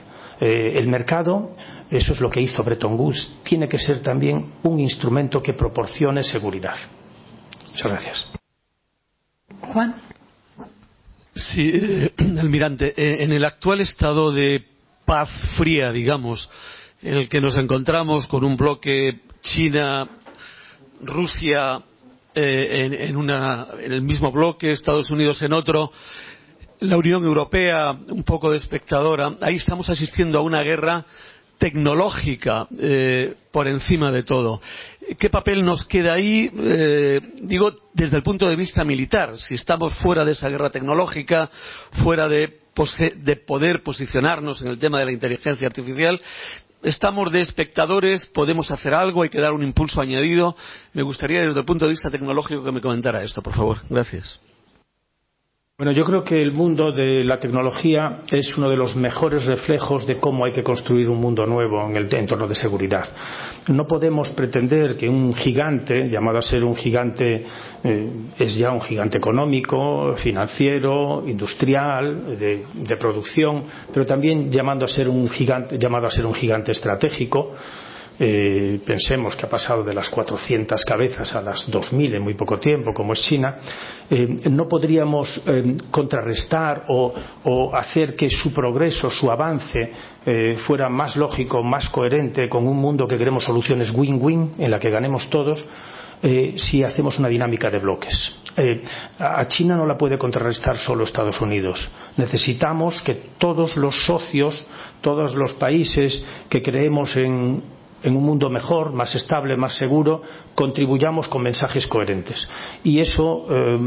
[0.40, 1.50] El mercado
[1.90, 6.24] eso es lo que hizo Bretton Woods tiene que ser también un instrumento que proporcione
[6.24, 6.76] seguridad
[7.82, 8.26] muchas gracias
[9.60, 9.94] Juan
[11.32, 11.72] Sí,
[12.38, 14.64] almirante, en el actual estado de
[15.06, 16.50] paz fría, digamos,
[17.02, 20.08] en el que nos encontramos con un bloque China,
[21.00, 21.80] Rusia
[22.34, 25.92] en, en, una, en el mismo bloque, Estados Unidos en otro,
[26.80, 31.06] la Unión Europea un poco de espectadora, ahí estamos asistiendo a una guerra
[31.58, 34.60] tecnológica eh, por encima de todo.
[35.18, 36.50] ¿Qué papel nos queda ahí?
[36.54, 41.50] Eh, digo, desde el punto de vista militar, si estamos fuera de esa guerra tecnológica,
[42.04, 42.60] fuera de,
[43.16, 46.20] de poder posicionarnos en el tema de la inteligencia artificial,
[46.82, 50.56] estamos de espectadores, podemos hacer algo, hay que dar un impulso añadido.
[50.92, 53.78] Me gustaría, desde el punto de vista tecnológico, que me comentara esto, por favor.
[53.88, 54.40] Gracias.
[55.80, 60.06] Bueno, yo creo que el mundo de la tecnología es uno de los mejores reflejos
[60.06, 63.08] de cómo hay que construir un mundo nuevo en el entorno de seguridad.
[63.68, 67.46] No podemos pretender que un gigante, llamado a ser un gigante,
[67.82, 74.88] eh, es ya un gigante económico, financiero, industrial, de, de producción, pero también llamando a
[74.88, 77.54] ser un gigante, llamado a ser un gigante estratégico,
[78.22, 82.58] eh, pensemos que ha pasado de las 400 cabezas a las 2.000 en muy poco
[82.58, 83.56] tiempo, como es China,
[84.10, 87.14] eh, no podríamos eh, contrarrestar o,
[87.74, 89.92] hacer que su progreso, su avance,
[90.26, 94.78] eh, fuera más lógico, más coherente con un mundo que queremos soluciones win-win, en la
[94.78, 95.64] que ganemos todos,
[96.56, 98.38] si hacemos una dinámica de bloques.
[99.18, 101.90] A China no la puede contrarrestar solo Estados Unidos.
[102.18, 104.66] Necesitamos que todos los socios,
[105.00, 107.62] todos los países que creemos en
[108.02, 110.22] en un mundo mejor, más estable, más seguro,
[110.54, 112.48] contribuyamos con mensajes coherentes.
[112.82, 113.78] Y eso eh,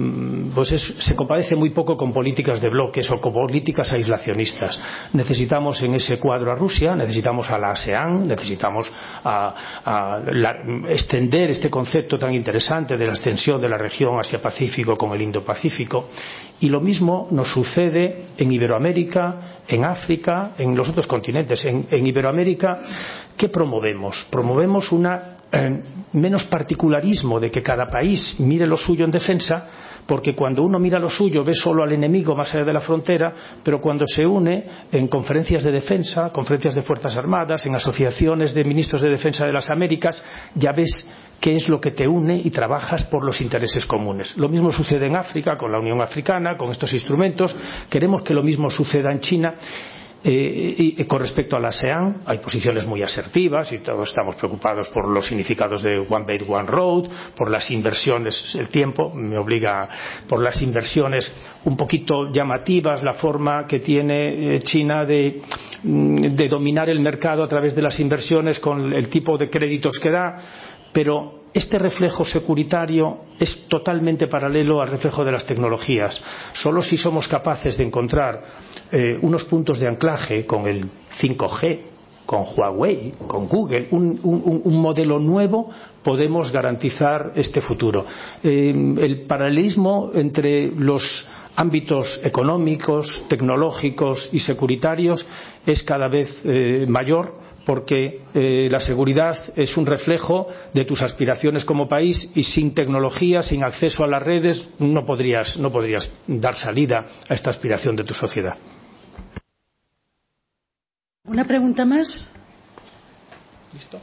[0.53, 4.79] pues es, se compadece muy poco con políticas de bloques o con políticas aislacionistas.
[5.13, 8.91] Necesitamos en ese cuadro a Rusia, necesitamos a la ASEAN, necesitamos
[9.23, 10.21] a,
[10.89, 16.09] extender este concepto tan interesante de la extensión de la región Asia-Pacífico con el Indo-Pacífico.
[16.59, 21.63] Y lo mismo nos sucede en Iberoamérica, en África, en los otros continentes.
[21.65, 22.81] En, en Iberoamérica,
[23.37, 24.25] ¿qué promovemos?
[24.29, 29.67] Promovemos una eh, menos particularismo de que cada país mire lo suyo en defensa,
[30.05, 33.33] porque cuando uno mira lo suyo ve solo al enemigo más allá de la frontera,
[33.63, 38.63] pero cuando se une en conferencias de defensa, conferencias de Fuerzas Armadas, en asociaciones de
[38.63, 40.21] ministros de defensa de las Américas,
[40.55, 41.07] ya ves
[41.39, 44.37] qué es lo que te une y trabajas por los intereses comunes.
[44.37, 47.55] Lo mismo sucede en África, con la Unión Africana, con estos instrumentos.
[47.89, 49.55] Queremos que lo mismo suceda en China.
[50.25, 54.87] Eh, y con respecto a la ASEAN, hay posiciones muy asertivas y todos estamos preocupados
[54.89, 59.89] por los significados de One Belt, One Road, por las inversiones, el tiempo me obliga,
[60.27, 61.29] por las inversiones
[61.65, 65.41] un poquito llamativas, la forma que tiene China de,
[65.83, 70.09] de dominar el mercado a través de las inversiones con el tipo de créditos que
[70.09, 70.37] da
[70.93, 76.19] pero este reflejo securitario es totalmente paralelo al reflejo de las tecnologías.
[76.53, 78.43] Solo si somos capaces de encontrar
[78.91, 80.89] eh, unos puntos de anclaje con el
[81.21, 81.79] 5G,
[82.25, 85.69] con Huawei, con Google, un, modelo nuevo,
[86.01, 88.05] podemos garantizar este futuro.
[88.43, 95.25] Eh, el paralelismo entre los ámbitos económicos, tecnológicos y securitarios
[95.65, 101.65] es cada vez eh, mayor porque eh, la seguridad es un reflejo de tus aspiraciones
[101.65, 106.55] como país y sin tecnología, sin acceso a las redes, no podrías, no podrías dar
[106.55, 108.57] salida a esta aspiración de tu sociedad.
[111.25, 112.25] ¿Una pregunta más?
[113.73, 113.99] ¿Listo?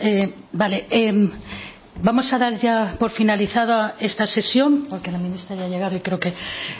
[0.00, 0.86] Eh, vale.
[0.90, 1.30] Eh,
[2.02, 6.00] Vamos a dar ya por finalizada esta sesión, porque la ministra ya ha llegado y
[6.00, 6.34] creo que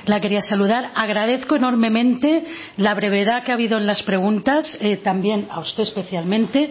[0.07, 0.93] la quería saludar.
[0.95, 2.45] Agradezco enormemente
[2.79, 6.71] la brevedad que ha habido en las preguntas, eh, también a usted especialmente,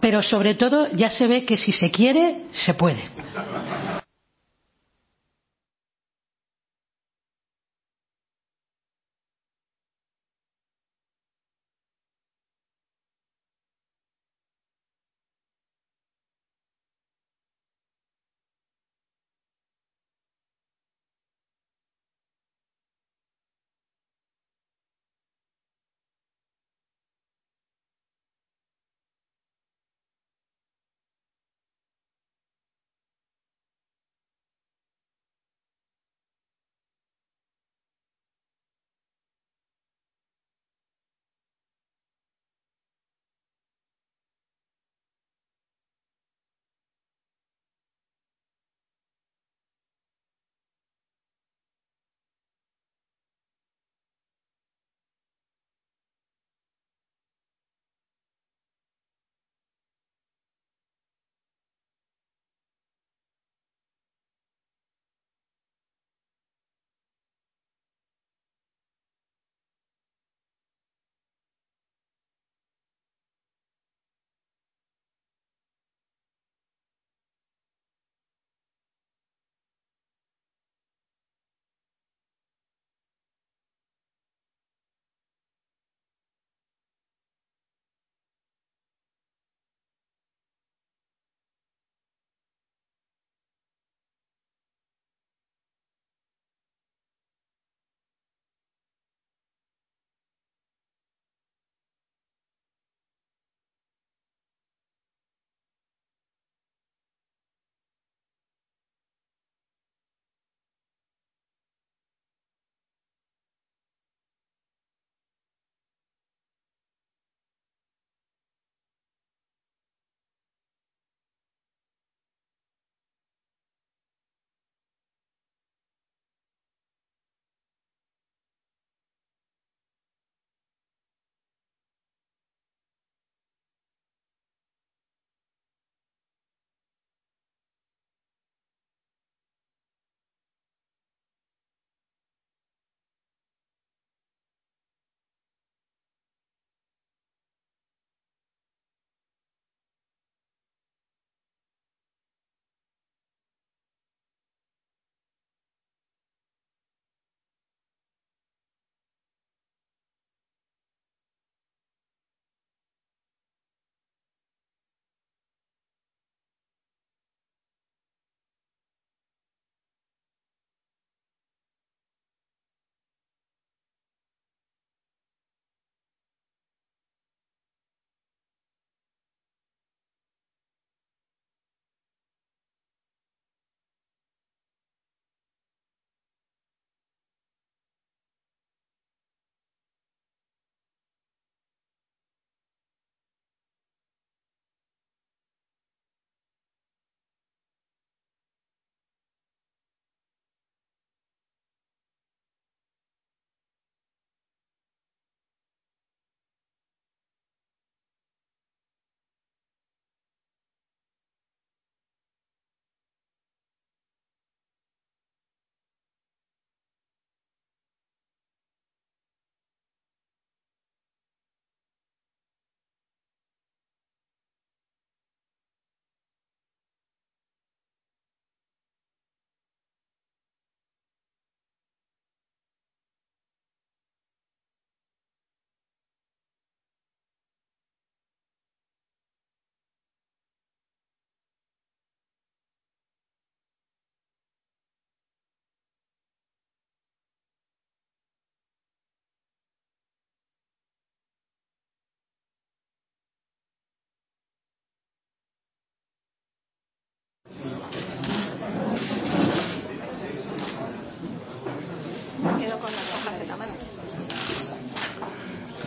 [0.00, 3.02] pero sobre todo ya se ve que si se quiere, se puede.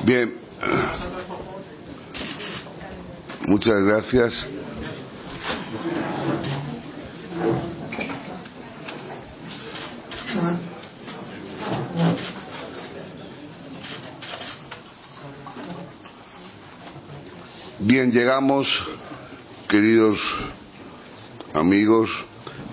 [0.09, 0.33] Bien.
[3.45, 4.47] Muchas gracias.
[17.77, 18.67] Bien, llegamos,
[19.67, 20.17] queridos
[21.53, 22.09] amigos,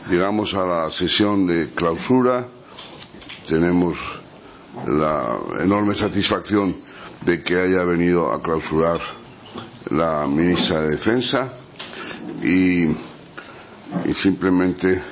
[0.09, 2.49] llegamos a la sesión de clausura.
[3.47, 3.99] Tenemos
[4.87, 6.96] la enorme satisfacción
[7.27, 9.01] de que haya venido a clausurar
[9.91, 11.53] la ministra de Defensa
[12.41, 12.87] y,
[14.23, 15.03] simplemente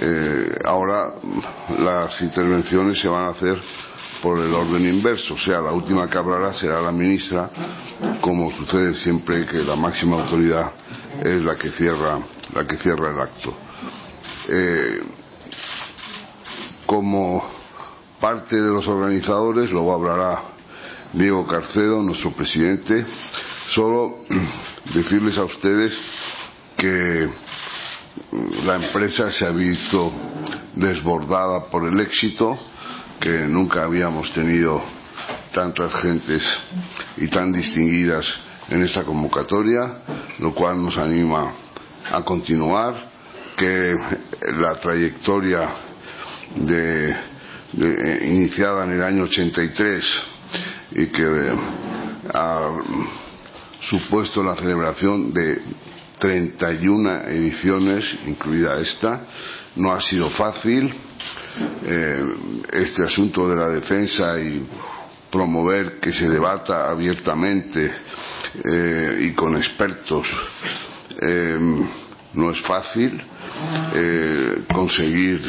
[0.00, 1.14] eh, ahora
[1.78, 3.60] las intervenciones se van a hacer
[4.22, 7.50] por el orden inverso, o sea, la última que hablará será la ministra,
[8.22, 10.72] como sucede siempre que la máxima autoridad
[11.22, 12.20] es la que cierra,
[12.54, 13.54] la que cierra el acto.
[14.48, 15.00] Eh,
[16.86, 17.44] como
[18.18, 20.53] parte de los organizadores, luego hablará
[21.14, 23.06] Diego Carcedo, nuestro presidente,
[23.68, 24.24] solo
[24.94, 25.92] decirles a ustedes
[26.76, 27.28] que
[28.64, 30.12] la empresa se ha visto
[30.74, 32.58] desbordada por el éxito,
[33.20, 34.82] que nunca habíamos tenido
[35.52, 36.42] tantas gentes
[37.16, 38.26] y tan distinguidas
[38.70, 39.98] en esta convocatoria,
[40.40, 41.52] lo cual nos anima
[42.10, 43.12] a continuar,
[43.56, 43.94] que
[44.58, 45.68] la trayectoria
[46.56, 47.16] de,
[47.72, 50.33] de, iniciada en el año 83
[50.92, 51.52] y que
[52.32, 52.70] ha
[53.80, 55.60] supuesto la celebración de
[56.18, 59.20] 31 ediciones, incluida esta,
[59.76, 60.94] no ha sido fácil.
[61.84, 62.24] Eh,
[62.72, 64.66] este asunto de la defensa y
[65.30, 67.92] promover que se debata abiertamente
[68.64, 70.26] eh, y con expertos
[71.20, 71.58] eh,
[72.34, 73.22] no es fácil.
[73.94, 75.40] Eh, conseguir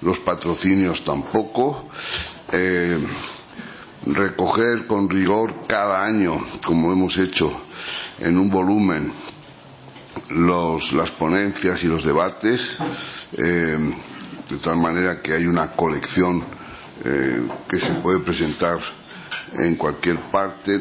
[0.00, 1.88] los patrocinios tampoco.
[4.06, 7.50] Recoger con rigor cada año, como hemos hecho,
[8.18, 9.12] en un volumen
[10.30, 12.60] las ponencias y los debates,
[13.32, 13.78] eh,
[14.48, 16.42] de tal manera que hay una colección
[17.04, 18.78] eh, que se puede presentar
[19.54, 20.80] en cualquier parte,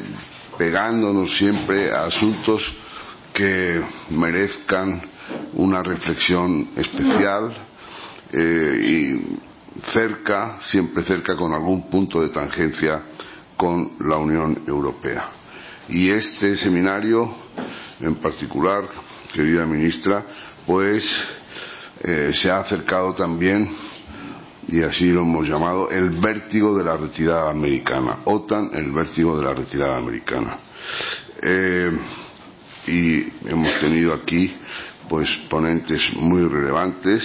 [0.57, 2.61] pegándonos siempre a asuntos
[3.34, 5.02] que merezcan
[5.53, 7.53] una reflexión especial
[8.34, 13.02] eh, y cerca, siempre cerca con algún punto de tangencia
[13.61, 15.29] con la Unión Europea.
[15.88, 17.31] Y este seminario
[17.99, 18.85] en particular
[19.31, 20.25] querida ministra,
[20.65, 21.03] pues
[22.01, 23.69] eh, se ha acercado también,
[24.67, 28.21] y así lo hemos llamado, el vértigo de la retirada americana.
[28.25, 30.57] OTAN, el vértigo de la retirada americana.
[31.43, 31.91] Eh,
[32.88, 34.55] y hemos tenido aquí
[35.07, 37.23] pues ponentes muy relevantes,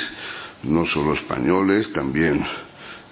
[0.65, 2.45] no solo españoles, también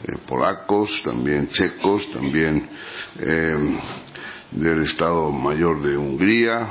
[0.06, 2.68] eh, polacos, también checos, también
[3.18, 3.78] eh,
[4.51, 6.68] del Estado Mayor de Hungría,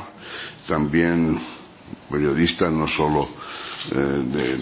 [0.67, 1.41] también
[2.11, 3.27] periodistas no solo
[3.91, 3.95] eh,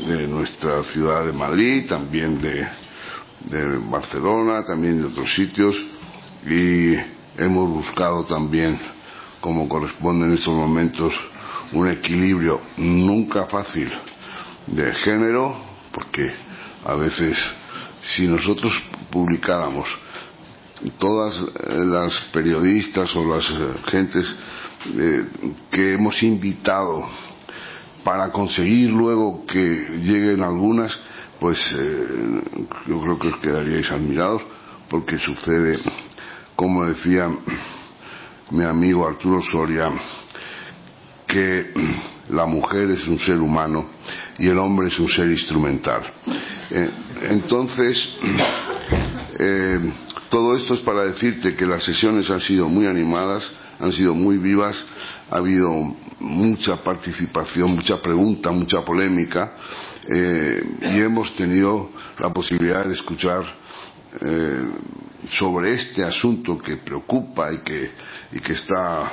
[0.07, 5.75] de, nuestra ciudad de Madrid, también de Barcelona, también de otros sitios
[6.45, 6.95] y
[7.37, 8.79] hemos buscado también,
[9.41, 11.13] como corresponde en estos momentos,
[11.73, 13.91] un equilibrio nunca fácil
[14.67, 15.55] de género,
[15.91, 16.31] porque
[16.85, 17.37] a veces
[18.03, 18.73] si nosotros
[19.09, 19.87] publicáramos
[20.97, 21.35] todas
[21.69, 23.45] las periodistas o las
[23.91, 24.25] gentes
[24.97, 25.25] eh,
[25.69, 27.07] que hemos invitado
[28.03, 30.91] para conseguir luego que lleguen algunas,
[31.39, 32.41] pues eh,
[32.87, 34.41] yo creo que os quedaríais admirados
[34.89, 35.79] porque sucede,
[36.55, 37.29] como decía
[38.49, 39.91] mi amigo Arturo Soria,
[41.27, 41.71] que
[42.31, 43.85] la mujer es un ser humano
[44.37, 46.01] y el hombre es un ser instrumental.
[46.69, 46.89] Eh,
[47.29, 48.17] entonces,
[49.39, 49.93] eh,
[50.29, 53.43] todo esto es para decirte que las sesiones han sido muy animadas,
[53.79, 54.77] han sido muy vivas,
[55.29, 55.71] ha habido
[56.19, 59.53] mucha participación, mucha pregunta, mucha polémica
[60.07, 61.89] eh, y hemos tenido
[62.19, 63.61] la posibilidad de escuchar
[65.39, 67.91] sobre este asunto que preocupa y que,
[68.33, 69.09] y que está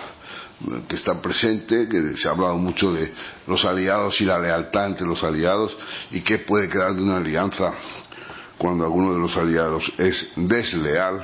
[0.88, 3.12] que está presente, que se ha hablado mucho de
[3.46, 5.76] los aliados y la lealtad entre los aliados
[6.10, 7.72] y qué puede quedar de una alianza
[8.56, 11.22] cuando alguno de los aliados es desleal.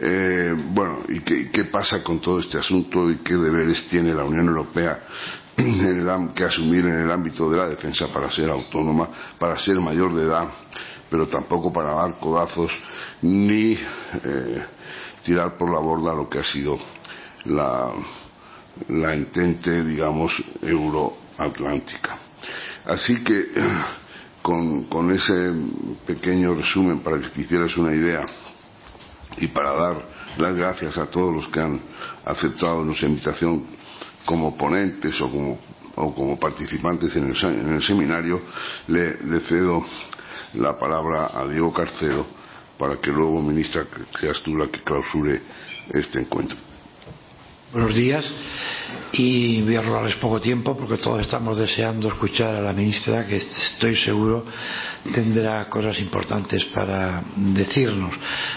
[0.00, 4.24] Eh, bueno, ¿y qué, qué, pasa con todo este asunto y qué deberes tiene la
[4.24, 4.98] Unión Europea
[6.34, 9.08] que asumir en el ámbito de la defensa para ser autónoma,
[9.38, 10.48] para ser mayor de edad,
[11.10, 12.70] pero tampoco para dar codazos
[13.22, 14.62] ni eh,
[15.24, 16.78] tirar por la borda lo que ha sido
[17.46, 17.90] la,
[18.88, 20.32] la entente, digamos,
[20.62, 22.18] euroatlántica.
[22.86, 23.48] Así que
[24.42, 25.52] con, con ese
[26.06, 28.24] pequeño resumen para que te hicieras una idea
[29.36, 30.04] y para dar
[30.38, 31.80] las gracias a todos los que han
[32.24, 33.66] aceptado nuestra invitación
[34.24, 35.58] como ponentes o como,
[35.96, 38.42] o como participantes en el, en el seminario,
[38.88, 39.84] le, le cedo
[40.54, 42.26] la palabra a Diego Carcedo
[42.78, 43.84] para que luego, ministra,
[44.20, 45.42] seas tú la que clausure
[45.92, 46.67] este encuentro.
[47.70, 48.24] Buenos días
[49.12, 53.36] y voy a robarles poco tiempo porque todos estamos deseando escuchar a la ministra que
[53.36, 54.42] estoy seguro
[55.14, 58.14] tendrá cosas importantes para decirnos.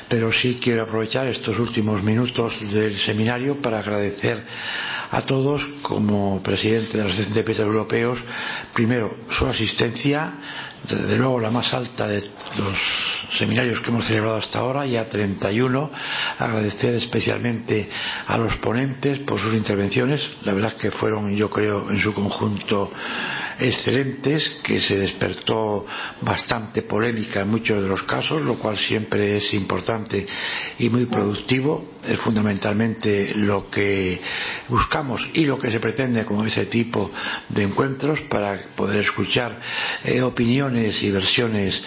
[0.08, 4.46] Pero sí quiero aprovechar estos últimos minutos del seminario para agradecer
[5.12, 8.20] a todos como presidente de la Asociación de Europeos,
[8.74, 10.34] primero su asistencia,
[10.90, 12.22] desde luego la más alta de
[12.58, 12.78] los
[13.38, 15.92] seminarios que hemos celebrado hasta ahora, ya 31.
[16.40, 17.90] Agradecer especialmente
[18.26, 20.22] a los ponentes por sus intervenciones.
[20.44, 22.92] La verdad es que fueron, yo creo, en su conjunto
[23.60, 25.86] excelentes, que se despertó
[26.22, 30.26] bastante polémica en muchos de los casos, lo cual siempre es importante
[30.80, 31.86] y muy productivo.
[32.08, 34.20] Es fundamentalmente lo que
[34.70, 37.12] buscamos y lo que se pretende con ese tipo
[37.50, 39.60] de encuentros para poder escuchar
[40.04, 41.82] eh, opiniones y versiones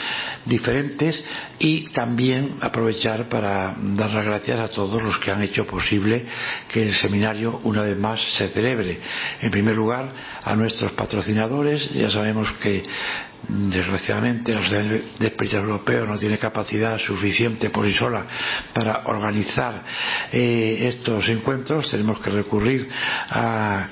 [0.45, 1.25] diferentes
[1.59, 6.25] y también aprovechar para dar las gracias a todos los que han hecho posible
[6.69, 9.01] que el seminario una vez más se celebre.
[9.41, 10.11] En primer lugar,
[10.45, 11.91] a nuestros patrocinadores.
[11.93, 12.83] Ya sabemos que
[13.49, 18.25] desgraciadamente la Sociedad de Periodistas Europeos no tiene capacidad suficiente por sí sola
[18.75, 19.85] para organizar
[20.33, 21.91] eh, estos encuentros.
[21.91, 22.89] Tenemos que recurrir
[23.31, 23.89] a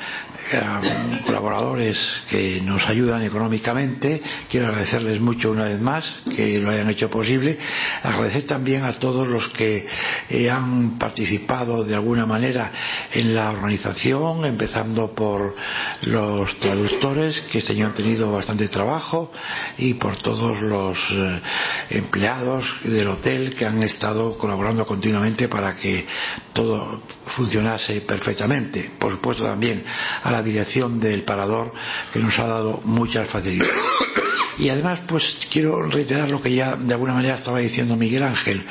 [0.53, 1.97] a colaboradores
[2.29, 4.21] que nos ayudan económicamente.
[4.51, 6.05] Quiero agradecerles mucho una vez más
[6.35, 7.59] que lo hayan hecho posible.
[8.03, 9.87] Agradecer también a todos los que
[10.29, 12.73] eh, han participado de alguna manera
[13.13, 15.55] en la organización, empezando por
[16.03, 19.33] los traductores, que este año han tenido bastante trabajo,
[19.79, 21.41] y por todos los eh,
[21.91, 26.07] empleados del hotel que han estado colaborando continuamente para que
[26.53, 27.03] todo
[27.37, 28.91] funcionase perfectamente.
[28.99, 29.83] Por supuesto también
[30.23, 31.73] a la dirección del parador
[32.13, 33.73] que nos ha dado muchas facilidades.
[34.59, 38.65] Y además, pues quiero reiterar lo que ya de alguna manera estaba diciendo Miguel Ángel.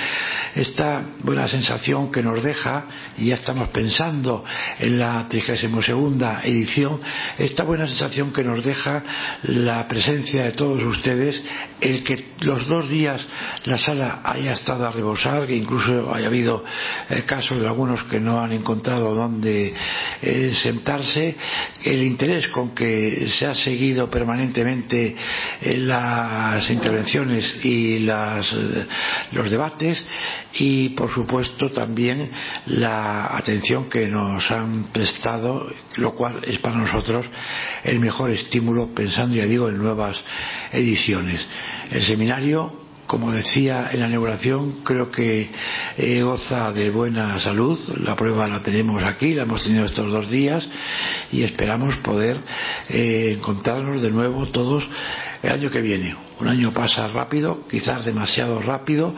[0.56, 2.86] Esta buena sensación que nos deja,
[3.18, 4.44] y ya estamos pensando
[4.80, 7.00] en la 32 edición,
[7.38, 9.04] esta buena sensación que nos deja
[9.44, 11.42] la presencia de todos ustedes,
[11.80, 13.26] el que los dos días
[13.66, 16.64] la sala haya estado a rebosar, que incluso haya habido
[17.10, 19.74] eh, casos de algunos que no han encontrado dónde
[20.22, 21.36] eh, sentarse,
[21.84, 25.16] el interés con que se ha seguido permanentemente
[25.62, 28.54] eh, las intervenciones y las,
[29.32, 30.06] los debates
[30.54, 32.30] y por supuesto también
[32.68, 37.26] la atención que nos han prestado, lo cual es para nosotros
[37.84, 40.18] el mejor estímulo pensando, ya digo, en nuevas
[40.72, 41.46] ediciones.
[41.92, 42.82] El seminario
[43.12, 45.50] como decía en la inauguración, creo que
[45.98, 47.78] eh, goza de buena salud.
[48.06, 50.66] La prueba la tenemos aquí, la hemos tenido estos dos días
[51.30, 52.40] y esperamos poder
[52.88, 54.88] eh, encontrarnos de nuevo todos
[55.44, 56.16] el año que viene.
[56.42, 59.14] Un año pasa rápido, quizás demasiado rápido,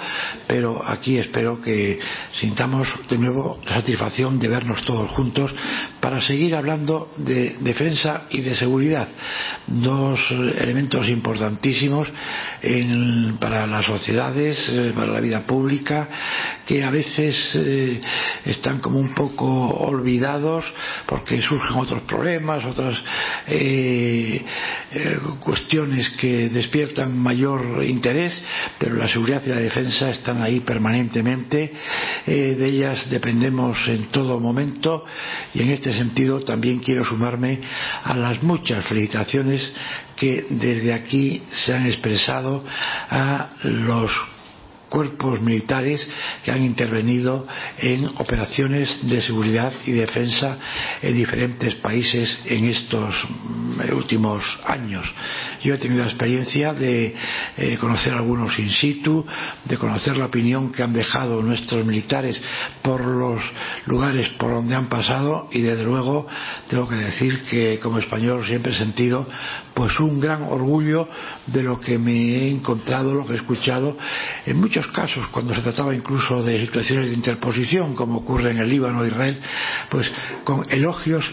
[0.45, 1.97] pero aquí espero que
[2.33, 5.55] sintamos de nuevo la satisfacción de vernos todos juntos
[6.01, 9.07] para seguir hablando de defensa y de seguridad,
[9.67, 12.09] dos elementos importantísimos
[12.61, 16.09] en, para las sociedades, eh, para la vida pública,
[16.67, 18.01] que a veces eh,
[18.43, 20.65] están como un poco olvidados
[21.05, 23.01] porque surgen otros problemas, otras
[23.47, 24.43] eh,
[25.39, 28.39] cuestiones que despiertan mayor interés,
[28.79, 31.73] pero la seguridad y la defensa están ahí permanentemente,
[32.25, 35.05] eh, de ellas dependemos en todo momento
[35.53, 37.59] y en este sentido también quiero sumarme
[38.03, 39.73] a las muchas felicitaciones
[40.15, 42.63] que desde aquí se han expresado
[43.09, 44.32] a los
[44.93, 46.07] cuerpos militares
[46.45, 47.47] que han intervenido
[47.79, 50.55] en operaciones de seguridad y defensa
[51.01, 55.11] en diferentes países en estos mm, últimos años.
[55.63, 57.15] Yo he tenido la experiencia de
[57.57, 59.25] eh, conocer algunos in situ,
[59.65, 62.39] de conocer la opinión que han dejado nuestros militares
[62.83, 63.41] por los
[63.87, 66.27] lugares por donde han pasado y desde luego
[66.69, 69.27] tengo que decir que como español siempre he sentido
[69.73, 71.07] pues un gran orgullo
[71.47, 73.97] de lo que me he encontrado, lo que he escuchado
[74.45, 78.69] en muchos casos, cuando se trataba incluso de situaciones de interposición, como ocurre en el
[78.69, 79.41] Líbano o Israel,
[79.89, 80.11] pues
[80.43, 81.29] con elogios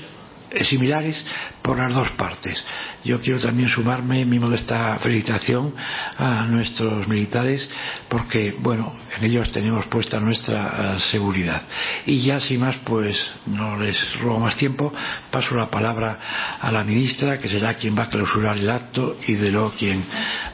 [0.65, 1.25] similares
[1.63, 2.57] por las dos partes.
[3.05, 5.75] Yo quiero también sumarme mi modesta felicitación
[6.19, 7.69] a nuestros militares
[8.09, 11.63] porque, bueno, en ellos tenemos puesta nuestra uh, seguridad.
[12.07, 13.17] Y ya sin más, pues
[13.47, 14.93] no les robo más tiempo,
[15.31, 16.19] paso la palabra
[16.61, 20.05] a la ministra, que será quien va a clausurar el acto y de luego quien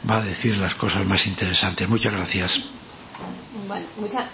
[0.09, 1.89] va a decir las cosas más interesantes.
[1.89, 2.53] Muchas gracias.
[3.67, 4.27] Bueno, muchas.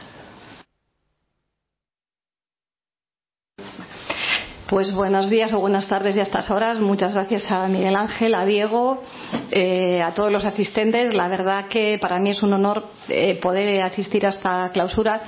[4.73, 6.79] Pues buenos días o buenas tardes ya a estas horas.
[6.81, 9.03] Muchas gracias a Miguel Ángel, a Diego,
[9.51, 11.13] eh, a todos los asistentes.
[11.13, 15.21] La verdad que para mí es un honor eh, poder asistir a esta clausura.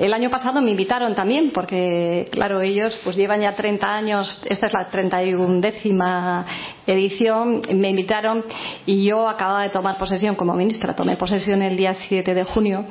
[0.00, 4.66] El año pasado me invitaron también porque, claro, ellos pues llevan ya 30 años, esta
[4.66, 6.44] es la 31 décima
[6.88, 8.44] edición, me invitaron
[8.86, 10.94] y yo acababa de tomar posesión como ministra.
[10.94, 12.84] Tomé posesión el día 7 de junio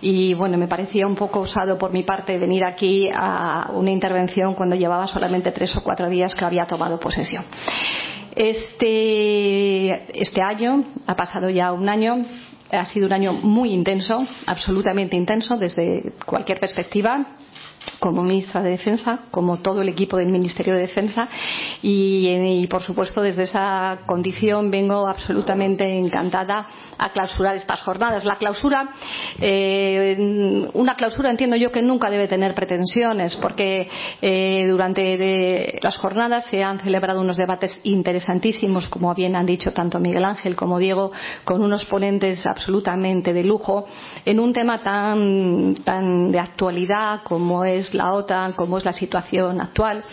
[0.00, 4.54] y, bueno, me parecía un poco usado por mi parte venir aquí a una intervención
[4.54, 7.44] cuando llevaba solamente tres o cuatro días que había tomado posesión.
[8.34, 12.24] Este, este año, ha pasado ya un año,
[12.70, 17.36] ha sido un año muy intenso, absolutamente intenso desde cualquier perspectiva
[18.04, 21.26] como ministra de Defensa, como todo el equipo del Ministerio de Defensa
[21.80, 26.66] y, por supuesto desde esa condición vengo absolutamente encantada
[26.98, 28.26] a clausurar estas jornadas.
[28.26, 28.90] La clausura,
[29.40, 33.88] eh, una clausura entiendo yo que nunca debe tener pretensiones porque
[34.20, 39.98] eh, durante las jornadas se han celebrado unos debates interesantísimos, como bien han dicho tanto
[39.98, 41.10] Miguel Ángel como Diego,
[41.44, 43.86] con unos ponentes absolutamente de lujo
[44.26, 50.04] en un tema tan de actualidad como es la OTAN, como es la situación actual.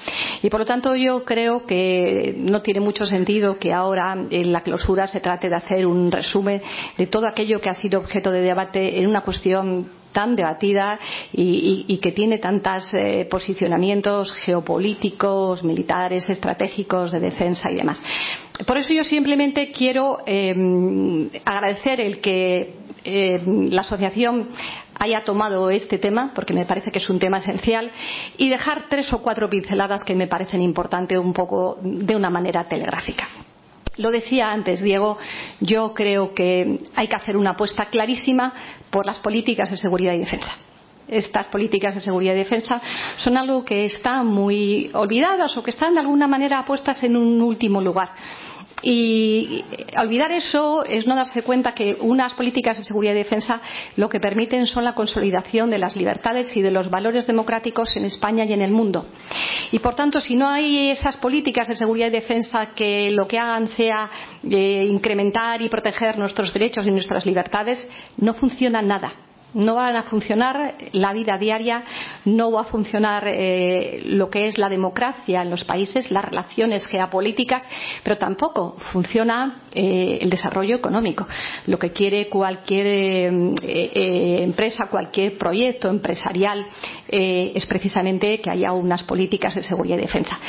[0.42, 4.62] Y por lo tanto yo creo que no tiene mucho sentido que ahora en la
[4.62, 6.62] clausura se trate de hacer un resumen
[6.98, 11.00] de todo aquello que ha sido objeto de debate en una cuestión tan debatida
[11.32, 18.02] y, que tiene tantos eh, posicionamientos geopolíticos, militares, estratégicos, de defensa y demás.
[18.66, 23.42] Por eso yo simplemente quiero eh, agradecer el que eh,
[23.72, 24.50] la asociación
[25.02, 27.90] haya tomado este tema, porque me parece que es un tema esencial,
[28.38, 32.68] y dejar tres o cuatro pinceladas que me parecen importantes un poco de una manera
[32.68, 33.28] telegráfica.
[33.98, 35.18] Lo decía antes, Diego,
[35.60, 38.54] yo creo que hay que hacer una apuesta clarísima
[38.92, 40.56] por las políticas de seguridad y defensa
[41.08, 42.82] estas políticas de seguridad y defensa
[43.18, 47.42] son algo que están muy olvidadas o que están de alguna manera puestas en un
[47.42, 48.12] último lugar.
[48.84, 49.64] Y
[49.98, 53.62] olvidar eso es no darse cuenta que unas políticas de seguridad y defensa
[53.96, 58.06] lo que permiten son la consolidación de las libertades y de los valores democráticos en
[58.06, 59.06] España y en el mundo.
[59.72, 63.38] Y por tanto, si no hay esas políticas de seguridad y defensa que lo que
[63.38, 64.10] hagan sea
[64.50, 67.88] eh, incrementar y proteger nuestros derechos y nuestras libertades,
[68.18, 69.14] no funciona nada
[69.54, 71.84] no van a funcionar la vida diaria,
[72.26, 76.86] no va a funcionar eh, lo que es la democracia en los países, las relaciones
[76.88, 77.68] geopolíticas,
[78.04, 81.28] pero tampoco funciona eh, el desarrollo económico.
[81.68, 86.66] Lo que quiere cualquier eh, empresa, cualquier proyecto empresarial
[87.12, 90.40] es precisamente que haya unas políticas de seguridad y defensa.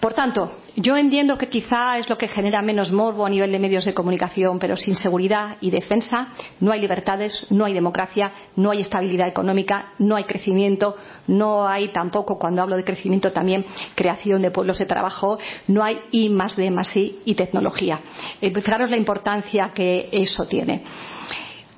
[0.00, 3.58] Por tanto, yo entiendo que quizá es lo que genera menos morbo a nivel de
[3.58, 6.28] medios de comunicación, pero sin seguridad y defensa
[6.60, 11.88] no hay libertades, no hay democracia, no hay estabilidad económica, no hay crecimiento, no hay
[11.88, 13.64] tampoco, cuando hablo de crecimiento también,
[13.94, 15.38] creación de pueblos de trabajo,
[15.68, 18.00] no hay I más D más I y tecnología.
[18.40, 20.82] Eh, fijaros la importancia que eso tiene.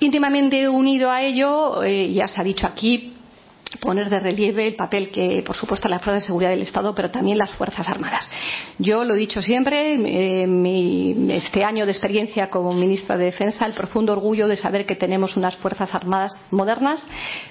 [0.01, 3.15] Íntimamente unido a ello, eh, ya se ha dicho aquí,
[3.83, 7.11] poner de relieve el papel que, por supuesto, las fuerzas de seguridad del Estado, pero
[7.11, 8.31] también las Fuerzas Armadas.
[8.79, 13.73] Yo lo he dicho siempre, eh, este año de experiencia como ministra de Defensa, el
[13.75, 17.05] profundo orgullo de saber que tenemos unas Fuerzas Armadas modernas,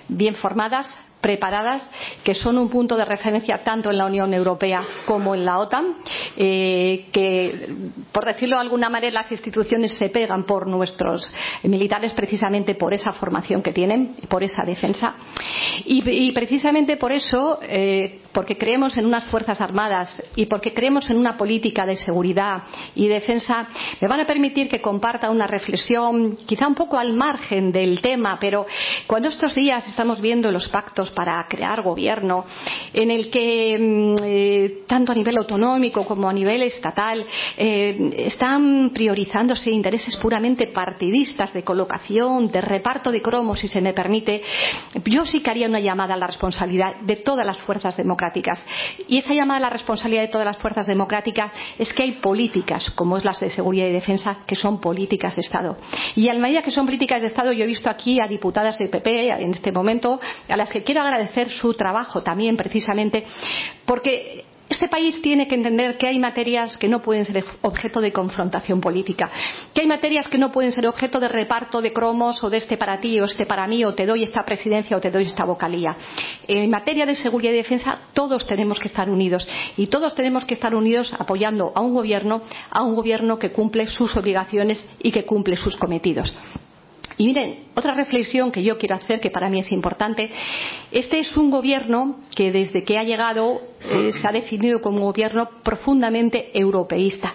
[0.08, 1.84] bien formadas, preparadas,
[2.24, 5.98] que son un punto de referencia tanto en la Unión Europea como en la OTAN,
[6.38, 7.68] eh, que,
[8.12, 11.30] por decirlo de alguna manera, las instituciones se pegan por nuestros
[11.64, 15.16] militares precisamente por esa formación que tienen, por esa defensa.
[15.86, 21.18] Y, precisamente por eso, eh, porque creemos en unas Fuerzas Armadas y porque creemos en
[21.18, 22.64] una política de seguridad
[22.96, 23.68] y defensa,
[24.00, 28.38] me van a permitir que comparta una reflexión, quizá un poco al margen del tema,
[28.40, 28.66] pero
[29.08, 32.46] cuando estos días estamos viendo los pactos para crear gobierno,
[32.94, 37.26] en el que mm, eh, tanto a nivel autonómico como a nivel estatal
[37.58, 43.94] eh, están priorizándose intereses puramente partidistas de colocación, de reparto de cromos, si se me
[43.94, 44.42] permite,
[45.06, 48.64] yo sí que haría una llamada a la responsabilidad de todas las fuerzas democráticas.
[49.08, 52.92] Y esa llamada a la responsabilidad de todas las fuerzas democráticas es que hay políticas,
[52.92, 55.78] como es las de seguridad y defensa, que son políticas de Estado.
[56.16, 58.90] Y a medida que son políticas de Estado, yo he visto aquí a diputadas del
[58.90, 63.26] PP en este momento, a las que quiero agradecer su trabajo también, precisamente,
[63.86, 68.14] porque este país tiene que entender que hay materias que no pueden ser objeto de
[68.14, 69.30] confrontación política,
[69.74, 72.78] que hay materias que no pueden ser objeto de reparto de cromos o de este
[72.78, 75.44] para ti o este para mí o te doy esta presidencia o te doy esta
[75.44, 75.96] vocalía.
[76.48, 80.54] En materia de seguridad y defensa todos tenemos que estar unidos y todos tenemos que
[80.54, 85.26] estar unidos apoyando a un gobierno, a un gobierno que cumple sus obligaciones y que
[85.26, 86.34] cumple sus cometidos.
[87.22, 90.32] Y miren, otra reflexión que yo quiero hacer, que para mí es importante,
[90.92, 95.04] este es un gobierno que desde que ha llegado eh, se ha definido como un
[95.04, 97.32] gobierno profundamente europeísta.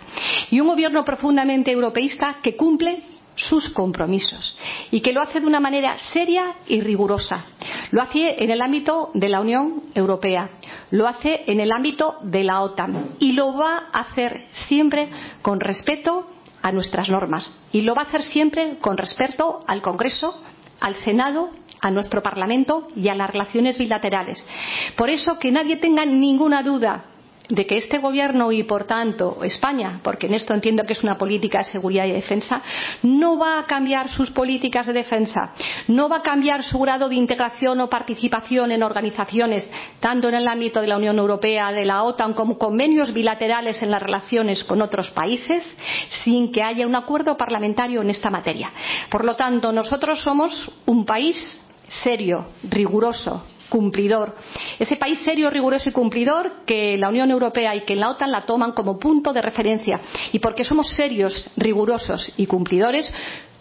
[0.50, 2.98] Y un gobierno profundamente europeísta que cumple
[3.36, 4.58] sus compromisos
[4.90, 7.44] y que lo hace de una manera seria y rigurosa.
[7.92, 10.50] Lo hace en el ámbito de la Unión Europea,
[10.90, 15.08] lo hace en el ámbito de la OTAN y lo va a hacer siempre
[15.42, 16.26] con respeto
[16.66, 20.42] a nuestras normas y lo va a hacer siempre con respeto al Congreso,
[20.80, 24.44] al Senado a nuestro Parlamento y a las relaciones bilaterales.
[24.96, 27.04] Por eso, que nadie tenga ninguna duda
[27.48, 31.18] de que este gobierno y por tanto España, porque en esto entiendo que es una
[31.18, 32.62] política de seguridad y defensa,
[33.02, 35.52] no va a cambiar sus políticas de defensa,
[35.88, 39.68] no va a cambiar su grado de integración o participación en organizaciones,
[40.00, 43.90] tanto en el ámbito de la Unión Europea, de la OTAN, como convenios bilaterales en
[43.90, 45.64] las relaciones con otros países,
[46.24, 48.72] sin que haya un acuerdo parlamentario en esta materia.
[49.10, 51.60] Por lo tanto, nosotros somos un país
[52.02, 54.34] serio, riguroso, cumplidor.
[54.78, 58.42] Ese país serio, riguroso y cumplidor que la Unión Europea y que la OTAN la
[58.42, 60.00] toman como punto de referencia.
[60.32, 63.10] Y porque somos serios, rigurosos y cumplidores,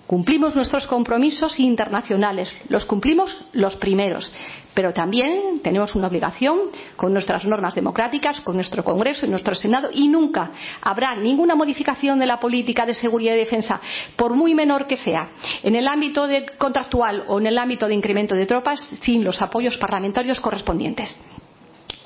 [0.08, 2.52] cumplimos nuestros compromisos internacionales.
[2.70, 4.32] Los cumplimos los primeros
[4.76, 6.60] pero también tenemos una obligación
[6.98, 10.52] con nuestras normas democráticas, con nuestro Congreso y nuestro Senado, y nunca
[10.82, 13.80] habrá ninguna modificación de la política de seguridad y defensa,
[14.18, 15.30] por muy menor que sea,
[15.64, 16.28] en el ámbito
[16.58, 21.18] contractual o en el ámbito de incremento de tropas, sin los apoyos parlamentarios correspondientes.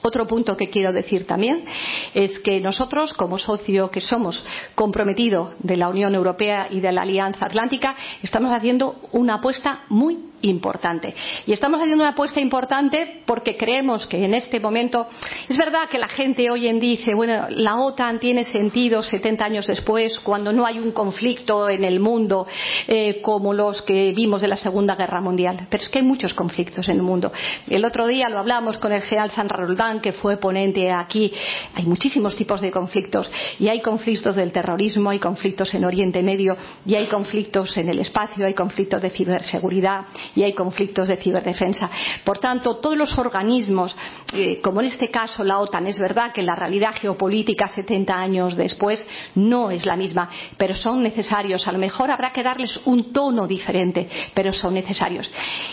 [0.02, 1.66] Otro punto que quiero decir también
[2.14, 4.44] es que nosotros, como socio que somos
[4.76, 10.29] comprometido de la Unión Europea y de la Alianza Atlántica, estamos haciendo una apuesta muy
[10.42, 11.14] importante.
[11.46, 15.08] Y estamos haciendo una apuesta importante porque creemos que en este momento
[15.48, 19.46] es verdad que la gente hoy en día dice, bueno, la OTAN tiene sentido 70
[19.46, 22.48] años después cuando no hay un conflicto en el mundo
[22.88, 25.68] eh, como los que vimos de la Segunda Guerra Mundial.
[25.70, 27.32] Pero es que hay muchos conflictos en el mundo.
[27.68, 31.32] El otro día lo hablamos con el general San Roldán, que fue ponente aquí.
[31.76, 33.30] Hay muchísimos tipos de conflictos
[33.60, 38.00] y hay conflictos del terrorismo, hay conflictos en Oriente Medio y hay conflictos en el
[38.00, 40.06] espacio, hay conflictos de ciberseguridad
[40.36, 41.90] y hay conflictos de ciberdefensa.
[42.24, 43.96] Por tanto, todos los organismos,
[44.34, 48.56] eh, como en este caso la OTAN, es verdad que la realidad geopolítica 70 años
[48.56, 49.04] después
[49.36, 51.68] no es la misma, pero son necesarios.
[51.68, 55.30] A lo mejor habrá que darles un tono diferente, pero son necesarios.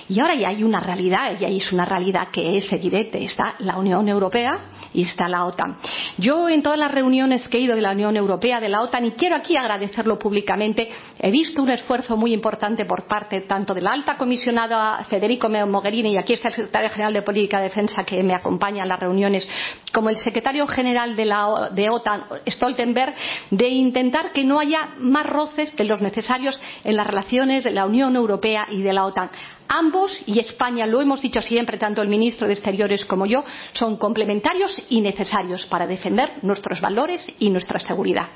[0.09, 3.25] Y ahora ya hay una realidad, y ahí es una realidad que es evidente.
[3.25, 4.59] Está la Unión Europea
[4.93, 5.77] y está la OTAN.
[6.19, 9.05] Yo en todas las reuniones que he ido de la Unión Europea, de la OTAN,
[9.05, 10.89] y quiero aquí agradecerlo públicamente,
[11.19, 14.17] he visto un esfuerzo muy importante por parte tanto de la alta
[14.47, 18.33] comisionada Federico Mogherini, y aquí está el secretario general de Política de Defensa que me
[18.33, 19.49] acompaña en las reuniones,
[19.93, 23.13] como el secretario general de la de OTAN, Stoltenberg,
[23.51, 27.87] de intentar que no haya más roces que los necesarios en las relaciones de la
[27.87, 29.31] Unión Europea y de la OTAN.
[29.69, 33.97] Ambos, y España lo hemos dicho siempre, tanto el ministro de Exteriores como yo, son
[33.97, 38.29] complementarios y necesarios para defender nuestros valores y nuestra seguridad.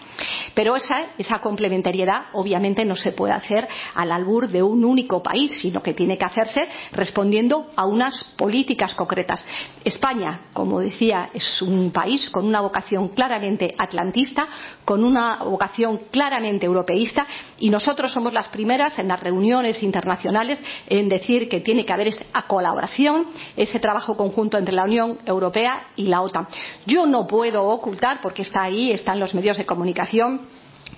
[0.55, 5.83] Pero esa, complementariedad obviamente no se puede hacer al albur de un único país, sino
[5.83, 9.45] que tiene que hacerse respondiendo a unas políticas concretas.
[9.85, 14.49] España, como decía, es un país con una vocación claramente atlantista,
[14.85, 17.27] con una vocación claramente europeísta,
[17.59, 20.59] y nosotros somos las primeras en las reuniones internacionales
[20.89, 23.27] en decir que tiene que haber esa colaboración,
[23.57, 26.49] ese trabajo conjunto entre la Unión Europea y la OTAN.
[26.87, 30.43] Yo no puedo ocultar, porque está ahí, están los medios de comunicación,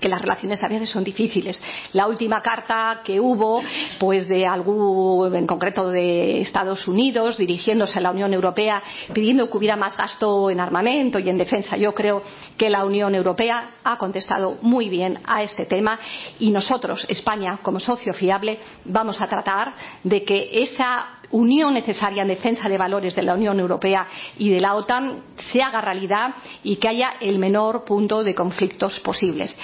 [0.02, 1.62] que las relaciones a veces son difíciles.
[1.92, 3.62] La última carta que hubo,
[3.98, 8.82] pues de algún, en concreto de Estados Unidos, dirigiéndose a la Unión Europea,
[9.14, 11.76] pidiendo que hubiera más gasto en armamento y en defensa.
[11.76, 12.22] Yo creo
[12.58, 15.98] que la Unión Europea ha contestado muy bien a este tema
[16.40, 19.72] y nosotros, España, como socio fiable, vamos a tratar
[20.02, 24.06] de que esa unión necesaria en defensa de valores de la Unión Europea
[24.38, 25.22] y de la OTAN
[25.52, 29.58] se haga realidad y que haya el menor punto de conflictos posibles.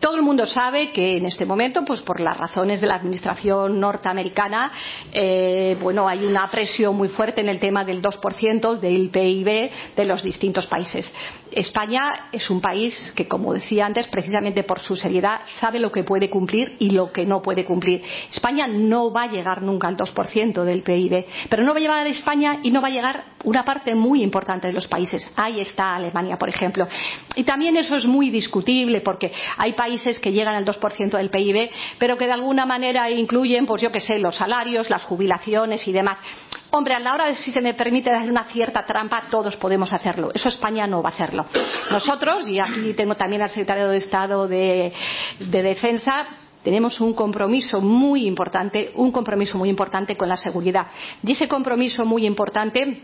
[0.00, 3.78] Todo el mundo sabe que en este momento, pues por las razones de la administración
[3.78, 4.72] norteamericana,
[5.12, 10.04] eh, bueno, hay una presión muy fuerte en el tema del 2% del PIB de
[10.06, 11.12] los distintos países.
[11.52, 16.02] España es un país que, como decía antes, precisamente por su seriedad, sabe lo que
[16.02, 18.02] puede cumplir y lo que no puede cumplir.
[18.32, 22.06] España no va a llegar nunca al 2% del PIB, pero no va a llegar
[22.06, 25.28] a España y no va a llegar una parte muy importante de los países.
[25.36, 26.88] Ahí está Alemania, por ejemplo.
[27.36, 29.89] Y también eso es muy discutible porque hay países
[30.20, 34.00] que llegan al 2% del PIB, pero que de alguna manera incluyen, pues yo qué
[34.00, 36.18] sé, los salarios, las jubilaciones y demás.
[36.70, 39.92] Hombre, a la hora de si se me permite dar una cierta trampa, todos podemos
[39.92, 40.30] hacerlo.
[40.32, 41.44] Eso España no va a hacerlo.
[41.90, 44.92] Nosotros, y aquí tengo también al secretario de Estado de,
[45.38, 46.26] de Defensa,
[46.62, 50.86] tenemos un compromiso muy importante, un compromiso muy importante con la seguridad.
[51.24, 53.02] Y ese compromiso muy importante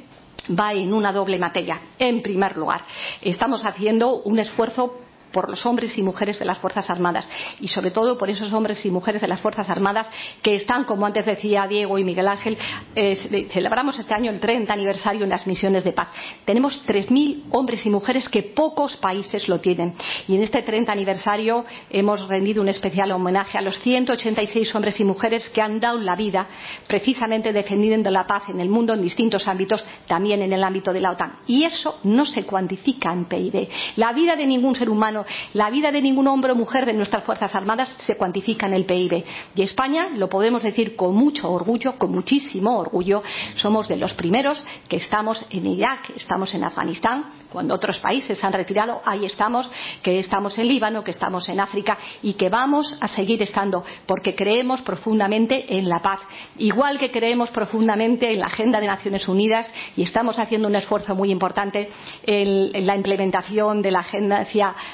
[0.59, 1.81] va en una doble materia.
[1.99, 2.83] En primer lugar,
[3.23, 7.29] estamos haciendo un esfuerzo por los hombres y mujeres de las Fuerzas Armadas
[7.61, 10.09] y sobre todo por esos hombres y mujeres de las Fuerzas Armadas
[10.43, 12.57] que están, como antes decía Diego y Miguel Ángel,
[12.95, 16.09] eh, celebramos este año el 30 aniversario en las misiones de paz.
[16.45, 19.95] Tenemos 3.000 hombres y mujeres que pocos países lo tienen
[20.29, 25.05] y en este 30 aniversario hemos rendido un especial homenaje a los 186 hombres y
[25.05, 26.47] mujeres que han dado la vida
[26.87, 31.01] precisamente defendiendo la paz en el mundo en distintos ámbitos, también en el ámbito de
[31.01, 31.41] la OTAN.
[31.47, 33.69] Y eso no se cuantifica en PIB.
[33.97, 35.16] La vida de ningún ser humano
[35.55, 38.85] la vida de ningún hombre o mujer de nuestras Fuerzas Armadas se cuantifica en el
[38.85, 39.25] PIB.
[39.55, 43.23] Y España, lo podemos decir con mucho orgullo, con muchísimo orgullo,
[43.55, 48.53] somos de los primeros que estamos en Irak, estamos en Afganistán, cuando otros países han
[48.53, 49.71] retirado, ahí estamos,
[50.03, 54.35] que estamos en Líbano, que estamos en África y que vamos a seguir estando porque
[54.35, 56.21] creemos profundamente en la paz.
[56.59, 61.15] Igual que creemos profundamente en la Agenda de Naciones Unidas y estamos haciendo un esfuerzo
[61.15, 61.89] muy importante
[62.25, 64.47] en, la implementación de la agenda,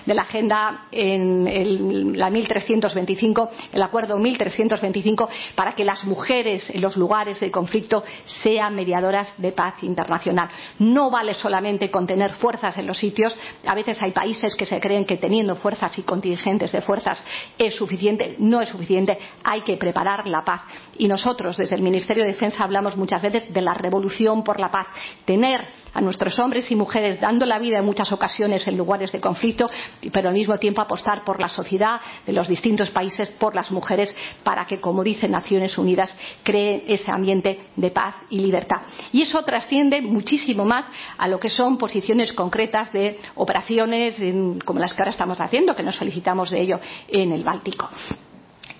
[0.06, 6.80] de la agenda en el, la 1325, el acuerdo 1325, para que las mujeres en
[6.80, 8.04] los lugares de conflicto
[8.42, 10.50] sean mediadoras de paz internacional.
[10.78, 13.39] No vale solamente con tener fuerzas en los sitios.
[13.64, 17.23] A veces hay países que se creen que teniendo fuerzas y contingentes de fuerzas
[17.56, 18.35] es suficiente.
[18.40, 19.16] No es suficiente.
[19.44, 20.62] Hay que preparar la paz.
[20.98, 24.73] Y nosotros, desde el Ministerio de Defensa, hablamos muchas veces de la revolución por la
[24.73, 24.89] paz.
[25.24, 25.60] Tener
[25.94, 29.66] a nuestros hombres y mujeres dando la vida en muchas ocasiones en lugares de conflicto,
[30.12, 34.14] pero al mismo tiempo apostar por la sociedad de los distintos países, por las mujeres,
[34.43, 38.82] para que, como dicen Naciones Unidas, creen ese ambiente de paz y libertad.
[39.12, 40.85] Y eso trasciende muchísimo más
[41.19, 44.16] a lo que son posiciones concretas de operaciones
[44.64, 47.89] como las que ahora estamos haciendo, que nos felicitamos de ello en el Báltico.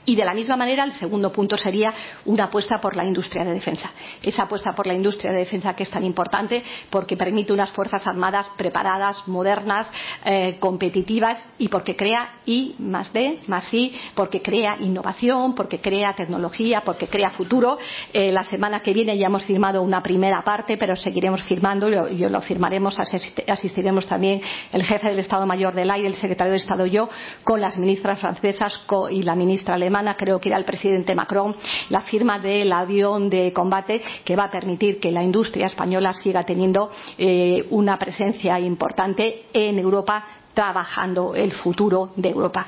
[0.05, 3.53] Y de la misma manera, el segundo punto sería una apuesta por la industria de
[3.53, 3.93] defensa.
[4.21, 8.05] Esa apuesta por la industria de defensa que es tan importante porque permite unas fuerzas
[8.07, 9.87] armadas preparadas, modernas,
[10.25, 16.15] eh, competitivas y porque crea I más D más I, porque crea innovación, porque crea
[16.15, 17.79] tecnología, porque crea futuro.
[18.13, 22.19] Eh, la semana que viene ya hemos firmado una primera parte, pero seguiremos firmando, y
[22.19, 24.41] lo firmaremos, asistiremos también
[24.73, 27.09] el jefe del Estado Mayor del AIRE, el secretario de Estado yo,
[27.45, 28.81] con las ministras francesas
[29.11, 31.55] y la ministra alemana creo que era el presidente Macron,
[31.91, 36.45] la firma del avión de combate que va a permitir que la industria española siga
[36.45, 40.25] teniendo eh, una presencia importante en Europa
[40.55, 42.67] trabajando el futuro de Europa.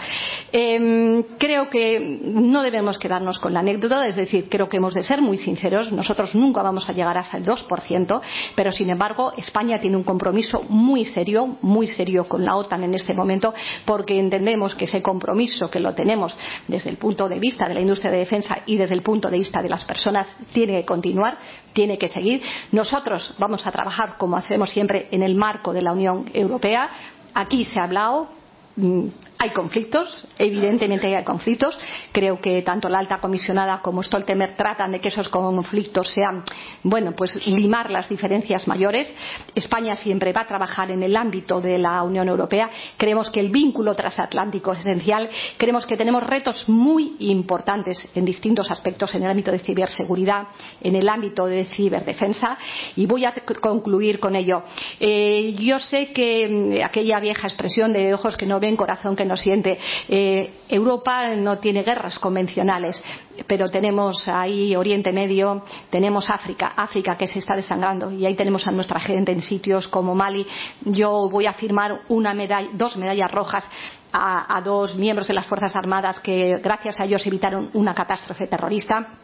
[0.52, 5.04] Eh, creo que no debemos quedarnos con la anécdota, es decir, creo que hemos de
[5.04, 5.92] ser muy sinceros.
[5.92, 8.20] Nosotros nunca vamos a llegar hasta el 2%,
[8.54, 12.94] pero sin embargo España tiene un compromiso muy serio, muy serio con la OTAN en
[12.94, 13.54] este momento,
[13.84, 16.36] porque entendemos que ese compromiso que lo tenemos
[16.68, 19.38] desde el punto de vista de la industria de defensa y desde el punto de
[19.38, 21.38] vista de las personas tiene que continuar,
[21.72, 22.42] tiene que seguir.
[22.72, 26.90] Nosotros vamos a trabajar, como hacemos siempre, en el marco de la Unión Europea
[27.34, 28.28] Aquí se ha hablado
[28.76, 29.06] mm,
[29.44, 31.78] hay conflictos, evidentemente hay conflictos.
[32.12, 36.42] Creo que tanto la alta comisionada como Stoltenberg tratan de que esos conflictos sean,
[36.82, 39.12] bueno, pues limar las diferencias mayores.
[39.54, 42.70] España siempre va a trabajar en el ámbito de la Unión Europea.
[42.96, 45.28] Creemos que el vínculo transatlántico es esencial.
[45.58, 50.48] Creemos que tenemos retos muy importantes en distintos aspectos en el ámbito de ciberseguridad,
[50.80, 52.56] en el ámbito de ciberdefensa.
[52.96, 54.62] Y voy a concluir con ello.
[54.98, 59.26] Eh, yo sé que mm, aquella vieja expresión de ojos que no ven, corazón que
[59.26, 59.78] no siente.
[60.08, 63.02] Eh, Europa no tiene guerras convencionales,
[63.46, 68.66] pero tenemos ahí Oriente Medio, tenemos África, África que se está desangrando y ahí tenemos
[68.66, 70.46] a nuestra gente en sitios como Mali.
[70.82, 73.64] Yo voy a firmar una medalla, dos medallas rojas
[74.12, 78.46] a, a dos miembros de las Fuerzas Armadas que, gracias a ellos, evitaron una catástrofe
[78.46, 79.18] terrorista.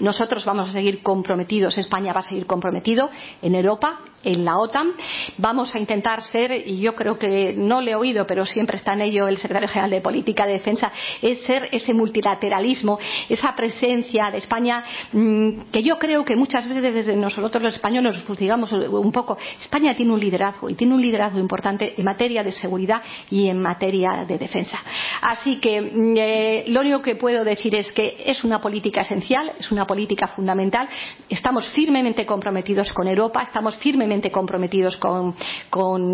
[0.00, 3.10] Nosotros vamos a seguir comprometidos, España va a seguir comprometido
[3.40, 4.92] en Europa, en la OTAN.
[5.38, 8.94] Vamos a intentar ser, y yo creo que no le he oído, pero siempre está
[8.94, 12.98] en ello el secretario general de Política de Defensa, es ser ese multilateralismo,
[13.28, 18.16] esa presencia de España, mm, que yo creo que muchas veces desde nosotros los españoles
[18.28, 19.38] nos digamos un poco.
[19.60, 23.60] España tiene un liderazgo y tiene un liderazgo importante en materia de seguridad y en
[23.60, 24.78] materia de defensa.
[25.20, 29.52] Así que mm, eh, lo único que puedo decir es que es una política esencial,
[29.58, 30.88] es una política fundamental.
[31.28, 35.34] Estamos firmemente comprometidos con Europa, estamos firmemente comprometidos con,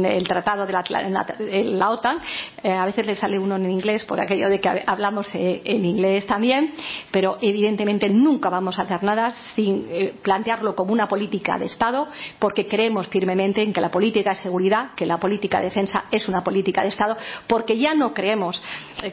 [0.05, 2.19] el tratado de la, OTAN.
[2.63, 5.85] Eh, a veces le sale uno en inglés por aquello de que hablamos eh, en
[5.85, 6.73] inglés también,
[7.11, 12.09] pero evidentemente nunca vamos a hacer nada sin eh, plantearlo como una política de Estado,
[12.39, 16.29] porque creemos firmemente en que la política de seguridad, que la política de defensa es
[16.29, 17.17] una política de Estado,
[17.47, 18.61] porque ya no creemos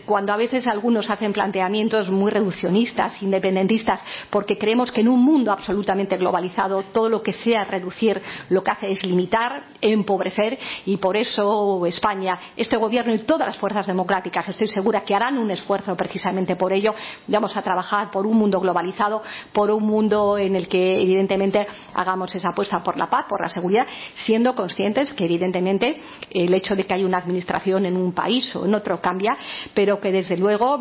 [0.05, 5.51] cuando a veces algunos hacen planteamientos muy reduccionistas, independentistas, porque creemos que en un mundo
[5.51, 11.85] absolutamente globalizado todo lo que sea reducir lo que es limitar, empobrecer y por eso
[11.85, 16.55] España, este gobierno y todas las fuerzas democráticas estoy segura que harán un esfuerzo precisamente
[16.55, 16.93] por ello.
[17.27, 19.21] Vamos a trabajar por un mundo globalizado,
[19.53, 23.49] por un mundo en el que evidentemente hagamos esa apuesta por la paz, por la
[23.49, 23.87] seguridad,
[24.25, 28.65] siendo conscientes que evidentemente el hecho de que haya una administración en un país o
[28.65, 29.37] en otro cambia,
[29.73, 30.79] pero que desde luego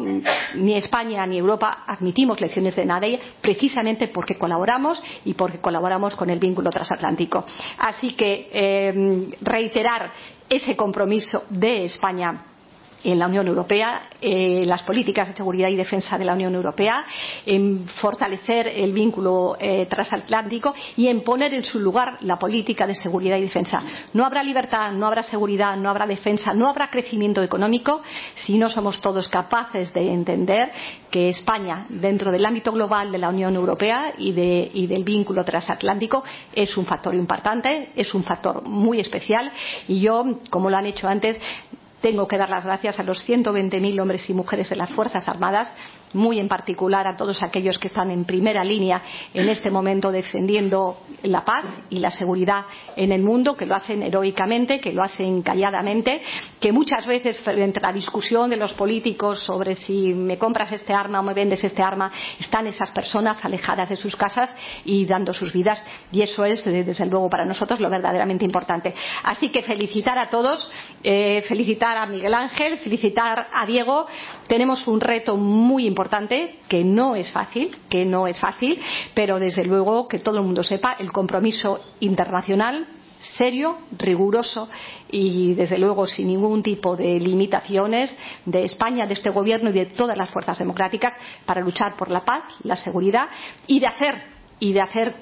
[0.54, 6.30] ni España ni Europa admitimos lecciones de nadie precisamente porque colaboramos y porque colaboramos con
[6.30, 7.44] el vínculo transatlántico.
[7.86, 10.12] Así que eh, reiterar
[10.48, 12.44] ese compromiso de España
[13.12, 17.04] en la Unión Europea, eh, las políticas de seguridad y defensa de la Unión Europea,
[17.46, 22.96] en fortalecer el vínculo eh, transatlántico y en poner en su lugar la política de
[22.96, 23.80] seguridad y defensa.
[24.12, 28.02] No habrá libertad, no habrá seguridad, no habrá defensa, no habrá crecimiento económico
[28.34, 30.72] si no somos todos capaces de entender
[31.08, 35.44] que España, dentro del ámbito global de la Unión Europea y, de, y del vínculo
[35.44, 39.52] transatlántico, es un factor importante, es un factor muy especial
[39.86, 41.38] y yo, como lo han hecho antes,
[42.00, 45.72] tengo que dar las gracias a los 120.000 hombres y mujeres de las Fuerzas Armadas
[46.12, 49.02] muy en particular a todos aquellos que están en primera línea
[49.34, 52.64] en este momento defendiendo la paz y la seguridad
[52.96, 56.22] en el mundo, que lo hacen heroicamente, que lo hacen calladamente,
[56.60, 60.92] que muchas veces frente a la discusión de los políticos sobre si me compras este
[60.92, 64.54] arma o me vendes este arma, están esas personas alejadas de sus casas
[64.84, 68.94] y dando sus vidas y eso es eh, desde luego para nosotros lo verdaderamente importante.
[69.22, 70.70] Así que felicitar a todos,
[71.02, 74.06] eh, felicitar a Miguel Ángel, felicitar a Diego.
[74.48, 78.80] Tenemos un reto muy importante que no es fácil, que no es fácil,
[79.14, 82.86] pero desde luego que todo el mundo sepa el compromiso internacional
[83.36, 84.68] serio, riguroso
[85.10, 88.14] y desde luego sin ningún tipo de limitaciones
[88.44, 91.14] de España, de este gobierno y de todas las fuerzas democráticas
[91.44, 93.28] para luchar por la paz, la seguridad
[93.66, 94.14] y de hacer
[94.60, 95.14] y de hacer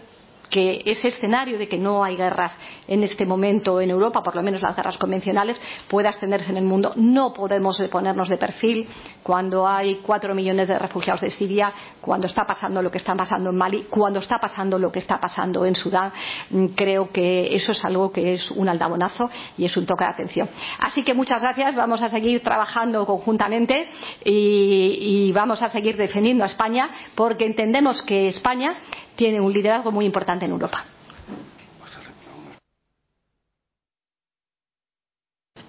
[0.51, 2.53] que ese escenario de que no hay guerras
[2.87, 6.65] en este momento en Europa, por lo menos las guerras convencionales, pueda extenderse en el
[6.65, 6.93] mundo.
[6.97, 8.89] No podemos ponernos de perfil
[9.23, 13.51] cuando hay cuatro millones de refugiados de Siria, cuando está pasando lo que está pasando
[13.51, 16.13] en Mali, cuando está pasando lo que está pasando en Sudán.
[16.51, 20.11] Mm, creo que eso es algo que es un aldabonazo y es un toque de
[20.11, 20.49] atención.
[20.81, 21.75] Así que muchas gracias.
[21.75, 23.89] Vamos a seguir trabajando conjuntamente
[24.25, 28.77] y, y vamos a seguir defendiendo a España porque entendemos que España
[29.17, 30.85] tiene un liderazgo muy importante en Europa.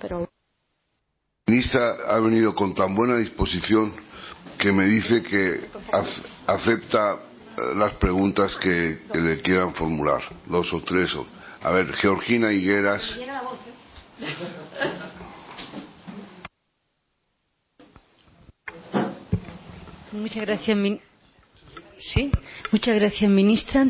[0.01, 0.29] Pero...
[1.47, 3.93] La ministra ha venido con tan buena disposición
[4.57, 5.69] que me dice que
[6.47, 11.11] acepta eh, las preguntas que, que le quieran formular, dos o tres.
[11.61, 13.01] A ver, Georgina Higueras.
[20.11, 20.77] Muchas gracias,
[22.13, 22.29] Sí,
[22.71, 23.87] muchas gracias, ministra.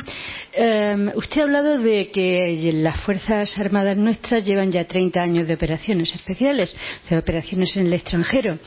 [0.53, 5.55] Eh, usted ha hablado de que las Fuerzas Armadas nuestras llevan ya 30 años de
[5.55, 6.73] operaciones especiales,
[7.09, 8.57] de operaciones en el extranjero.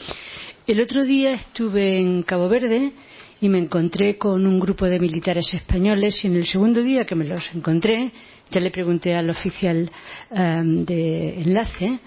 [0.67, 2.93] El otro día estuve en Cabo Verde
[3.41, 7.15] y me encontré con un grupo de militares españoles y en el segundo día que
[7.15, 8.13] me los encontré
[8.51, 9.91] ya le pregunté al oficial
[10.31, 12.01] eh, de enlace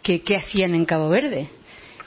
[0.00, 1.48] que qué hacían en Cabo Verde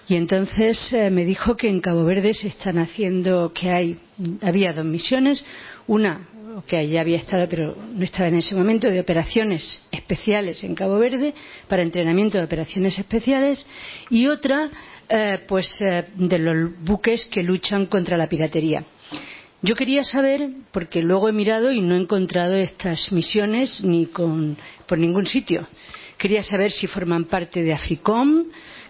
[0.08, 3.98] y entonces eh, me dijo que en Cabo Verde se están haciendo, que hay,
[4.42, 5.44] había dos misiones,
[5.88, 6.28] una
[6.66, 10.98] que ya había estado, pero no estaba en ese momento, de operaciones especiales en Cabo
[10.98, 11.34] Verde,
[11.68, 13.66] para entrenamiento de operaciones especiales,
[14.10, 14.70] y otra,
[15.10, 18.84] eh, pues, eh, de los buques que luchan contra la piratería.
[19.62, 24.56] Yo quería saber, porque luego he mirado y no he encontrado estas misiones ni con,
[24.88, 25.68] por ningún sitio.
[26.18, 28.46] Quería saber si forman parte de AFRICOM,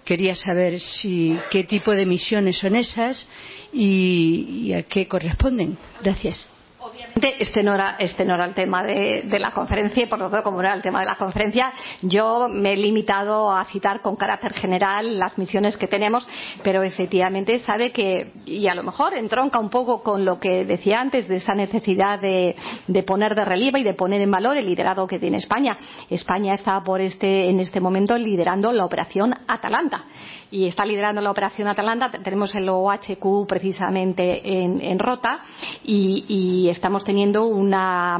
[0.07, 3.27] quería saber si, qué tipo de misiones son esas
[3.73, 5.77] y, y a qué corresponden.
[6.01, 6.47] Gracias.
[7.39, 10.43] Este no era, este no era el tema de, la conferencia y por lo tanto
[10.43, 11.71] como no era el tema de la conferencia
[12.01, 16.27] yo me he limitado a citar con carácter general las misiones que tenemos
[16.63, 20.99] pero efectivamente sabe que y a lo mejor entronca un poco con lo que decía
[20.99, 22.55] antes de esa necesidad de,
[23.05, 25.77] poner de relieve y de poner en valor el liderazgo que tiene España.
[26.09, 30.05] España está por este, en este momento liderando la operación Atalanta
[30.49, 32.09] y está liderando la operación Atalanta.
[32.09, 35.39] Tenemos el OHQ precisamente en, Rota
[35.83, 38.17] y está estamos teniendo una,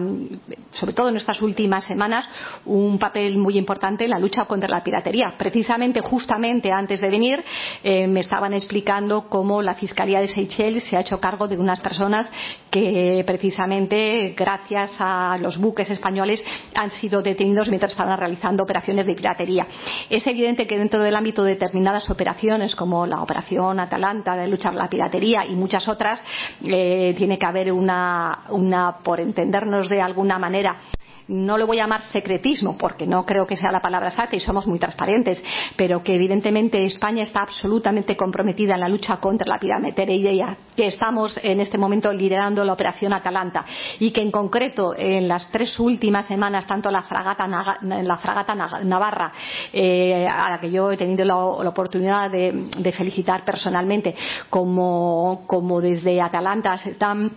[0.72, 2.30] sobre todo en estas últimas semanas,
[2.66, 5.36] un papel muy importante en la lucha contra la piratería.
[5.38, 7.42] Precisamente, justamente antes de venir,
[7.82, 11.80] eh, me estaban explicando cómo la Fiscalía de Seychelles se ha hecho cargo de unas
[11.80, 12.30] personas
[12.70, 16.44] que precisamente gracias a los buques españoles
[16.76, 19.66] han sido detenidos mientras estaban realizando operaciones de piratería.
[20.10, 24.68] Es evidente que dentro del ámbito de determinadas operaciones como la operación Atalanta de lucha
[24.68, 26.22] contra la piratería y muchas otras
[26.66, 30.78] eh, tiene que haber una, una, por entendernos de alguna manera,
[31.28, 34.40] no lo voy a llamar secretismo porque no creo que sea la palabra exacta y
[34.40, 35.44] somos muy transparentes,
[35.76, 41.38] pero que evidentemente España está absolutamente comprometida en la lucha contra la piratería, que estamos
[41.44, 43.66] en este momento liderando la operación Atalanta
[44.00, 47.48] y que en concreto en las tres últimas semanas tanto la fragata,
[47.82, 49.32] la fragata Navarra,
[49.74, 54.16] eh, a la que yo he tenido la, oportunidad de, de, felicitar personalmente,
[54.50, 57.32] como, como desde Atalanta se están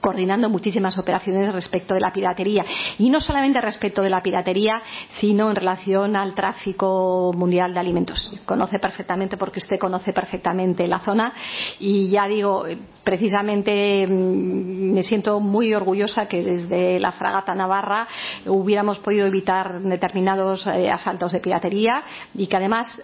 [0.00, 2.64] coordinando muchísimas operaciones respecto de la piratería.
[2.98, 4.82] Y no solamente respecto de la piratería,
[5.20, 8.32] sino en relación al tráfico mundial de alimentos.
[8.44, 11.32] Conoce perfectamente, porque usted conoce perfectamente la zona.
[11.78, 12.64] Y ya digo,
[13.04, 18.06] precisamente mm, me siento muy orgullosa que desde la fragata Navarra
[18.46, 22.02] hubiéramos podido evitar determinados eh, asaltos de piratería
[22.34, 23.02] y que además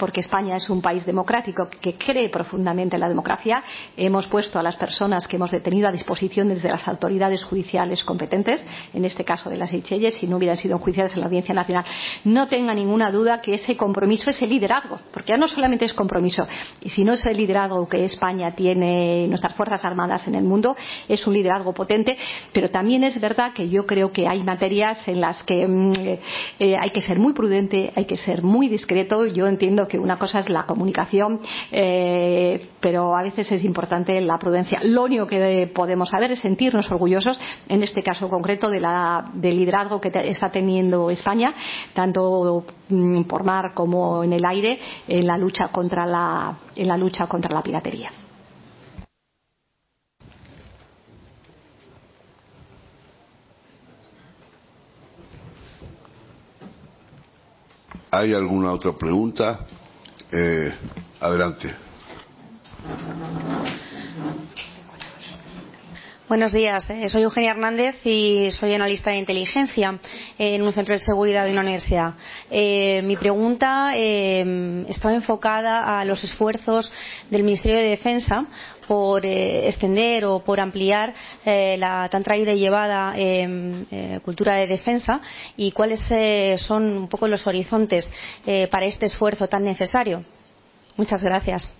[0.00, 3.62] porque España es un país democrático que cree profundamente en la democracia,
[3.98, 8.64] hemos puesto a las personas que hemos detenido a disposición desde las autoridades judiciales competentes,
[8.94, 11.84] en este caso de las Seychelles, si no hubieran sido enjuiciadas en la Audiencia Nacional.
[12.24, 15.92] No tenga ninguna duda que ese compromiso es el liderazgo, porque ya no solamente es
[15.92, 16.48] compromiso,
[16.80, 20.74] y si no es el liderazgo que España tiene, nuestras Fuerzas Armadas en el mundo,
[21.08, 22.16] es un liderazgo potente,
[22.54, 25.92] pero también es verdad que yo creo que hay materias en las que mm,
[26.58, 29.26] eh, hay que ser muy prudente, hay que ser muy discreto.
[29.26, 31.40] Yo entiendo que una cosa es la comunicación,
[31.70, 34.80] eh, pero a veces es importante la prudencia.
[34.82, 37.38] Lo único que podemos saber es sentirnos orgullosos,
[37.68, 41.52] en este caso concreto, del liderazgo que está teniendo España,
[41.92, 46.56] tanto mm, por mar como en el aire, en la, lucha contra la
[47.62, 48.10] piratería.
[58.12, 59.66] ¿Hay alguna otra pregunta?
[60.32, 60.72] Eh,
[61.20, 61.74] adelante.
[66.30, 69.98] Buenos días, eh, soy Eugenia Hernández y soy analista de inteligencia
[70.38, 72.14] en un centro de seguridad de una universidad.
[72.48, 76.88] Eh, mi pregunta eh, estaba enfocada a los esfuerzos
[77.30, 78.46] del Ministerio de Defensa
[78.86, 81.12] por eh, extender o por ampliar
[81.44, 85.20] eh, la tan traída y llevada eh, cultura de defensa
[85.56, 86.00] y cuáles
[86.60, 88.08] son un poco los horizontes
[88.70, 90.24] para este esfuerzo tan necesario.
[90.96, 91.79] Muchas gracias.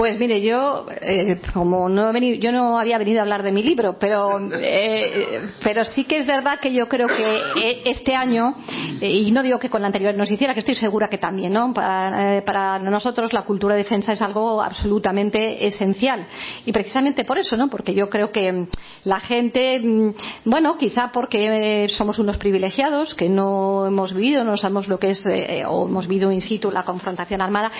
[0.00, 3.52] Pues mire, yo, eh, como no he venido, yo no había venido a hablar de
[3.52, 8.14] mi libro, pero, eh, pero sí que es verdad que yo creo que eh, este
[8.14, 8.56] año,
[8.98, 11.52] eh, y no digo que con la anterior nos hiciera, que estoy segura que también,
[11.52, 11.74] ¿no?
[11.74, 16.26] Para, eh, para, nosotros la cultura de defensa es algo absolutamente esencial.
[16.64, 17.68] Y precisamente por eso, ¿no?
[17.68, 18.68] Porque yo creo que
[19.04, 20.14] la gente, mm,
[20.46, 25.22] bueno, quizá porque somos unos privilegiados, que no hemos vivido, no sabemos lo que es,
[25.68, 27.70] o hemos vivido in situ la confrontación armada,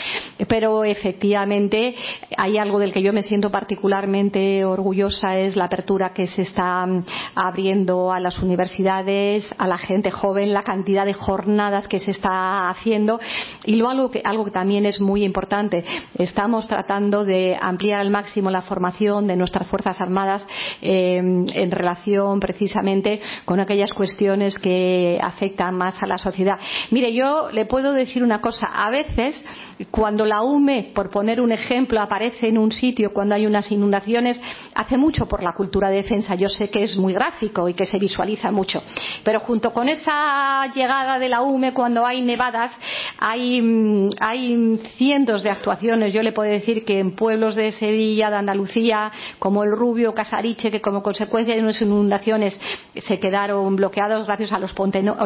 [0.47, 1.95] pero efectivamente
[2.37, 6.87] hay algo del que yo me siento particularmente orgullosa es la apertura que se está
[6.87, 7.05] mm,
[7.35, 12.69] abriendo a las universidades, a la gente joven, la cantidad de jornadas que se está
[12.69, 13.21] haciendo
[13.65, 15.85] y luego algo que, algo que también es muy importante,
[16.19, 20.47] estamos tratando de ampliar al máximo la formación de nuestras Fuerzas Armadas
[20.83, 26.59] eh, en relación precisamente con aquellas cuestiones que afectan más a la sociedad.
[26.91, 29.43] Mire, yo le puedo decir una cosa, a veces
[29.91, 34.41] cuando la UME, por poner un ejemplo, aparece en un sitio cuando hay unas inundaciones,
[34.75, 36.35] hace mucho por la cultura de defensa.
[36.35, 38.83] Yo sé que es muy gráfico y que se visualiza mucho.
[39.25, 42.73] Pero junto con esa llegada de la UME, cuando hay nevadas,
[43.19, 46.13] hay, mm, hay cientos de actuaciones.
[46.13, 50.71] Yo le puedo decir que en pueblos de Sevilla, de Andalucía, como el Rubio, Casariche,
[50.71, 52.59] que como consecuencia de unas inundaciones
[52.95, 54.75] se quedaron bloqueados gracias a los,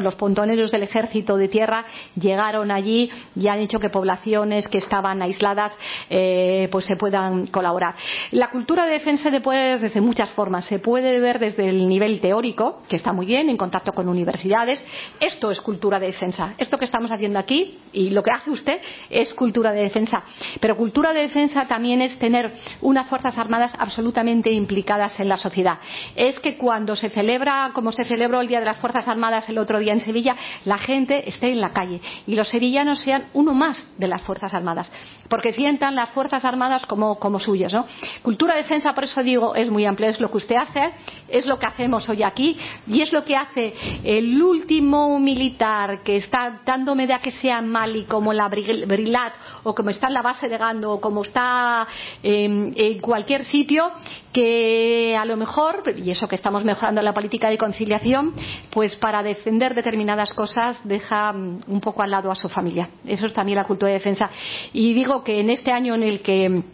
[0.00, 1.84] los pontoneros del ejército de tierra,
[2.14, 5.72] llegaron allí y han hecho que poblaciones que estaban aisladas
[6.10, 7.94] eh, pues se puedan colaborar.
[8.32, 10.64] La cultura de defensa se puede ver desde muchas formas.
[10.66, 14.84] Se puede ver desde el nivel teórico, que está muy bien, en contacto con universidades.
[15.20, 16.54] Esto es cultura de defensa.
[16.58, 20.22] Esto que estamos haciendo aquí y lo que hace usted es cultura de defensa.
[20.60, 25.78] Pero cultura de defensa también es tener unas Fuerzas Armadas absolutamente implicadas en la sociedad.
[26.16, 29.58] Es que cuando se celebra, como se celebró el Día de las Fuerzas Armadas el
[29.58, 33.54] otro día en Sevilla, la gente esté en la calle y los sevillanos sean uno
[33.54, 34.90] más de las Fuerzas Armadas.
[35.28, 37.72] Porque sientan las Fuerzas Armadas como, suyos.
[37.72, 37.86] ¿no?
[38.22, 40.92] Cultura de defensa, por eso digo, es muy amplio, es lo que usted hace,
[41.28, 46.16] es lo que hacemos hoy aquí y es lo que hace el último militar que
[46.16, 49.32] está dando media que sea en Mali, como la Brilat,
[49.64, 51.86] o como está en la base de Gando, o como está
[52.22, 53.90] en, en cualquier sitio,
[54.34, 58.34] que a lo mejor, y eso que estamos mejorando la política de conciliación,
[58.70, 62.90] pues para defender determinadas cosas deja mm, un poco al lado a su familia.
[63.06, 64.28] Eso es también la cultura de defensa.
[64.72, 66.64] Y digo que en este año en el que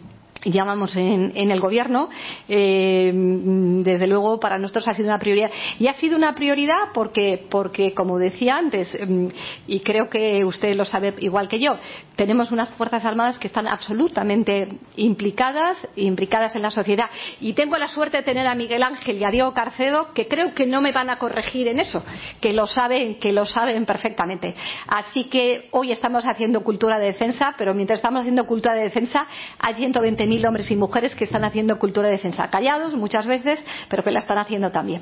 [0.43, 2.09] llamamos en, en el gobierno
[2.47, 5.51] eh, desde luego para nosotros ha sido una prioridad.
[5.79, 9.27] Y ha sido una prioridad porque porque como decía antes mm,
[9.67, 11.77] y creo que usted lo sabe igual que yo
[12.15, 17.09] tenemos unas fuerzas armadas que están absolutamente implicadas implicadas en la sociedad.
[17.39, 20.53] Y tengo la suerte de tener a Miguel Ángel y a Diego Carcedo que creo
[20.53, 22.03] que no me van a corregir en eso
[22.39, 24.55] que lo saben que lo saben perfectamente.
[24.87, 29.27] Así que hoy estamos haciendo cultura de defensa pero mientras estamos haciendo cultura de defensa
[29.59, 33.59] hay 120 mil hombres y mujeres que están haciendo cultura de defensa, callados muchas veces,
[33.89, 35.01] pero que la están haciendo también.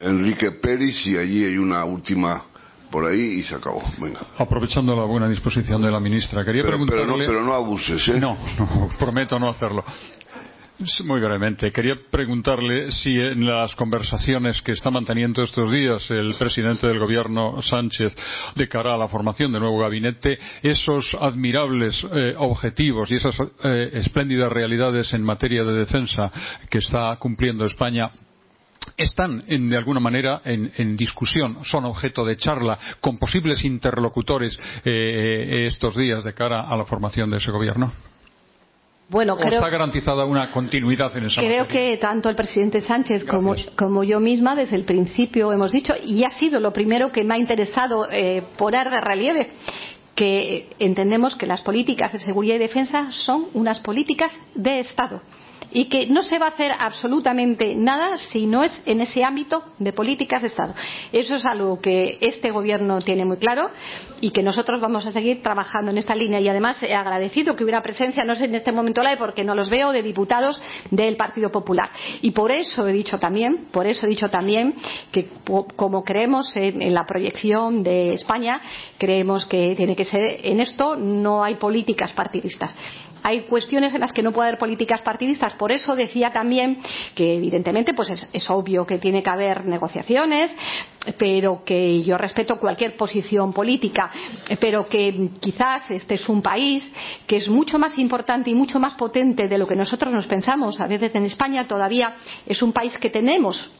[0.00, 2.44] Enrique Pérez y allí hay una última
[2.90, 3.82] por ahí y se acabó.
[3.98, 4.20] Venga.
[4.38, 7.04] Aprovechando la buena disposición de la ministra, quería pero, preguntarle...
[7.04, 8.18] Pero no, pero no abuses, ¿eh?
[8.18, 9.84] No, no, prometo no hacerlo.
[10.78, 11.72] Muy brevemente.
[11.72, 17.62] Quería preguntarle si en las conversaciones que está manteniendo estos días el presidente del gobierno
[17.62, 18.14] Sánchez
[18.54, 23.90] de cara a la formación del nuevo gabinete, esos admirables eh, objetivos y esas eh,
[23.94, 26.30] espléndidas realidades en materia de defensa
[26.68, 28.10] que está cumpliendo España
[28.98, 35.66] están de alguna manera en, en, discusión, son objeto de charla con posibles interlocutores eh,
[35.66, 37.90] estos días de cara a la formación de ese gobierno.
[39.08, 41.92] Bueno, ¿O creo, está garantizada una continuidad en esa creo materia?
[41.92, 46.24] que tanto el presidente Sánchez como, como, yo misma desde el principio hemos dicho y
[46.24, 49.50] ha sido lo primero que me ha interesado eh, poner de relieve
[50.16, 55.20] que entendemos que las políticas de seguridad y defensa son unas políticas de Estado
[55.76, 59.62] y que no se va a hacer absolutamente nada si no es en ese ámbito
[59.78, 60.74] de políticas de Estado.
[61.12, 63.68] Eso es algo que este Gobierno tiene muy claro
[64.22, 66.40] y que nosotros vamos a seguir trabajando en esta línea.
[66.40, 69.54] Y además he agradecido que hubiera presencia, no sé en este momento la porque no
[69.54, 71.90] los veo, de diputados del Partido Popular.
[72.22, 74.74] Y por eso he dicho también, por eso he dicho también
[75.12, 75.28] que
[75.76, 78.62] como creemos en la proyección de España,
[78.96, 82.74] creemos que tiene que ser en esto no hay políticas partidistas.
[83.22, 85.54] Hay cuestiones en las que no puede haber políticas partidistas.
[85.54, 86.78] Por eso decía también
[87.14, 90.50] que evidentemente pues es, es obvio que tiene que haber negociaciones
[91.18, 94.10] pero que yo respeto cualquier posición política
[94.60, 96.84] pero que quizás este es un país
[97.26, 100.80] que es mucho más importante y mucho más potente de lo que nosotros nos pensamos.
[100.80, 102.14] A veces en España todavía
[102.44, 103.70] es un país que tenemos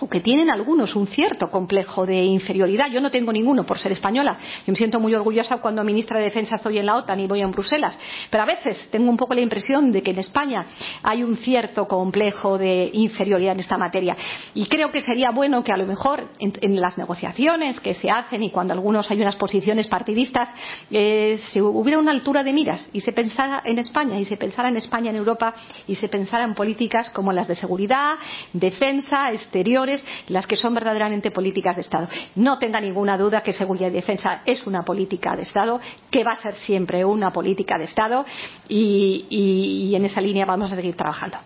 [0.00, 2.90] o que tienen algunos un cierto complejo de inferioridad.
[2.90, 4.38] Yo no tengo ninguno por ser española.
[4.66, 7.42] Yo me siento muy orgullosa cuando ministra de Defensa estoy en la OTAN y voy
[7.42, 7.98] a Bruselas.
[8.30, 10.66] Pero a veces tengo un poco la impresión de que en España
[11.02, 14.16] hay un cierto complejo de inferioridad en esta materia.
[14.54, 18.42] Y creo que sería bueno que a lo mejor en, las negociaciones que se hacen
[18.42, 20.48] y cuando algunos hay unas posiciones partidistas
[20.90, 24.68] eh, se hubiera una altura de miras y se pensara en España y se pensara
[24.68, 25.54] en España en Europa
[25.86, 28.14] y se pensara en políticas como las de seguridad,
[28.52, 29.83] defensa, exterior
[30.28, 32.08] las que son verdaderamente políticas de Estado.
[32.36, 35.80] No tenga ninguna duda que seguridad y defensa es una política de Estado,
[36.10, 38.24] que va a ser siempre una política de Estado
[38.68, 41.38] y, y, y en esa línea vamos a seguir trabajando.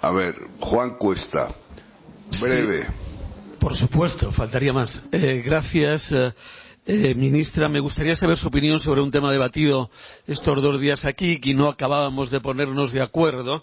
[0.00, 1.54] A ver, Juan Cuesta,
[2.40, 2.82] breve.
[2.82, 5.06] Sí, por supuesto, faltaría más.
[5.12, 6.10] Eh, gracias.
[6.10, 6.32] Eh,
[6.84, 9.88] eh, ministra, me gustaría saber su opinión sobre un tema debatido
[10.26, 13.62] estos dos días aquí y no acabábamos de ponernos de acuerdo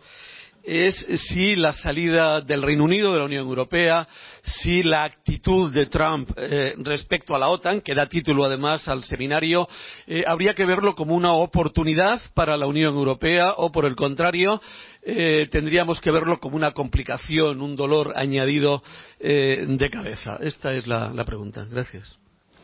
[0.64, 0.96] es
[1.28, 4.08] si la salida del Reino Unido de la Unión Europea,
[4.42, 9.04] si la actitud de Trump eh, respecto a la OTAN, que da título además al
[9.04, 9.68] seminario,
[10.08, 14.62] eh, habría que verlo como una oportunidad para la Unión Europea o, por el contrario,
[15.02, 18.82] eh, tendríamos que verlo como una complicación, un dolor añadido
[19.20, 20.38] de cabeza.
[20.40, 21.66] Esta es la, la pregunta.
[21.70, 22.18] Gracias.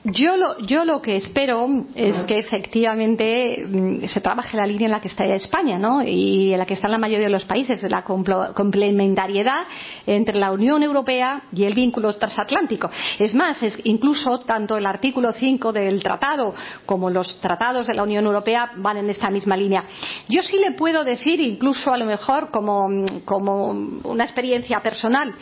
[0.08, 4.92] Yo lo, yo lo que espero es que efectivamente mm, se trabaje la línea en
[4.92, 6.04] la que está España ¿no?
[6.04, 9.64] y en la que están la mayoría de los países, de la complementariedad
[10.06, 12.92] entre la Unión Europea y el vínculo transatlántico.
[13.18, 16.54] Es más, es incluso tanto el artículo 5 del tratado
[16.86, 19.86] como los tratados de la Unión Europea van en esta misma línea.
[20.30, 22.90] Yo sí le puedo decir, incluso a lo mejor como,
[23.26, 23.72] como
[24.04, 25.34] una experiencia personal,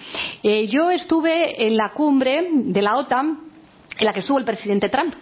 [0.42, 3.52] eh, yo estuve en la cumbre de la OTAN
[3.98, 5.14] en la que estuvo el presidente Trump.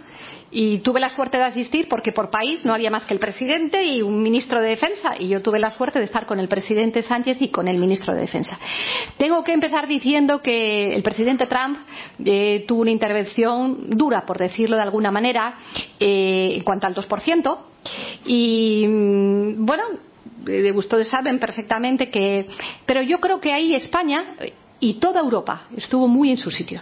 [0.54, 3.86] Y tuve la suerte de asistir porque por país no había más que el presidente
[3.86, 5.14] y un ministro de Defensa.
[5.18, 8.14] Y yo tuve la suerte de estar con el presidente Sánchez y con el ministro
[8.14, 8.60] de Defensa.
[9.18, 11.80] Tengo que empezar diciendo que el presidente Trump
[12.26, 15.56] eh, tuvo una intervención dura, por decirlo de alguna manera,
[15.98, 17.58] eh, en cuanto al 2%.
[18.26, 19.84] Y mm, bueno,
[20.48, 22.46] eh, ustedes saben perfectamente que.
[22.86, 24.36] Pero yo creo que ahí España
[24.82, 26.82] y toda Europa estuvo muy en su sitio.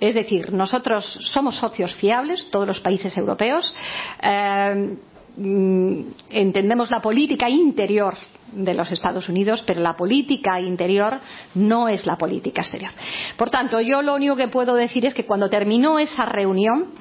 [0.00, 3.74] Es decir, nosotros somos socios fiables, todos los países europeos.
[4.22, 4.96] Eh,
[5.36, 6.00] mm,
[6.30, 8.14] entendemos la política interior
[8.52, 11.18] de los Estados Unidos, pero la política interior
[11.54, 12.92] no es la política exterior.
[13.36, 16.92] Por tanto, yo lo único que puedo decir es que cuando terminó esa reunión,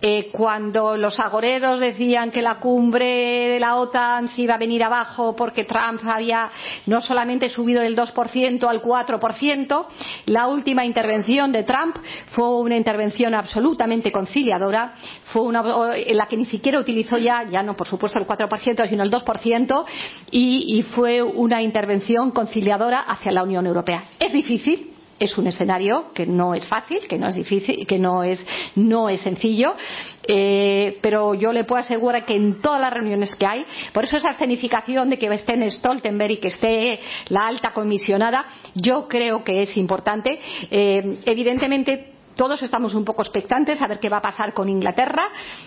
[0.00, 4.84] eh, cuando los agoreros decían que la cumbre de la OTAN se iba a venir
[4.84, 6.48] abajo porque Trump había
[6.86, 9.86] no solamente subido del 2% al 4%,
[10.26, 11.96] la última intervención de Trump
[12.30, 14.92] fue una intervención absolutamente conciliadora,
[15.32, 15.64] fue una
[15.96, 19.10] en la que ni siquiera utilizó ya, ya no por supuesto el 4%, sino el
[19.10, 19.84] 2%,
[20.30, 24.04] y, y fue una intervención conciliadora hacia la Unión Europea.
[24.18, 28.22] Es difícil, es un escenario que no es fácil, que no es difícil, que no
[28.22, 28.44] es,
[28.76, 29.74] no es sencillo,
[30.26, 34.16] eh, pero yo le puedo asegurar que en todas las reuniones que hay, por eso
[34.16, 39.62] esa escenificación de que esté Stoltenberg y que esté la alta comisionada, yo creo que
[39.62, 40.38] es importante.
[40.70, 45.24] Eh, evidentemente, todos estamos un poco expectantes a ver qué va a pasar con Inglaterra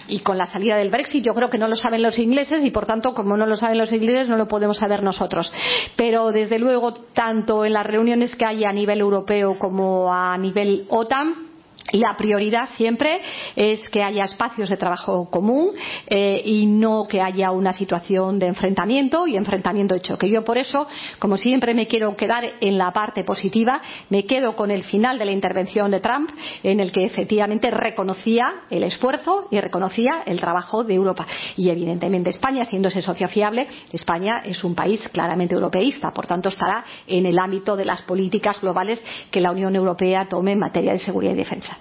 [0.07, 1.23] y con la salida del Brexit.
[1.23, 3.77] Yo creo que no lo saben los ingleses y, por tanto, como no lo saben
[3.77, 5.51] los ingleses, no lo podemos saber nosotros.
[5.97, 10.85] Pero, desde luego, tanto en las reuniones que hay a nivel europeo como a nivel
[10.87, 11.50] OTAN,
[11.91, 13.21] la prioridad siempre
[13.55, 15.71] es que haya espacios de trabajo común
[16.07, 20.29] eh, y no que haya una situación de enfrentamiento y enfrentamiento de choque.
[20.29, 20.87] Yo por eso,
[21.19, 25.25] como siempre, me quiero quedar en la parte positiva, me quedo con el final de
[25.25, 26.29] la intervención de Trump,
[26.63, 31.27] en el que efectivamente reconocía el esfuerzo y reconocía el trabajo de Europa.
[31.57, 36.49] Y evidentemente España, siendo ese socio fiable, España es un país claramente europeísta, por tanto
[36.49, 40.93] estará en el ámbito de las políticas globales que la Unión Europea tome en materia
[40.93, 41.80] de seguridad y defensa.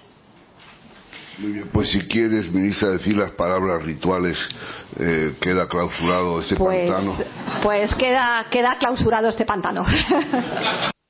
[1.41, 4.37] Muy bien, pues si quieres, ministra, decir las palabras rituales,
[4.99, 7.17] eh, queda clausurado este pues, pantano.
[7.63, 9.83] Pues queda, queda clausurado este pantano.